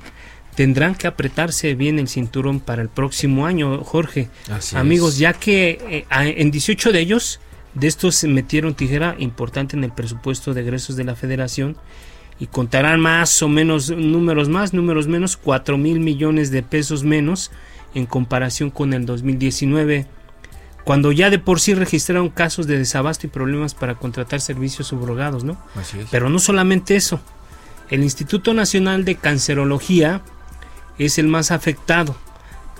tendrán 0.55 0.95
que 0.95 1.07
apretarse 1.07 1.73
bien 1.75 1.99
el 1.99 2.09
cinturón 2.09 2.59
para 2.59 2.81
el 2.81 2.89
próximo 2.89 3.45
año, 3.45 3.83
Jorge. 3.83 4.29
Amigos, 4.75 5.17
ya 5.17 5.33
que 5.33 5.79
eh, 5.89 6.05
en 6.09 6.51
18 6.51 6.91
de 6.91 6.99
ellos, 6.99 7.39
de 7.73 7.87
estos 7.87 8.15
se 8.15 8.27
metieron 8.27 8.73
tijera 8.73 9.15
importante 9.17 9.77
en 9.77 9.83
el 9.85 9.93
presupuesto 9.93 10.53
de 10.53 10.61
egresos 10.61 10.97
de 10.97 11.05
la 11.05 11.15
federación 11.15 11.77
y 12.39 12.47
contarán 12.47 12.99
más 12.99 13.41
o 13.41 13.47
menos 13.47 13.89
números 13.91 14.49
más, 14.49 14.73
números 14.73 15.07
menos, 15.07 15.37
4 15.37 15.77
mil 15.77 16.01
millones 16.01 16.51
de 16.51 16.63
pesos 16.63 17.03
menos 17.03 17.51
en 17.95 18.05
comparación 18.05 18.69
con 18.69 18.93
el 18.93 19.05
2019 19.05 20.07
cuando 20.83 21.11
ya 21.11 21.29
de 21.29 21.39
por 21.39 21.59
sí 21.59 21.73
registraron 21.73 22.29
casos 22.29 22.67
de 22.67 22.77
desabasto 22.77 23.27
y 23.27 23.29
problemas 23.29 23.73
para 23.73 23.95
contratar 23.95 24.41
servicios 24.41 24.87
subrogados, 24.87 25.43
¿no? 25.43 25.57
Así 25.75 25.99
es. 25.99 26.07
Pero 26.09 26.29
no 26.29 26.39
solamente 26.39 26.95
eso. 26.95 27.19
El 27.89 28.03
Instituto 28.03 28.53
Nacional 28.53 29.05
de 29.05 29.15
Cancerología 29.15 30.21
es 30.97 31.17
el 31.17 31.27
más 31.27 31.51
afectado, 31.51 32.15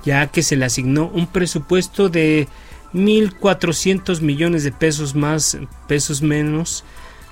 ya 0.03 0.27
que 0.27 0.41
se 0.41 0.55
le 0.55 0.65
asignó 0.65 1.07
un 1.13 1.27
presupuesto 1.27 2.09
de 2.09 2.47
1.400 2.93 4.21
millones 4.21 4.63
de 4.63 4.71
pesos 4.71 5.15
más, 5.15 5.57
pesos 5.87 6.21
menos, 6.21 6.83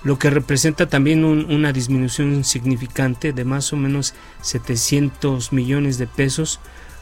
lo 0.04 0.18
que 0.18 0.30
representa 0.30 0.88
también 0.88 1.26
una 1.26 1.74
disminución 1.74 2.44
significante 2.44 3.34
de 3.34 3.44
más 3.44 3.74
o 3.74 3.76
menos 3.76 4.14
700 4.42 5.52
millones 5.52 5.98
de 5.98 6.08
pesos 6.08 6.60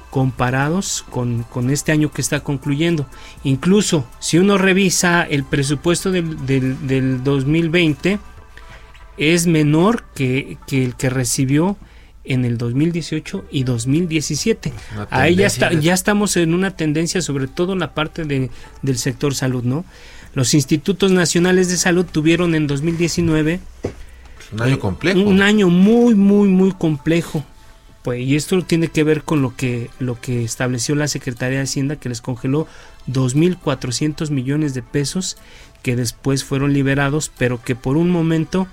comparados 0.09 1.05
con, 1.09 1.45
este 1.69 1.91
año 1.91 2.11
que 2.11 2.21
está 2.21 2.39
concluyendo. 2.41 3.07
Incluso 3.43 4.05
si 4.19 4.37
uno 4.37 4.57
revisa 4.57 5.23
el 5.23 5.43
presupuesto 5.43 6.11
del, 6.11 6.45
del, 6.45 7.23
2020, 7.23 8.19
es 9.17 9.47
menor 9.47 10.03
que, 10.15 10.57
el 10.71 10.95
que 10.95 11.09
recibió 11.09 11.77
en 12.23 12.45
el 12.45 12.57
2018 12.57 13.45
y 13.51 13.63
2017. 13.63 14.73
Ahí 15.09 15.35
ya, 15.35 15.47
está, 15.47 15.73
ya 15.73 15.93
estamos 15.93 16.37
en 16.37 16.53
una 16.53 16.71
tendencia, 16.71 17.21
sobre 17.21 17.47
todo 17.47 17.73
en 17.73 17.79
la 17.79 17.93
parte 17.93 18.25
de, 18.25 18.49
del 18.81 18.97
sector 18.97 19.33
salud, 19.33 19.63
¿no? 19.63 19.85
Los 20.33 20.53
institutos 20.53 21.11
nacionales 21.11 21.69
de 21.69 21.77
salud 21.77 22.05
tuvieron 22.05 22.53
en 22.53 22.67
2019 22.67 23.59
un 24.51 24.61
año 24.61 24.79
complejo. 24.79 25.19
Un 25.19 25.41
año 25.41 25.69
muy, 25.69 26.15
muy, 26.15 26.47
muy 26.47 26.71
complejo. 26.71 27.43
Pues, 28.07 28.21
y 28.21 28.37
esto 28.37 28.61
tiene 28.61 28.87
que 28.87 29.03
ver 29.03 29.23
con 29.23 29.41
lo 29.41 29.57
que, 29.57 29.89
lo 29.99 30.17
que 30.17 30.45
estableció 30.45 30.95
la 30.95 31.09
Secretaría 31.09 31.57
de 31.57 31.65
Hacienda, 31.65 31.97
que 31.97 32.07
les 32.07 32.21
congeló 32.21 32.65
2.400 33.09 34.29
millones 34.29 34.73
de 34.73 34.81
pesos 34.81 35.35
que 35.83 35.97
después 35.97 36.45
fueron 36.45 36.71
liberados, 36.71 37.29
pero 37.37 37.61
que 37.61 37.75
por 37.75 37.97
un 37.97 38.09
momento 38.09 38.65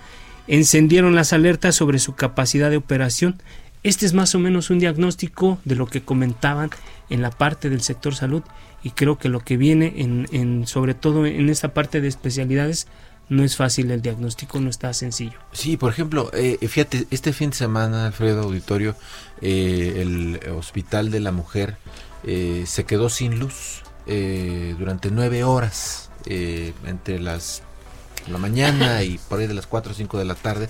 encendieron 0.46 1.16
las 1.16 1.32
alertas 1.32 1.74
sobre 1.74 1.98
su 1.98 2.14
capacidad 2.14 2.70
de 2.70 2.76
operación. 2.76 3.42
Este 3.82 4.06
es 4.06 4.14
más 4.14 4.36
o 4.36 4.38
menos 4.38 4.70
un 4.70 4.78
diagnóstico 4.78 5.58
de 5.64 5.74
lo 5.74 5.86
que 5.86 6.02
comentaban 6.02 6.70
en 7.10 7.20
la 7.20 7.32
parte 7.32 7.70
del 7.70 7.80
sector 7.80 8.14
salud 8.14 8.44
y 8.84 8.90
creo 8.90 9.18
que 9.18 9.28
lo 9.28 9.40
que 9.40 9.56
viene 9.56 9.94
en, 9.96 10.28
en 10.30 10.68
sobre 10.68 10.94
todo 10.94 11.26
en 11.26 11.48
esta 11.48 11.74
parte 11.74 12.00
de 12.00 12.06
especialidades 12.06 12.86
no 13.28 13.42
es 13.42 13.56
fácil 13.56 13.90
el 13.90 14.02
diagnóstico, 14.02 14.60
no 14.60 14.70
está 14.70 14.92
sencillo. 14.92 15.38
Sí, 15.52 15.76
por 15.76 15.90
ejemplo, 15.90 16.30
eh, 16.34 16.58
fíjate, 16.68 17.06
este 17.10 17.32
fin 17.32 17.50
de 17.50 17.56
semana, 17.56 18.06
Alfredo 18.06 18.42
Auditorio, 18.42 18.96
eh, 19.40 19.94
el 20.00 20.40
Hospital 20.50 21.10
de 21.10 21.20
la 21.20 21.32
Mujer 21.32 21.76
eh, 22.24 22.64
se 22.66 22.84
quedó 22.84 23.08
sin 23.08 23.38
luz 23.38 23.82
durante 24.06 25.10
nueve 25.10 25.44
horas, 25.44 26.10
entre 26.26 27.18
las 27.18 27.62
la 28.28 28.36
mañana 28.36 29.02
y 29.02 29.18
por 29.28 29.38
ahí 29.38 29.46
de 29.46 29.54
las 29.54 29.66
4 29.66 29.92
o 29.92 29.94
5 29.94 30.18
de 30.18 30.24
la 30.26 30.34
tarde, 30.34 30.68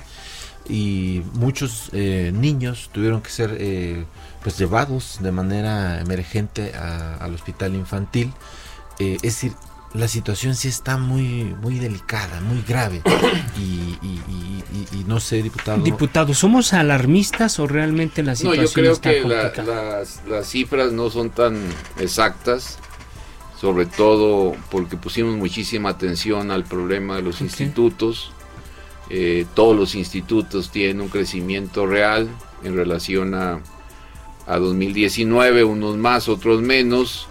y 0.69 1.21
muchos 1.33 1.93
niños 1.93 2.91
tuvieron 2.93 3.23
que 3.23 3.31
ser 3.31 4.07
pues 4.41 4.57
llevados 4.57 5.19
de 5.21 5.33
manera 5.33 6.01
emergente 6.01 6.75
al 6.77 7.35
hospital 7.35 7.75
infantil. 7.75 8.33
es 9.01 9.23
decir, 9.23 9.53
la 9.95 10.09
situación 10.09 10.57
sí 10.57 10.69
está 10.69 10.99
muy 10.99 11.55
muy 11.63 11.79
delicada, 11.79 12.41
muy 12.41 12.63
grave. 12.63 13.01
Y, 14.93 15.05
no 15.07 15.21
sé, 15.21 15.43
diputado. 15.43 15.83
Diputado, 15.83 16.35
¿somos 16.35 16.73
alarmistas 16.73 17.59
o 17.61 17.67
realmente 17.67 18.23
la 18.23 18.35
situación 18.35 18.65
está 18.65 18.81
No, 18.81 19.17
yo 19.17 19.23
creo 19.23 19.53
que 19.53 19.63
las, 19.63 20.47
cifras 20.47 20.93
no 20.93 21.11
son 21.11 21.31
tan 21.31 21.57
exactas, 21.99 22.79
sobre 23.61 23.87
todo 23.87 24.57
porque 24.71 24.97
pusimos 24.97 25.37
muchísima 25.37 25.91
atención 25.91 26.51
al 26.51 26.65
problema 26.65 27.17
de 27.17 27.23
los 27.23 27.41
institutos. 27.41 28.33
Eh, 29.11 29.47
todos 29.55 29.77
los 29.77 29.95
institutos 29.95 30.71
tienen 30.71 31.01
un 31.01 31.09
crecimiento 31.09 31.87
real 31.87 32.29
en 32.65 32.75
relación 32.75 33.35
a, 33.35 33.61
a 34.47 34.59
2019, 34.59 35.65
unos 35.65 35.97
más, 35.97 36.29
otros 36.29 36.63
menos 36.63 37.29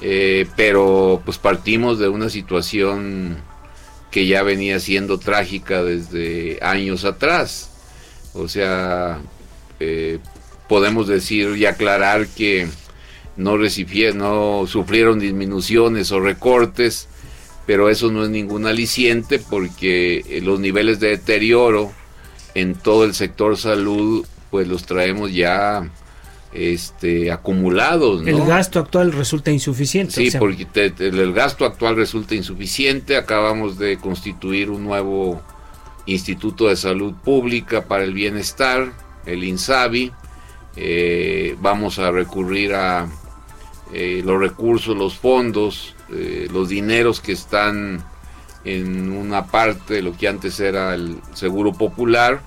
eh, 0.00 0.46
pero 0.56 1.22
pues 1.24 1.38
partimos 1.38 1.98
de 1.98 2.08
una 2.08 2.28
situación 2.28 3.36
que 4.10 4.26
ya 4.26 4.42
venía 4.42 4.78
siendo 4.80 5.18
trágica 5.18 5.82
desde 5.82 6.58
años 6.62 7.04
atrás. 7.04 7.70
O 8.32 8.48
sea, 8.48 9.20
eh, 9.80 10.18
podemos 10.68 11.08
decir 11.08 11.56
y 11.56 11.66
aclarar 11.66 12.28
que 12.28 12.68
no 13.36 13.56
recibieron, 13.56 14.18
no 14.18 14.66
sufrieron 14.66 15.18
disminuciones 15.18 16.12
o 16.12 16.20
recortes, 16.20 17.08
pero 17.66 17.88
eso 17.88 18.10
no 18.10 18.24
es 18.24 18.30
ningún 18.30 18.66
aliciente 18.66 19.38
porque 19.38 20.40
los 20.42 20.60
niveles 20.60 21.00
de 21.00 21.08
deterioro 21.08 21.92
en 22.54 22.74
todo 22.74 23.04
el 23.04 23.14
sector 23.14 23.56
salud 23.56 24.26
pues 24.50 24.68
los 24.68 24.86
traemos 24.86 25.32
ya 25.32 25.90
este, 26.54 27.32
acumulados. 27.32 28.26
El 28.26 28.44
gasto 28.46 28.78
actual 28.78 29.12
resulta 29.12 29.50
insuficiente. 29.50 30.12
Sí, 30.12 30.36
porque 30.38 30.66
el, 31.00 31.32
gasto 31.32 31.64
actual 31.64 31.96
resulta 31.96 32.34
insuficiente. 32.36 33.16
Acabamos 33.16 33.76
de 33.76 33.98
constituir 33.98 34.70
un 34.70 34.84
nuevo 34.84 35.42
Instituto 36.06 36.68
de 36.68 36.76
Salud 36.76 37.14
Pública 37.24 37.86
para 37.86 38.04
el 38.04 38.14
Bienestar, 38.14 38.92
el 39.26 39.42
INSABI. 39.42 40.12
Eh, 40.76 41.56
vamos 41.60 41.98
a 41.98 42.10
recurrir 42.10 42.74
a 42.74 43.08
eh, 43.92 44.22
los 44.24 44.38
recursos, 44.38 44.96
los 44.96 45.16
fondos, 45.16 45.94
eh, 46.12 46.46
los 46.52 46.68
dineros 46.68 47.20
que 47.20 47.32
están 47.32 48.04
en 48.64 49.10
una 49.10 49.46
parte 49.46 49.94
de 49.94 50.02
lo 50.02 50.16
que 50.16 50.28
antes 50.28 50.60
era 50.60 50.94
el 50.94 51.18
Seguro 51.34 51.72
Popular 51.72 52.42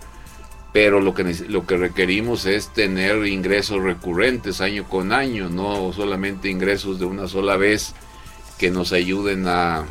pero 0.78 1.02
lo 1.02 1.16
que, 1.16 1.24
lo 1.50 1.66
que 1.66 1.76
requerimos 1.76 2.46
es 2.46 2.72
tener 2.72 3.26
ingresos 3.26 3.82
recurrentes 3.82 4.62
año 4.62 4.88
con 4.88 5.12
año, 5.12 5.50
no 5.50 5.92
solamente 5.92 6.52
ingresos 6.52 7.00
de 7.00 7.06
una 7.06 7.28
sola 7.28 7.58
vez 7.58 7.96
que 8.60 8.70
nos 8.70 8.94
ayuden 8.94 9.48
a, 9.48 9.88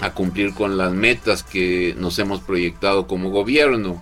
a 0.00 0.14
cumplir 0.14 0.54
con 0.54 0.78
las 0.78 0.92
metas 0.92 1.42
que 1.42 1.96
nos 1.98 2.16
hemos 2.20 2.42
proyectado 2.42 3.08
como 3.08 3.30
gobierno. 3.30 4.00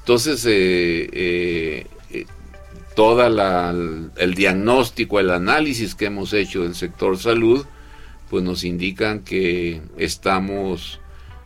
Entonces, 0.00 0.44
eh, 0.46 1.08
eh, 1.12 1.86
eh 2.10 2.26
todo 2.96 3.24
el 4.16 4.34
diagnóstico, 4.34 5.20
el 5.20 5.30
análisis 5.30 5.94
que 5.94 6.06
hemos 6.06 6.32
hecho 6.32 6.64
del 6.64 6.74
sector 6.74 7.16
salud, 7.16 7.64
pues 8.30 8.42
nos 8.42 8.64
indican 8.64 9.20
que 9.20 9.80
estamos 9.96 10.99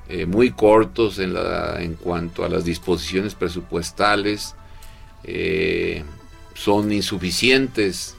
eh, 0.07 0.27
muy 0.27 0.51
cortos 0.51 1.19
en, 1.19 1.33
la, 1.33 1.83
en 1.83 1.95
cuanto 1.95 2.45
a 2.45 2.51
las 2.51 2.65
disposiciones 2.67 3.35
presupuestales, 3.35 4.55
eh, 5.25 6.05
son 6.53 6.93
insuficientes 6.93 8.15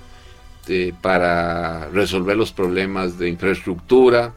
eh, 0.67 0.93
para 1.03 1.87
resolver 1.89 2.37
los 2.37 2.51
problemas 2.51 3.19
de 3.19 3.29
infraestructura, 3.29 4.33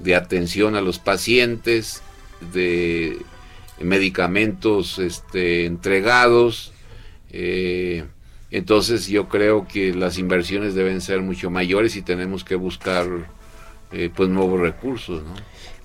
de 0.00 0.16
atención 0.16 0.74
a 0.74 0.80
los 0.80 0.98
pacientes, 0.98 2.02
de 2.52 3.18
medicamentos 3.78 4.98
este, 4.98 5.66
entregados. 5.66 6.72
entonces 8.50 9.06
yo 9.06 9.28
creo 9.28 9.68
que 9.68 9.94
las 9.94 10.18
inversiones 10.18 10.74
deben 10.74 11.00
ser 11.00 11.20
mucho 11.22 11.50
mayores 11.50 11.94
y 11.94 12.02
tenemos 12.02 12.42
que 12.42 12.56
buscar 12.56 13.06
pues 14.16 14.28
nuevos 14.28 14.60
recursos. 14.60 15.22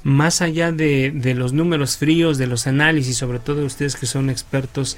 Más 0.05 0.43
allá 0.43 0.71
de, 0.71 1.09
de, 1.09 1.33
los 1.33 1.51
números 1.51 1.97
fríos, 1.97 2.37
de 2.37 2.45
los 2.45 2.67
análisis, 2.67 3.17
sobre 3.17 3.39
todo 3.39 3.65
ustedes 3.65 3.95
que 3.95 4.05
son 4.05 4.29
expertos, 4.29 4.97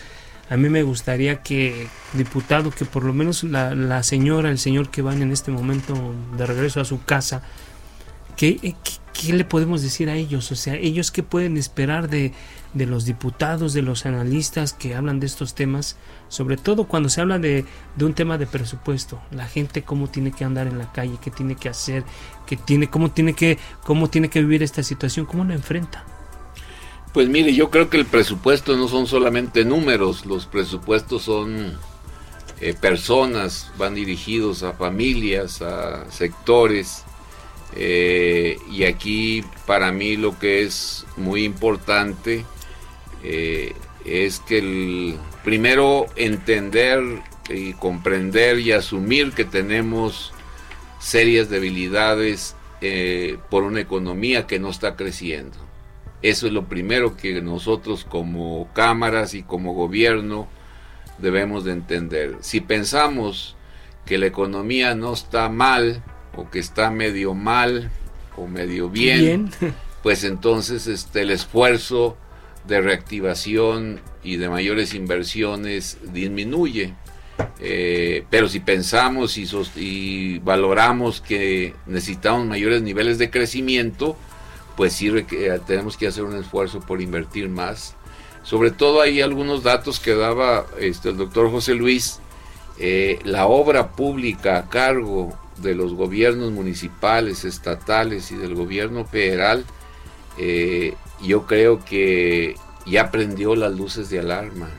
a 0.49 0.57
mí 0.57 0.67
me 0.67 0.83
gustaría 0.83 1.41
que, 1.41 1.87
diputado, 2.11 2.71
que 2.71 2.83
por 2.83 3.05
lo 3.05 3.13
menos 3.13 3.45
la, 3.45 3.73
la 3.73 4.03
señora, 4.03 4.49
el 4.49 4.59
señor 4.59 4.89
que 4.89 5.01
van 5.01 5.21
en 5.21 5.31
este 5.31 5.49
momento 5.49 6.13
de 6.37 6.45
regreso 6.45 6.81
a 6.81 6.85
su 6.85 7.01
casa, 7.05 7.41
¿qué, 8.35 8.75
¿qué 9.13 9.31
le 9.31 9.45
podemos 9.45 9.81
decir 9.81 10.09
a 10.09 10.15
ellos? 10.15 10.51
O 10.51 10.55
sea, 10.55 10.75
ellos 10.75 11.09
qué 11.09 11.23
pueden 11.23 11.55
esperar 11.55 12.09
de, 12.09 12.33
de 12.77 12.85
los 12.85 13.05
diputados, 13.05 13.73
de 13.73 13.81
los 13.81 14.05
analistas 14.05 14.73
que 14.73 14.95
hablan 14.95 15.19
de 15.19 15.25
estos 15.25 15.55
temas, 15.55 15.97
sobre 16.29 16.57
todo 16.57 16.85
cuando 16.85 17.09
se 17.09 17.21
habla 17.21 17.39
de, 17.39 17.65
de, 17.95 18.05
un 18.05 18.13
tema 18.13 18.37
de 18.37 18.47
presupuesto, 18.47 19.21
la 19.31 19.47
gente 19.47 19.83
cómo 19.83 20.07
tiene 20.07 20.31
que 20.31 20.43
andar 20.43 20.67
en 20.67 20.77
la 20.77 20.91
calle, 20.91 21.17
qué 21.21 21.31
tiene 21.31 21.55
que 21.55 21.69
hacer, 21.69 22.03
qué 22.45 22.57
tiene, 22.57 22.89
cómo 22.89 23.11
tiene 23.11 23.33
que, 23.33 23.57
cómo 23.83 24.09
tiene 24.09 24.29
que 24.29 24.41
vivir 24.41 24.63
esta 24.63 24.83
situación, 24.83 25.25
cómo 25.25 25.43
lo 25.43 25.53
enfrenta. 25.53 26.05
Pues 27.13 27.29
mire, 27.29 27.53
yo 27.53 27.69
creo 27.69 27.89
que 27.89 27.97
el 27.97 28.05
presupuesto 28.05 28.77
no 28.77 28.87
son 28.87 29.07
solamente 29.07 29.65
números, 29.65 30.25
los 30.25 30.45
presupuestos 30.45 31.23
son 31.23 31.77
eh, 32.59 32.73
personas, 32.73 33.71
van 33.77 33.95
dirigidos 33.95 34.63
a 34.63 34.73
familias, 34.73 35.61
a 35.61 36.09
sectores. 36.11 37.03
Eh, 37.75 38.57
y 38.71 38.83
aquí 38.83 39.43
para 39.65 39.91
mí 39.91 40.15
lo 40.15 40.37
que 40.39 40.63
es 40.63 41.05
muy 41.17 41.43
importante 41.43 42.45
eh, 43.23 43.73
es 44.05 44.39
que 44.39 44.59
el, 44.59 45.15
primero 45.43 46.05
entender 46.15 47.01
y 47.49 47.73
comprender 47.73 48.59
y 48.59 48.71
asumir 48.71 49.31
que 49.31 49.45
tenemos 49.45 50.33
serias 50.99 51.49
debilidades 51.49 52.55
por 53.49 53.63
una 53.63 53.79
economía 53.79 54.45
que 54.45 54.59
no 54.59 54.69
está 54.69 54.95
creciendo. 54.95 55.57
Eso 56.21 56.47
es 56.47 56.53
lo 56.53 56.65
primero 56.65 57.15
que 57.15 57.41
nosotros 57.41 58.05
como 58.05 58.69
cámaras 58.73 59.33
y 59.33 59.43
como 59.43 59.73
gobierno 59.73 60.47
debemos 61.19 61.63
de 61.63 61.73
entender. 61.73 62.37
Si 62.41 62.59
pensamos 62.59 63.55
que 64.05 64.17
la 64.17 64.25
economía 64.25 64.95
no 64.95 65.13
está 65.13 65.49
mal 65.49 66.03
o 66.35 66.49
que 66.49 66.59
está 66.59 66.89
medio 66.89 67.33
mal 67.33 67.91
o 68.35 68.47
medio 68.47 68.89
bien, 68.89 69.51
pues 70.01 70.23
entonces 70.23 70.87
este, 70.87 71.21
el 71.21 71.31
esfuerzo 71.31 72.17
de 72.67 72.81
reactivación 72.81 74.01
y 74.23 74.37
de 74.37 74.49
mayores 74.49 74.93
inversiones 74.93 75.97
disminuye. 76.11 76.93
Eh, 77.59 78.25
pero 78.29 78.49
si 78.49 78.59
pensamos 78.59 79.37
y, 79.37 79.47
y, 79.75 80.39
valoramos 80.39 81.21
que 81.21 81.75
necesitamos 81.85 82.47
mayores 82.47 82.81
niveles 82.81 83.19
de 83.19 83.29
crecimiento, 83.29 84.17
pues 84.75 84.93
sí 84.93 85.11
tenemos 85.65 85.97
que 85.97 86.07
hacer 86.07 86.23
un 86.23 86.35
esfuerzo 86.35 86.79
por 86.79 87.01
invertir 87.01 87.49
más 87.49 87.97
sobre 88.47 88.71
todo 88.71 89.01
hay 89.01 89.19
algunos 89.19 89.61
datos 89.61 89.99
que 89.99 90.15
daba 90.15 90.67
este, 90.79 91.09
el 91.09 91.17
doctor 91.17 91.51
José 91.51 91.73
Luis. 91.73 92.21
Eh, 92.79 93.19
la 93.25 93.45
obra 93.45 93.91
pública 93.91 94.57
a 94.57 94.69
cargo 94.69 95.37
de 95.57 95.75
los 95.75 95.93
gobiernos 95.95 96.53
municipales, 96.53 97.43
estatales 97.43 98.31
y 98.31 98.35
del 98.35 98.55
gobierno 98.55 99.03
federal, 99.03 99.65
eh, 100.37 100.95
yo 101.21 101.45
creo 101.45 101.83
que 101.83 102.55
ya 102.85 103.11
prendió 103.11 103.55
las 103.55 103.73
luces 103.73 104.09
de 104.09 104.19
alarma. 104.19 104.69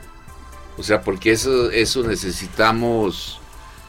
O 0.77 0.83
sea, 0.83 1.01
porque 1.01 1.31
eso, 1.31 1.71
eso 1.71 2.03
necesitamos 2.03 3.39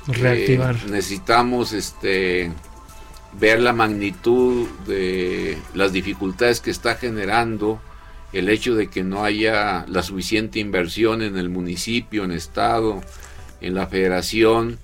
eh, 0.08 0.12
reactivar. 0.12 0.76
necesitamos 0.88 1.72
este 1.72 2.50
ver 3.38 3.60
la 3.60 3.72
magnitud 3.72 4.66
de 4.86 5.56
las 5.74 5.92
dificultades 5.92 6.60
que 6.60 6.72
está 6.72 6.96
generando 6.96 7.80
el 8.32 8.48
hecho 8.48 8.74
de 8.74 8.88
que 8.88 9.02
no 9.02 9.24
haya 9.24 9.84
la 9.88 10.02
suficiente 10.02 10.58
inversión 10.58 11.22
en 11.22 11.36
el 11.36 11.48
municipio, 11.48 12.24
en 12.24 12.32
el 12.32 12.38
estado, 12.38 13.00
en 13.60 13.74
la 13.74 13.86
federación, 13.86 14.78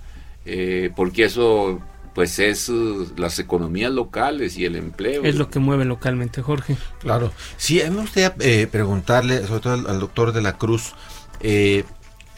eh, 0.44 0.90
porque 0.94 1.24
eso 1.24 1.80
pues 2.16 2.38
es 2.38 2.70
uh, 2.70 3.12
las 3.18 3.38
economías 3.38 3.92
locales 3.92 4.56
y 4.56 4.64
el 4.64 4.74
empleo. 4.74 5.22
Es 5.22 5.34
lo 5.34 5.50
que 5.50 5.58
mueve 5.58 5.84
localmente, 5.84 6.40
Jorge. 6.40 6.78
Claro. 6.98 7.30
Sí, 7.58 7.82
a 7.82 7.90
mí 7.90 7.94
me 7.94 8.00
gustaría 8.00 8.34
eh, 8.40 8.66
preguntarle, 8.66 9.46
sobre 9.46 9.60
todo 9.60 9.74
al, 9.74 10.00
doctor 10.00 10.32
de 10.32 10.40
la 10.40 10.56
Cruz, 10.56 10.94
eh, 11.40 11.84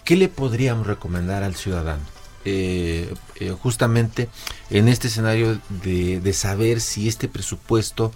¿qué 0.05 0.16
le 0.16 0.29
podríamos 0.29 0.87
recomendar 0.87 1.45
al 1.45 1.55
ciudadano? 1.55 2.03
justamente 3.61 4.31
en 4.70 4.89
este 4.89 5.09
escenario 5.09 5.61
de, 5.85 6.18
de 6.18 6.33
saber 6.33 6.81
si 6.81 7.07
este 7.07 7.29
presupuesto 7.29 8.11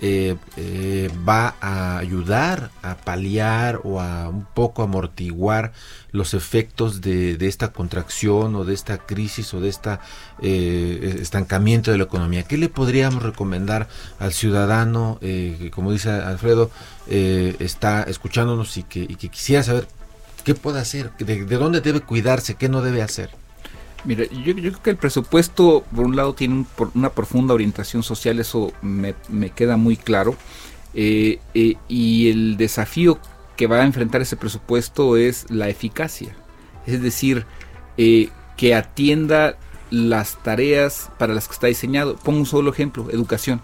eh, 0.00 0.36
eh, 0.56 1.10
va 1.26 1.54
a 1.60 1.98
ayudar 1.98 2.70
a 2.82 2.96
paliar 2.96 3.80
o 3.84 4.00
a 4.00 4.28
un 4.28 4.44
poco 4.44 4.82
amortiguar 4.82 5.72
los 6.12 6.34
efectos 6.34 7.00
de, 7.00 7.36
esta 7.40 7.72
contracción 7.72 8.54
o 8.56 8.64
de 8.64 8.74
esta 8.74 8.98
crisis 8.98 9.52
o 9.54 9.60
de 9.60 9.68
este 9.68 9.98
estancamiento 10.40 11.90
de 11.90 11.98
la 11.98 12.04
economía. 12.04 12.42
¿Qué 12.44 12.56
le 12.56 12.68
podríamos 12.68 13.22
recomendar 13.22 13.88
al 14.18 14.32
ciudadano 14.32 15.18
que, 15.20 15.70
como 15.74 15.90
dice 15.90 16.10
Alfredo, 16.10 16.70
está 17.08 18.04
escuchándonos 18.04 18.76
y 18.76 18.84
que, 18.84 19.06
quisiera 19.06 19.62
saber 19.62 19.88
qué 20.44 20.54
puede 20.54 20.80
hacer, 20.80 21.12
de 21.16 21.56
dónde 21.56 21.80
debe 21.80 22.00
cuidarse, 22.00 22.54
qué 22.54 22.68
no 22.68 22.80
debe 22.80 23.02
hacer? 23.02 23.30
Mira, 24.04 24.24
yo, 24.24 24.54
creo 24.54 24.82
que 24.82 24.90
el 24.90 24.96
presupuesto, 24.96 25.84
por 25.94 26.04
un 26.04 26.16
lado, 26.16 26.34
tiene 26.34 26.66
una 26.94 27.10
profunda 27.10 27.54
orientación 27.54 28.02
social, 28.02 28.38
eso 28.38 28.72
me, 28.82 29.14
queda 29.54 29.76
muy 29.76 29.96
claro. 29.96 30.36
Eh, 30.92 31.40
eh, 31.54 31.76
y 31.88 32.30
el 32.30 32.56
desafío 32.56 33.18
que 33.56 33.66
va 33.66 33.80
a 33.80 33.84
enfrentar 33.84 34.20
ese 34.20 34.36
presupuesto 34.36 35.16
es 35.16 35.50
la 35.50 35.68
eficacia. 35.68 36.36
Es 36.86 37.00
decir, 37.02 37.46
eh, 37.96 38.28
que 38.56 38.74
atienda 38.74 39.56
las 39.90 40.42
tareas 40.42 41.10
para 41.18 41.34
las 41.34 41.48
que 41.48 41.54
está 41.54 41.66
diseñado. 41.68 42.16
Pongo 42.16 42.40
un 42.40 42.46
solo 42.46 42.70
ejemplo, 42.70 43.08
educación. 43.10 43.62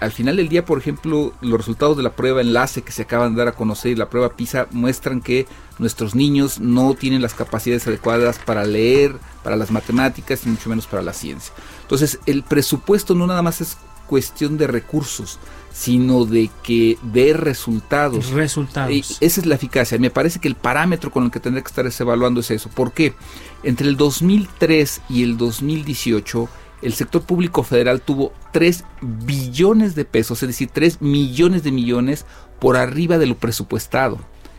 Al 0.00 0.12
final 0.12 0.36
del 0.36 0.48
día, 0.48 0.64
por 0.64 0.78
ejemplo, 0.78 1.32
los 1.40 1.58
resultados 1.58 1.96
de 1.96 2.02
la 2.02 2.12
prueba 2.12 2.40
enlace 2.40 2.82
que 2.82 2.92
se 2.92 3.02
acaban 3.02 3.34
de 3.34 3.38
dar 3.38 3.48
a 3.48 3.52
conocer 3.52 3.92
y 3.92 3.96
la 3.96 4.08
prueba 4.08 4.36
PISA 4.36 4.68
muestran 4.70 5.20
que 5.20 5.46
nuestros 5.78 6.14
niños 6.14 6.60
no 6.60 6.94
tienen 6.94 7.22
las 7.22 7.34
capacidades 7.34 7.86
adecuadas 7.86 8.38
para 8.38 8.64
leer, 8.64 9.16
para 9.42 9.56
las 9.56 9.70
matemáticas 9.70 10.44
y 10.44 10.48
mucho 10.48 10.68
menos 10.68 10.86
para 10.86 11.02
la 11.02 11.12
ciencia. 11.12 11.52
Entonces, 11.82 12.20
el 12.26 12.42
presupuesto 12.42 13.14
no 13.14 13.26
nada 13.26 13.42
más 13.42 13.60
es 13.60 13.76
cuestión 14.06 14.58
de 14.58 14.66
recursos, 14.66 15.38
sino 15.72 16.26
de 16.26 16.50
que 16.62 16.98
dé 17.02 17.32
resultados. 17.32 18.30
Resultados. 18.30 18.92
Y 18.92 19.00
esa 19.24 19.40
es 19.40 19.46
la 19.46 19.54
eficacia. 19.54 19.98
Me 19.98 20.10
parece 20.10 20.38
que 20.38 20.48
el 20.48 20.54
parámetro 20.54 21.10
con 21.10 21.24
el 21.24 21.30
que 21.30 21.40
tendría 21.40 21.62
que 21.62 21.68
estar 21.68 21.86
evaluando 22.06 22.40
es 22.40 22.50
eso. 22.50 22.68
¿Por 22.68 22.92
qué? 22.92 23.14
Entre 23.62 23.88
el 23.88 23.96
2003 23.96 25.00
y 25.08 25.22
el 25.22 25.38
2018, 25.38 26.48
el 26.82 26.92
sector 26.94 27.22
público 27.22 27.62
federal 27.62 28.00
tuvo 28.00 28.32
3 28.52 28.84
billones 29.00 29.94
de 29.94 30.04
pesos, 30.04 30.42
es 30.42 30.48
decir, 30.48 30.68
3 30.72 31.00
millones 31.00 31.62
de 31.62 31.72
millones 31.72 32.26
por 32.58 32.76
arriba 32.76 33.18
de 33.18 33.26
lo 33.26 33.36
presupuestado. 33.36 34.18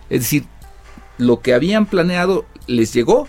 Es 0.09 0.21
decir, 0.21 0.45
lo 1.17 1.41
que 1.41 1.53
habían 1.53 1.86
planeado 1.86 2.45
les 2.67 2.93
llegó 2.93 3.28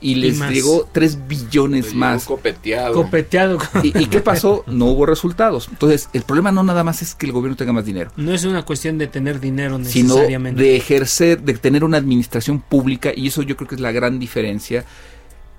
y 0.00 0.16
les 0.16 0.40
llegó 0.50 0.88
3 0.90 1.28
billones 1.28 1.94
más. 1.94 2.24
Copeteado. 2.24 2.94
Copeteado. 2.94 3.58
¿Y, 3.82 4.06
qué 4.06 4.20
pasó? 4.20 4.64
No 4.66 4.86
hubo 4.86 5.06
resultados. 5.06 5.68
Entonces, 5.68 6.08
el 6.12 6.22
problema 6.22 6.50
no 6.50 6.64
nada 6.64 6.82
más 6.82 7.02
es 7.02 7.14
que 7.14 7.26
el 7.26 7.32
gobierno 7.32 7.56
tenga 7.56 7.72
más 7.72 7.84
dinero. 7.84 8.10
No 8.16 8.34
es 8.34 8.44
una 8.44 8.64
cuestión 8.64 8.98
de 8.98 9.06
tener 9.06 9.38
dinero 9.38 9.78
necesariamente. 9.78 10.60
Sino 10.60 10.68
de 10.68 10.76
ejercer, 10.76 11.42
de 11.42 11.54
tener 11.54 11.84
una 11.84 11.98
administración 11.98 12.60
pública, 12.60 13.12
y 13.14 13.28
eso 13.28 13.42
yo 13.42 13.56
creo 13.56 13.68
que 13.68 13.76
es 13.76 13.80
la 13.80 13.92
gran 13.92 14.18
diferencia. 14.18 14.84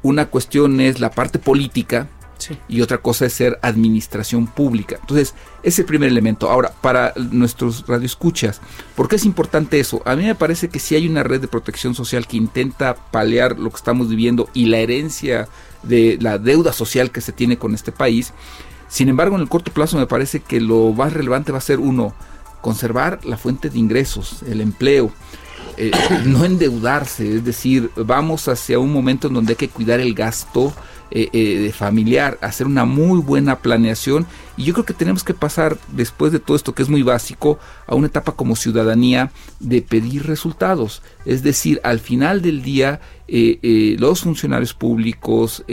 Una 0.01 0.25
cuestión 0.25 0.81
es 0.81 0.99
la 0.99 1.11
parte 1.11 1.39
política, 1.39 2.09
y 2.67 2.81
otra 2.81 2.97
cosa 2.99 3.25
es 3.25 3.33
ser 3.33 3.59
administración 3.61 4.47
pública. 4.47 4.97
Entonces, 4.99 5.33
ese 5.63 5.81
el 5.81 5.87
primer 5.87 6.09
elemento. 6.09 6.49
Ahora, 6.49 6.73
para 6.81 7.13
nuestros 7.15 7.85
radioescuchas, 7.87 8.61
¿por 8.95 9.07
qué 9.07 9.15
es 9.15 9.25
importante 9.25 9.79
eso? 9.79 10.01
A 10.05 10.15
mí 10.15 10.23
me 10.23 10.35
parece 10.35 10.69
que 10.69 10.79
si 10.79 10.95
hay 10.95 11.07
una 11.07 11.23
red 11.23 11.41
de 11.41 11.47
protección 11.47 11.95
social 11.95 12.27
que 12.27 12.37
intenta 12.37 12.95
paliar 12.95 13.57
lo 13.59 13.69
que 13.69 13.77
estamos 13.77 14.09
viviendo 14.09 14.49
y 14.53 14.65
la 14.65 14.77
herencia 14.77 15.47
de 15.83 16.17
la 16.21 16.37
deuda 16.37 16.73
social 16.73 17.11
que 17.11 17.21
se 17.21 17.31
tiene 17.31 17.57
con 17.57 17.73
este 17.73 17.91
país, 17.91 18.33
sin 18.93 19.09
embargo, 19.09 19.35
en 19.35 19.41
el 19.41 19.49
corto 19.49 19.71
plazo 19.71 19.97
me 19.97 20.05
parece 20.05 20.39
que 20.39 20.61
lo 20.61 20.91
más 20.91 21.13
relevante 21.13 21.51
va 21.51 21.57
a 21.57 21.61
ser 21.61 21.79
uno, 21.79 22.13
conservar 22.61 23.25
la 23.25 23.37
fuente 23.37 23.71
de 23.71 23.79
ingresos, 23.79 24.43
el 24.43 24.61
empleo. 24.61 25.11
Eh, 25.77 25.91
no 26.25 26.45
endeudarse, 26.45 27.37
es 27.37 27.43
decir, 27.43 27.89
vamos 27.95 28.47
hacia 28.47 28.77
un 28.77 28.93
momento 28.93 29.27
en 29.27 29.33
donde 29.33 29.53
hay 29.53 29.57
que 29.57 29.69
cuidar 29.69 29.99
el 29.99 30.13
gasto, 30.13 30.73
eh, 31.15 31.29
eh, 31.31 31.71
familiar, 31.71 32.39
hacer 32.41 32.65
una 32.65 32.85
muy 32.85 33.19
buena 33.21 33.59
planeación 33.59 34.25
y 34.57 34.63
yo 34.63 34.73
creo 34.73 34.85
que 34.85 34.95
tenemos 34.95 35.23
que 35.23 35.35
pasar 35.35 35.77
después 35.89 36.31
de 36.31 36.39
todo 36.39 36.57
esto 36.57 36.73
que 36.73 36.81
es 36.81 36.89
muy 36.89 37.03
básico 37.03 37.59
a 37.85 37.93
una 37.93 38.07
etapa 38.07 38.31
como 38.31 38.55
ciudadanía 38.55 39.31
de 39.59 39.83
pedir 39.83 40.25
resultados. 40.25 41.03
Es 41.23 41.43
decir, 41.43 41.79
al 41.83 41.99
final 41.99 42.41
del 42.41 42.63
día 42.63 42.99
eh, 43.27 43.95
los 43.99 44.21
funcionarios 44.21 44.73
públicos, 44.73 45.63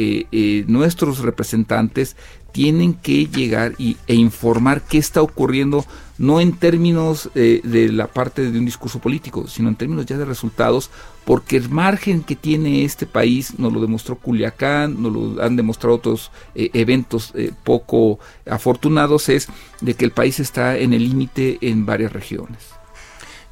nuestros 0.67 1.19
representantes 1.19 2.17
tienen 2.53 2.95
que 2.95 3.27
llegar 3.27 3.75
y, 3.79 3.97
e 4.07 4.15
informar 4.15 4.83
qué 4.83 4.99
está 4.99 5.23
ocurriendo, 5.23 5.85
no 6.19 6.41
en 6.41 6.53
términos 6.53 7.31
eh, 7.35 7.61
de 7.65 7.91
la 7.93 8.07
parte 8.09 8.51
de 8.51 8.59
un 8.59 8.65
discurso 8.65 8.99
político, 8.99 9.47
sino 9.49 9.69
en 9.69 9.77
términos 9.77 10.07
ya 10.07 10.19
de 10.19 10.25
resultados, 10.25 10.91
porque 11.25 11.57
el 11.57 11.69
margen 11.71 12.23
que 12.23 12.37
tiene 12.37 12.85
este 12.85 13.07
país, 13.07 13.59
nos 13.59 13.73
lo 13.73 13.81
demostró 13.81 14.17
Culiacán, 14.17 15.03
nos 15.03 15.13
lo 15.13 15.43
han 15.43 15.57
demostrado 15.57 15.97
otros 15.97 16.31
eh, 16.55 16.71
eventos 16.75 17.33
eh, 17.35 17.53
poco 17.65 18.19
afortunados, 18.49 19.29
es 19.29 19.49
de 19.81 19.95
que 19.95 20.05
el 20.05 20.11
país 20.11 20.41
está 20.41 20.77
en 20.77 20.93
el 20.93 21.05
límite 21.05 21.59
en 21.61 21.87
varias 21.87 22.13
regiones. 22.13 22.80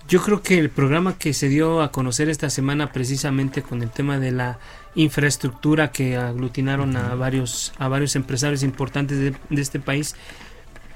Yo 0.09 0.22
creo 0.22 0.40
que 0.40 0.59
el 0.59 0.70
programa 0.70 1.18
que 1.18 1.34
se 1.34 1.50
dio 1.50 1.82
a 1.82 1.92
conocer 1.92 2.30
esta 2.30 2.48
semana 2.48 2.92
precisamente 2.92 3.61
con 3.61 3.82
el 3.82 3.90
tema 3.90 4.18
de 4.18 4.32
la 4.32 4.59
infraestructura 4.94 5.92
que 5.92 6.16
aglutinaron 6.16 6.96
a 6.96 7.14
varios 7.14 7.74
a 7.76 7.88
varios 7.88 8.16
empresarios 8.16 8.62
importantes 8.62 9.18
de, 9.18 9.61
este 9.61 9.80
país, 9.80 10.16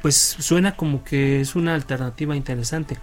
pues 0.01 0.17
suena 0.17 0.77
como 0.77 1.05
que 1.05 1.43
es 1.43 1.55
una 1.57 1.75
alternativa 1.75 2.35
interesante. 2.35 2.97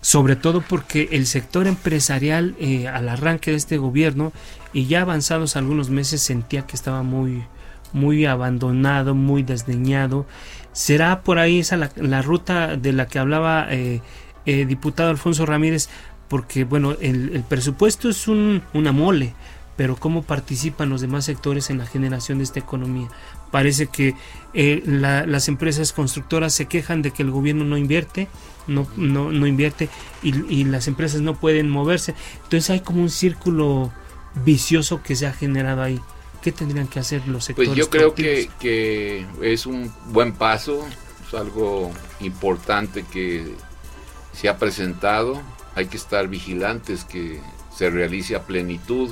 Sobre 0.00 0.36
todo 0.36 0.60
porque 0.60 1.08
el 1.10 1.26
sector 1.26 1.66
empresarial 1.66 2.54
eh, 2.60 2.86
al 2.86 3.08
arranque 3.08 3.50
de 3.50 3.56
este 3.56 3.78
gobierno 3.78 4.32
y 4.72 4.86
ya 4.86 5.00
avanzados 5.00 5.56
algunos 5.56 5.90
meses 5.90 6.22
sentía 6.22 6.68
que 6.68 6.76
estaba 6.76 7.02
muy 7.02 7.42
muy 7.92 8.26
abandonado, 8.26 9.16
muy 9.16 9.42
desdeñado. 9.42 10.24
¿Será 10.72 11.22
por 11.22 11.38
ahí 11.38 11.60
esa 11.60 11.76
la, 11.76 12.22
ruta 12.22 12.76
de 12.76 12.92
la 12.92 13.06
que 13.06 13.18
hablaba 13.18 13.66
eh, 13.70 14.02
eh, 14.46 14.64
diputado 14.64 15.10
Alfonso 15.10 15.44
Ramírez, 15.44 15.88
porque 16.28 16.64
bueno, 16.64 16.96
el, 17.00 17.44
presupuesto 17.48 18.08
es 18.08 18.28
un, 18.28 18.62
una 18.72 18.92
mole, 18.92 19.34
pero 19.76 19.96
cómo 19.96 20.22
participan 20.22 20.88
los 20.88 21.00
demás 21.00 21.24
sectores 21.26 21.70
en 21.70 21.78
la 21.78 21.86
generación 21.86 22.38
de 22.38 22.44
esta 22.44 22.60
economía. 22.60 23.08
Parece 23.50 23.86
que 23.86 24.14
eh, 24.54 24.82
las 24.86 25.48
empresas 25.48 25.92
constructoras 25.92 26.54
se 26.54 26.66
quejan 26.66 27.02
de 27.02 27.10
que 27.10 27.22
el 27.22 27.30
gobierno 27.30 27.64
no 27.64 27.76
invierte, 27.76 28.28
no, 28.66 28.86
no, 28.96 29.30
no 29.30 29.46
invierte 29.46 29.88
y, 30.22 30.64
las 30.64 30.88
empresas 30.88 31.20
no 31.20 31.34
pueden 31.34 31.68
moverse. 31.68 32.14
Entonces 32.44 32.70
hay 32.70 32.80
como 32.80 33.02
un 33.02 33.10
círculo 33.10 33.92
vicioso 34.44 35.02
que 35.02 35.14
se 35.14 35.26
ha 35.26 35.32
generado 35.32 35.82
ahí. 35.82 36.00
¿Qué 36.42 36.52
tendrían 36.52 36.86
que 36.86 37.00
hacer 37.00 37.26
los 37.28 37.44
sectores? 37.44 37.70
Pues 37.70 37.78
yo 37.78 37.90
creo 37.90 38.14
que, 38.14 38.48
que 38.60 39.26
es 39.42 39.66
un 39.66 39.92
buen 40.06 40.32
paso, 40.32 40.86
es 41.26 41.34
algo 41.34 41.90
importante 42.20 43.04
que 43.10 43.54
se 44.36 44.48
ha 44.48 44.58
presentado, 44.58 45.40
hay 45.74 45.86
que 45.86 45.96
estar 45.96 46.28
vigilantes 46.28 47.04
que 47.04 47.40
se 47.74 47.90
realice 47.90 48.36
a 48.36 48.42
plenitud. 48.42 49.10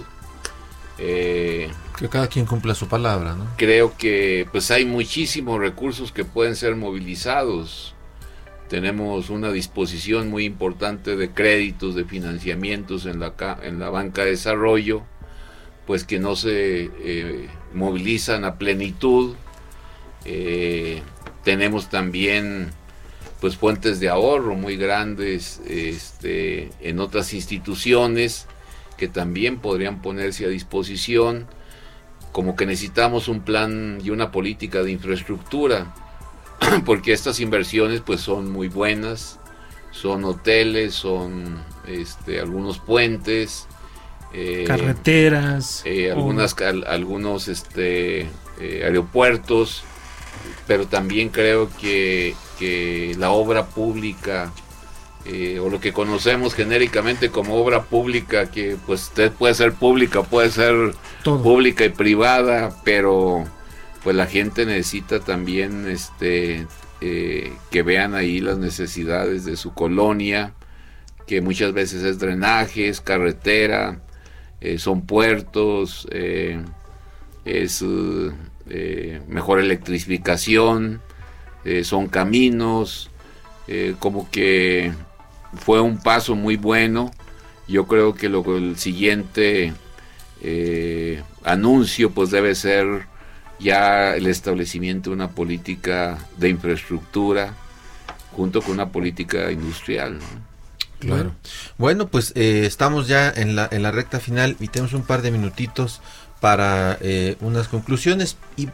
Eh, 0.98 1.70
que 1.98 2.08
cada 2.08 2.28
quien 2.28 2.46
cumpla 2.46 2.74
su 2.74 2.88
palabra, 2.88 3.34
¿no? 3.34 3.46
Creo 3.56 3.96
que 3.96 4.46
pues 4.52 4.70
hay 4.70 4.84
muchísimos 4.84 5.58
recursos 5.58 6.12
que 6.12 6.24
pueden 6.24 6.56
ser 6.56 6.76
movilizados. 6.76 7.94
Tenemos 8.68 9.30
una 9.30 9.50
disposición 9.50 10.30
muy 10.30 10.44
importante 10.44 11.16
de 11.16 11.30
créditos, 11.30 11.94
de 11.94 12.04
financiamientos 12.04 13.06
en 13.06 13.20
la, 13.20 13.34
en 13.62 13.78
la 13.78 13.90
banca 13.90 14.24
de 14.24 14.30
desarrollo, 14.30 15.02
pues 15.86 16.04
que 16.04 16.18
no 16.18 16.36
se 16.36 16.90
eh, 17.02 17.48
movilizan 17.72 18.44
a 18.44 18.56
plenitud. 18.56 19.34
Eh, 20.24 21.02
tenemos 21.44 21.88
también 21.88 22.72
pues 23.44 23.58
fuentes 23.58 24.00
de 24.00 24.08
ahorro 24.08 24.54
muy 24.54 24.78
grandes 24.78 25.60
este, 25.68 26.70
en 26.80 26.98
otras 26.98 27.34
instituciones 27.34 28.46
que 28.96 29.06
también 29.06 29.58
podrían 29.58 30.00
ponerse 30.00 30.46
a 30.46 30.48
disposición, 30.48 31.46
como 32.32 32.56
que 32.56 32.64
necesitamos 32.64 33.28
un 33.28 33.42
plan 33.42 34.00
y 34.02 34.08
una 34.08 34.30
política 34.30 34.82
de 34.82 34.92
infraestructura, 34.92 35.94
porque 36.86 37.12
estas 37.12 37.38
inversiones 37.38 38.00
pues 38.00 38.22
son 38.22 38.50
muy 38.50 38.68
buenas, 38.68 39.38
son 39.90 40.24
hoteles, 40.24 40.94
son 40.94 41.62
este, 41.86 42.40
algunos 42.40 42.78
puentes, 42.78 43.66
eh, 44.32 44.64
carreteras, 44.66 45.82
eh, 45.84 46.10
algunas, 46.10 46.56
algunos 46.86 47.48
este, 47.48 48.20
eh, 48.58 48.80
aeropuertos, 48.84 49.84
pero 50.66 50.86
también 50.86 51.28
creo 51.28 51.68
que 51.78 52.34
que 52.58 53.14
la 53.18 53.30
obra 53.30 53.66
pública 53.66 54.52
eh, 55.26 55.58
o 55.58 55.70
lo 55.70 55.80
que 55.80 55.94
conocemos 55.94 56.52
genéricamente 56.52 57.30
como 57.30 57.54
obra 57.54 57.84
pública, 57.84 58.50
que 58.50 58.76
pues 58.84 59.10
puede 59.38 59.54
ser 59.54 59.72
pública, 59.72 60.22
puede 60.22 60.50
ser 60.50 60.94
pública 61.22 61.86
y 61.86 61.88
privada, 61.88 62.76
pero 62.84 63.44
pues 64.02 64.14
la 64.14 64.26
gente 64.26 64.66
necesita 64.66 65.20
también 65.20 65.88
este 65.88 66.66
eh, 67.00 67.54
que 67.70 67.82
vean 67.82 68.14
ahí 68.14 68.40
las 68.40 68.58
necesidades 68.58 69.46
de 69.46 69.56
su 69.56 69.72
colonia, 69.72 70.52
que 71.26 71.40
muchas 71.40 71.72
veces 71.72 72.02
es 72.02 72.18
drenaje, 72.18 72.88
es 72.88 73.00
carretera, 73.00 74.02
eh, 74.60 74.78
son 74.78 75.06
puertos, 75.06 76.06
es 77.46 77.82
mejor 79.26 79.58
electrificación, 79.58 81.00
eh, 81.64 81.84
son 81.84 82.08
caminos, 82.08 83.10
eh, 83.68 83.94
como 83.98 84.30
que 84.30 84.92
fue 85.56 85.80
un 85.80 85.98
paso 85.98 86.34
muy 86.34 86.56
bueno. 86.56 87.10
Yo 87.66 87.86
creo 87.86 88.14
que 88.14 88.28
lo, 88.28 88.56
el 88.56 88.76
siguiente 88.76 89.72
eh, 90.42 91.22
anuncio 91.42 92.10
pues 92.10 92.30
debe 92.30 92.54
ser 92.54 93.06
ya 93.58 94.14
el 94.14 94.26
establecimiento 94.26 95.10
de 95.10 95.16
una 95.16 95.30
política 95.30 96.18
de 96.36 96.50
infraestructura 96.50 97.54
junto 98.32 98.60
con 98.60 98.72
una 98.72 98.90
política 98.90 99.50
industrial. 99.50 100.18
Claro. 100.98 101.32
Bueno, 101.78 102.08
pues 102.08 102.32
estamos 102.34 103.08
ya 103.08 103.30
en 103.30 103.56
la, 103.56 103.68
en 103.70 103.82
la 103.82 103.90
recta 103.90 104.20
final 104.20 104.56
y 104.58 104.68
tenemos 104.68 104.92
un 104.92 105.02
par 105.02 105.22
de 105.22 105.30
minutitos 105.30 106.00
para 106.40 106.98
unas 107.40 107.68
conclusiones 107.68 108.36
y 108.56 108.68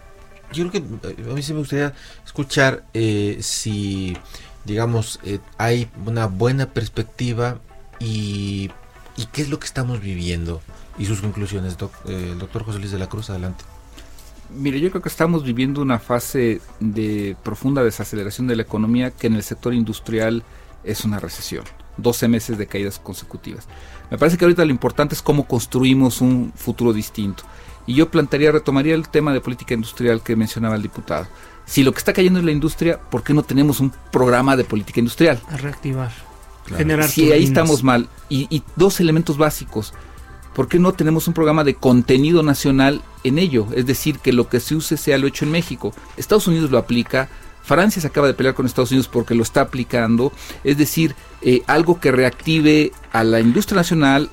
yo 0.52 0.68
creo 0.68 0.82
que 0.82 1.30
a 1.30 1.34
mí 1.34 1.42
sí 1.42 1.52
me 1.52 1.60
gustaría 1.60 1.94
escuchar 2.24 2.84
eh, 2.94 3.38
si, 3.40 4.16
digamos, 4.64 5.20
eh, 5.24 5.38
hay 5.58 5.88
una 6.06 6.26
buena 6.26 6.66
perspectiva 6.66 7.58
y, 7.98 8.70
y, 9.16 9.26
qué 9.32 9.42
es 9.42 9.48
lo 9.48 9.58
que 9.58 9.66
estamos 9.66 10.00
viviendo 10.00 10.60
y 10.98 11.06
sus 11.06 11.20
conclusiones. 11.20 11.76
Eh, 12.06 12.30
el 12.32 12.38
doctor 12.38 12.64
José 12.64 12.78
Luis 12.78 12.90
de 12.90 12.98
la 12.98 13.08
Cruz, 13.08 13.30
adelante. 13.30 13.64
Mire, 14.52 14.80
yo 14.80 14.90
creo 14.90 15.02
que 15.02 15.08
estamos 15.08 15.44
viviendo 15.44 15.80
una 15.80 15.98
fase 16.00 16.60
de 16.80 17.36
profunda 17.42 17.84
desaceleración 17.84 18.48
de 18.48 18.56
la 18.56 18.62
economía 18.62 19.12
que 19.12 19.28
en 19.28 19.34
el 19.34 19.44
sector 19.44 19.72
industrial 19.72 20.42
es 20.82 21.04
una 21.04 21.20
recesión. 21.20 21.64
12 21.96 22.28
meses 22.28 22.58
de 22.58 22.66
caídas 22.66 22.98
consecutivas. 22.98 23.68
Me 24.10 24.18
parece 24.18 24.36
que 24.36 24.44
ahorita 24.44 24.64
lo 24.64 24.70
importante 24.70 25.14
es 25.14 25.22
cómo 25.22 25.46
construimos 25.46 26.20
un 26.20 26.52
futuro 26.54 26.92
distinto. 26.92 27.44
Y 27.86 27.94
yo 27.94 28.10
plantearía, 28.10 28.52
retomaría 28.52 28.94
el 28.94 29.08
tema 29.08 29.32
de 29.32 29.40
política 29.40 29.74
industrial 29.74 30.22
que 30.22 30.36
mencionaba 30.36 30.76
el 30.76 30.82
diputado. 30.82 31.26
Si 31.66 31.84
lo 31.84 31.92
que 31.92 31.98
está 31.98 32.12
cayendo 32.12 32.40
es 32.40 32.44
la 32.44 32.50
industria, 32.50 33.00
¿por 33.00 33.22
qué 33.22 33.32
no 33.32 33.42
tenemos 33.42 33.80
un 33.80 33.92
programa 34.10 34.56
de 34.56 34.64
política 34.64 35.00
industrial? 35.00 35.40
A 35.48 35.56
reactivar. 35.56 36.10
Generar 36.76 37.08
si 37.08 37.30
ahí 37.32 37.44
estamos 37.44 37.82
mal. 37.82 38.08
Y, 38.28 38.62
dos 38.76 39.00
elementos 39.00 39.36
básicos. 39.36 39.94
¿Por 40.54 40.68
qué 40.68 40.78
no 40.78 40.92
tenemos 40.92 41.28
un 41.28 41.34
programa 41.34 41.62
de 41.62 41.74
contenido 41.74 42.42
nacional 42.42 43.02
en 43.22 43.38
ello? 43.38 43.68
Es 43.74 43.86
decir, 43.86 44.18
que 44.18 44.32
lo 44.32 44.48
que 44.48 44.60
se 44.60 44.74
use 44.74 44.96
sea 44.96 45.18
lo 45.18 45.26
hecho 45.26 45.44
en 45.44 45.52
México. 45.52 45.94
Estados 46.16 46.48
Unidos 46.48 46.70
lo 46.70 46.78
aplica, 46.78 47.28
Francia 47.62 48.02
se 48.02 48.08
acaba 48.08 48.26
de 48.26 48.34
pelear 48.34 48.54
con 48.54 48.66
Estados 48.66 48.90
Unidos 48.90 49.08
porque 49.08 49.34
lo 49.34 49.42
está 49.42 49.60
aplicando. 49.60 50.32
Es 50.64 50.76
decir, 50.76 51.14
eh, 51.42 51.62
algo 51.66 52.00
que 52.00 52.10
reactive 52.10 52.92
a 53.12 53.22
la 53.22 53.40
industria 53.40 53.76
nacional, 53.76 54.28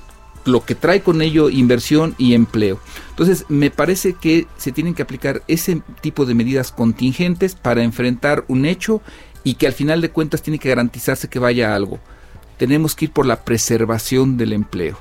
lo 0.48 0.64
que 0.64 0.74
trae 0.74 1.00
con 1.00 1.22
ello 1.22 1.50
inversión 1.50 2.14
y 2.18 2.34
empleo. 2.34 2.80
Entonces, 3.10 3.44
me 3.48 3.70
parece 3.70 4.14
que 4.14 4.46
se 4.56 4.72
tienen 4.72 4.94
que 4.94 5.02
aplicar 5.02 5.42
ese 5.48 5.82
tipo 6.00 6.26
de 6.26 6.34
medidas 6.34 6.72
contingentes 6.72 7.54
para 7.54 7.82
enfrentar 7.82 8.44
un 8.48 8.64
hecho 8.64 9.00
y 9.44 9.54
que 9.54 9.66
al 9.66 9.72
final 9.72 10.00
de 10.00 10.10
cuentas 10.10 10.42
tiene 10.42 10.58
que 10.58 10.68
garantizarse 10.68 11.28
que 11.28 11.38
vaya 11.38 11.74
algo. 11.74 11.98
Tenemos 12.56 12.94
que 12.94 13.06
ir 13.06 13.12
por 13.12 13.26
la 13.26 13.44
preservación 13.44 14.36
del 14.36 14.52
empleo. 14.52 14.98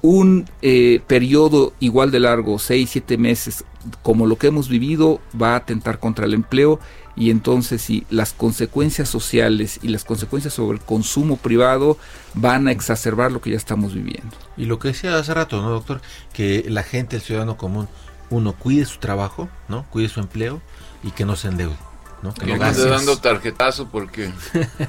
Un 0.00 0.46
eh, 0.62 1.00
periodo 1.06 1.72
igual 1.80 2.10
de 2.10 2.20
largo, 2.20 2.58
6, 2.58 2.88
7 2.90 3.16
meses, 3.18 3.64
como 4.02 4.26
lo 4.26 4.36
que 4.36 4.48
hemos 4.48 4.68
vivido, 4.68 5.20
va 5.40 5.52
a 5.52 5.56
atentar 5.56 5.98
contra 5.98 6.26
el 6.26 6.34
empleo 6.34 6.80
y 7.16 7.30
entonces 7.30 7.82
si 7.82 8.06
las 8.10 8.32
consecuencias 8.32 9.08
sociales 9.08 9.78
y 9.82 9.88
las 9.88 10.04
consecuencias 10.04 10.54
sobre 10.54 10.78
el 10.78 10.84
consumo 10.84 11.36
privado 11.36 11.96
van 12.34 12.68
a 12.68 12.72
exacerbar 12.72 13.30
lo 13.32 13.40
que 13.40 13.50
ya 13.50 13.56
estamos 13.56 13.94
viviendo. 13.94 14.36
Y 14.56 14.64
lo 14.64 14.78
que 14.78 14.88
decía 14.88 15.16
hace 15.16 15.34
rato, 15.34 15.62
¿no, 15.62 15.70
doctor? 15.70 16.00
Que 16.32 16.64
la 16.68 16.82
gente, 16.82 17.16
el 17.16 17.22
ciudadano 17.22 17.56
común, 17.56 17.88
uno 18.30 18.52
cuide 18.52 18.84
su 18.84 18.98
trabajo, 18.98 19.48
¿no? 19.68 19.86
Cuide 19.90 20.08
su 20.08 20.20
empleo 20.20 20.60
y 21.02 21.12
que 21.12 21.24
no 21.24 21.36
se 21.36 21.48
endeude. 21.48 21.76
¿no? 22.22 22.32
Que 22.32 22.46
no 22.46 22.66
esté 22.66 22.88
dando 22.88 23.18
tarjetazo 23.18 23.88
porque 23.88 24.30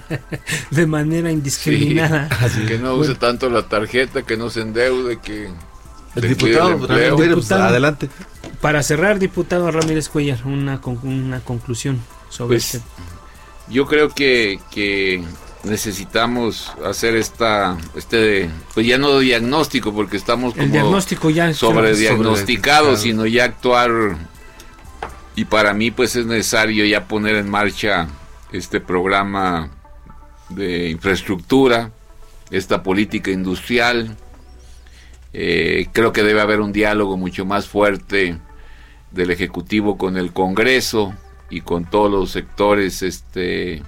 de 0.71 0.87
manera 0.87 1.31
indiscriminada. 1.31 2.29
que 2.65 2.79
no 2.79 2.95
use 2.95 3.15
tanto 3.15 3.49
la 3.49 3.67
tarjeta, 3.67 4.23
que 4.23 4.37
no 4.37 4.49
se 4.49 4.61
endeude, 4.61 5.19
que 5.19 5.49
el 6.15 6.29
diputado, 6.29 6.79
pues, 6.79 7.51
adelante. 7.51 8.09
Para 8.61 8.81
cerrar, 8.83 9.19
diputado 9.19 9.69
Ramírez 9.69 10.07
Cuellar, 10.07 10.39
una, 10.45 10.79
una 11.03 11.41
conclusión 11.41 11.99
sobre 12.29 12.57
pues, 12.57 12.75
este. 12.75 12.87
Yo 13.67 13.85
creo 13.87 14.09
que, 14.09 14.59
que 14.71 15.23
necesitamos 15.65 16.71
hacer 16.85 17.15
esta 17.15 17.77
este 17.95 18.49
pues 18.73 18.85
ya 18.85 18.97
no 18.97 19.19
diagnóstico 19.19 19.93
porque 19.93 20.17
estamos 20.17 20.53
como 20.53 20.65
el 20.65 20.71
diagnóstico 20.71 21.29
ya 21.29 21.53
sobre 21.53 21.95
diagnosticado 21.95 22.95
sino 22.95 23.25
ya 23.25 23.45
actuar. 23.45 23.91
Y 25.37 25.45
para 25.45 25.73
mí 25.73 25.91
pues 25.91 26.15
es 26.15 26.25
necesario 26.25 26.85
ya 26.85 27.07
poner 27.07 27.35
en 27.35 27.49
marcha 27.49 28.07
este 28.53 28.79
programa 28.79 29.69
de 30.49 30.89
infraestructura 30.89 31.91
esta 32.51 32.83
política 32.83 33.31
industrial. 33.31 34.15
Eh, 35.33 35.87
creo 35.91 36.13
que 36.13 36.23
debe 36.23 36.39
haber 36.39 36.61
un 36.61 36.71
diálogo 36.71 37.17
mucho 37.17 37.43
más 37.43 37.67
fuerte 37.67 38.39
del 39.11 39.31
ejecutivo 39.31 39.97
con 39.97 40.15
el 40.15 40.31
Congreso 40.31 41.13
y 41.49 41.61
con 41.61 41.85
todos 41.85 42.11
los 42.11 42.31
sectores 42.31 43.01
este 43.01 43.83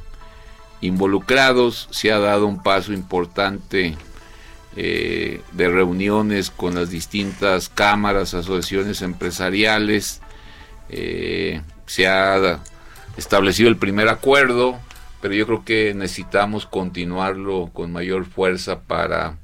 involucrados. 0.82 1.88
Se 1.92 2.12
ha 2.12 2.20
dado 2.20 2.48
un 2.48 2.62
paso 2.62 2.94
importante 2.94 3.96
eh, 4.76 5.42
de 5.54 5.70
reuniones 5.70 6.52
con 6.52 6.76
las 6.76 6.90
distintas 6.90 7.70
cámaras, 7.70 8.34
asociaciones 8.34 9.02
empresariales. 9.02 10.22
Eh, 10.90 11.62
se 11.86 12.08
ha 12.08 12.60
establecido 13.18 13.70
el 13.70 13.78
primer 13.78 14.08
acuerdo, 14.08 14.78
pero 15.22 15.34
yo 15.34 15.48
creo 15.48 15.66
que 15.66 15.94
necesitamos 15.96 16.66
continuarlo 16.68 17.72
con 17.74 17.92
mayor 17.92 18.26
fuerza 18.26 18.82
para 18.82 19.38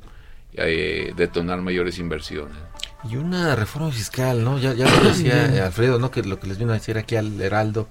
eh, 0.54 1.14
detonar 1.16 1.62
mayores 1.62 1.98
inversiones. 1.98 2.56
Y 3.10 3.18
una 3.18 3.56
reforma 3.56 3.92
fiscal, 3.92 4.44
¿no? 4.44 4.58
Ya, 4.60 4.74
ya 4.74 4.90
lo 4.90 5.10
decía 5.10 5.66
Alfredo, 5.66 6.00
¿no? 6.00 6.10
Que 6.10 6.24
lo 6.24 6.40
que 6.40 6.48
les 6.48 6.58
vino 6.58 6.72
a 6.72 6.76
decir 6.76 6.98
aquí 6.98 7.16
al 7.16 7.40
Heraldo, 7.42 7.90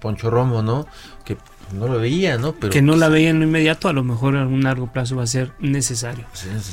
Poncho 0.00 0.30
Romo, 0.30 0.62
¿no? 0.62 0.86
Que 1.24 1.36
no 1.72 1.88
lo 1.88 1.98
veía, 1.98 2.38
¿no? 2.38 2.52
Pero 2.52 2.72
que 2.72 2.82
no 2.82 2.94
la 2.94 3.06
pues, 3.06 3.14
veía 3.14 3.30
en 3.30 3.40
lo 3.40 3.46
inmediato, 3.46 3.88
a 3.88 3.92
lo 3.92 4.04
mejor 4.04 4.36
a 4.36 4.46
un 4.46 4.62
largo 4.62 4.92
plazo 4.92 5.16
va 5.16 5.24
a 5.24 5.26
ser 5.26 5.52
necesario. 5.60 6.26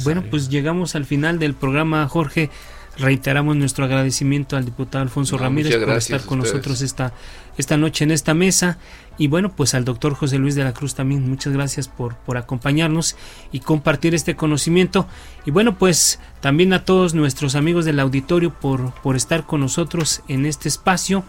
Bueno, 0.03 0.23
pues 0.29 0.49
llegamos 0.49 0.95
al 0.95 1.05
final 1.05 1.39
del 1.39 1.53
programa, 1.53 2.07
Jorge. 2.07 2.49
Reiteramos 2.97 3.55
nuestro 3.55 3.85
agradecimiento 3.85 4.57
al 4.57 4.65
diputado 4.65 5.01
Alfonso 5.01 5.37
Ramírez 5.37 5.77
por 5.77 5.95
estar 5.95 6.21
con 6.21 6.39
nosotros 6.39 6.81
esta, 6.81 7.13
esta 7.57 7.77
noche 7.77 8.03
en 8.03 8.11
esta 8.11 8.33
mesa. 8.33 8.77
Y 9.17 9.27
bueno, 9.27 9.51
pues 9.55 9.75
al 9.75 9.85
doctor 9.85 10.13
José 10.15 10.37
Luis 10.37 10.55
de 10.55 10.63
la 10.63 10.73
Cruz 10.73 10.95
también, 10.95 11.29
muchas 11.29 11.53
gracias 11.53 11.87
por, 11.87 12.15
por 12.15 12.37
acompañarnos 12.37 13.15
y 13.51 13.59
compartir 13.59 14.15
este 14.15 14.35
conocimiento. 14.35 15.05
Y 15.45 15.51
bueno, 15.51 15.77
pues 15.77 16.19
también 16.39 16.73
a 16.73 16.85
todos 16.85 17.13
nuestros 17.13 17.55
amigos 17.55 17.85
del 17.85 17.99
auditorio 17.99 18.51
por, 18.51 18.93
por 19.01 19.15
estar 19.15 19.45
con 19.45 19.61
nosotros 19.61 20.23
en 20.27 20.45
este 20.45 20.69
espacio. 20.69 21.23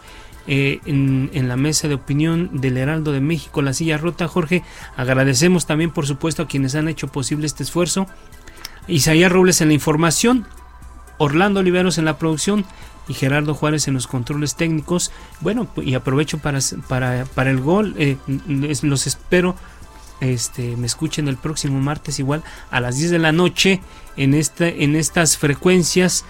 Eh, 0.49 0.81
en, 0.87 1.49
la 1.49 1.57
mesa 1.57 1.87
de 1.87 1.95
opinión 1.95 2.51
del 2.61 2.77
Heraldo 2.77 3.13
de 3.13 3.21
México, 3.21 3.63
La 3.63 3.73
Silla 3.73 3.97
Rota. 3.97 4.27
Jorge, 4.27 4.65
agradecemos 4.97 5.67
también, 5.67 5.93
por 5.93 6.07
supuesto, 6.07 6.43
a 6.43 6.49
quienes 6.49 6.75
han 6.75 6.89
hecho 6.89 7.09
posible 7.09 7.47
este 7.47 7.63
esfuerzo. 7.63 8.07
Isaías 8.89 9.31
Robles 9.31 9.61
en 9.61 9.69
la 9.69 9.75
información, 9.75 10.47
Orlando 11.19 11.61
Oliveros 11.61 11.99
en 11.99 12.05
la 12.05 12.19
producción 12.19 12.65
y 13.09 13.15
Gerardo 13.15 13.55
Juárez 13.55 13.89
en 13.89 13.95
los 13.95 14.07
controles 14.07 14.55
técnicos. 14.55 15.11
Bueno, 15.41 15.69
y 15.77 15.95
aprovecho 15.95 16.39
para, 16.39 16.61
para, 16.89 17.25
para 17.25 17.51
el 17.51 17.61
gol, 17.61 17.95
eh, 17.99 18.17
los 18.83 19.07
espero. 19.07 19.57
Este, 20.21 20.77
me 20.77 20.87
escuchen 20.87 21.27
el 21.27 21.37
próximo 21.37 21.81
martes 21.81 22.21
igual 22.21 22.45
a 22.71 22.81
las 22.81 22.97
10 22.97 23.11
de 23.11 23.19
la 23.19 23.33
noche 23.33 23.81
en, 24.17 24.35
esta, 24.35 24.69
en 24.69 24.95
estas 24.95 25.37
frecuencias 25.37 26.25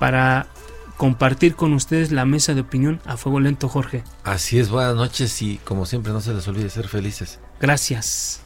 para 0.00 0.48
compartir 0.96 1.54
con 1.54 1.72
ustedes 1.72 2.10
la 2.10 2.24
mesa 2.24 2.54
de 2.54 2.62
opinión 2.62 3.00
a 3.04 3.16
fuego 3.16 3.38
lento, 3.38 3.68
Jorge. 3.68 4.02
Así 4.24 4.58
es, 4.58 4.68
buenas 4.68 4.96
noches 4.96 5.42
y 5.42 5.58
como 5.58 5.86
siempre 5.86 6.12
no 6.12 6.20
se 6.20 6.34
les 6.34 6.48
olvide 6.48 6.70
ser 6.70 6.88
felices. 6.88 7.38
Gracias. 7.60 8.45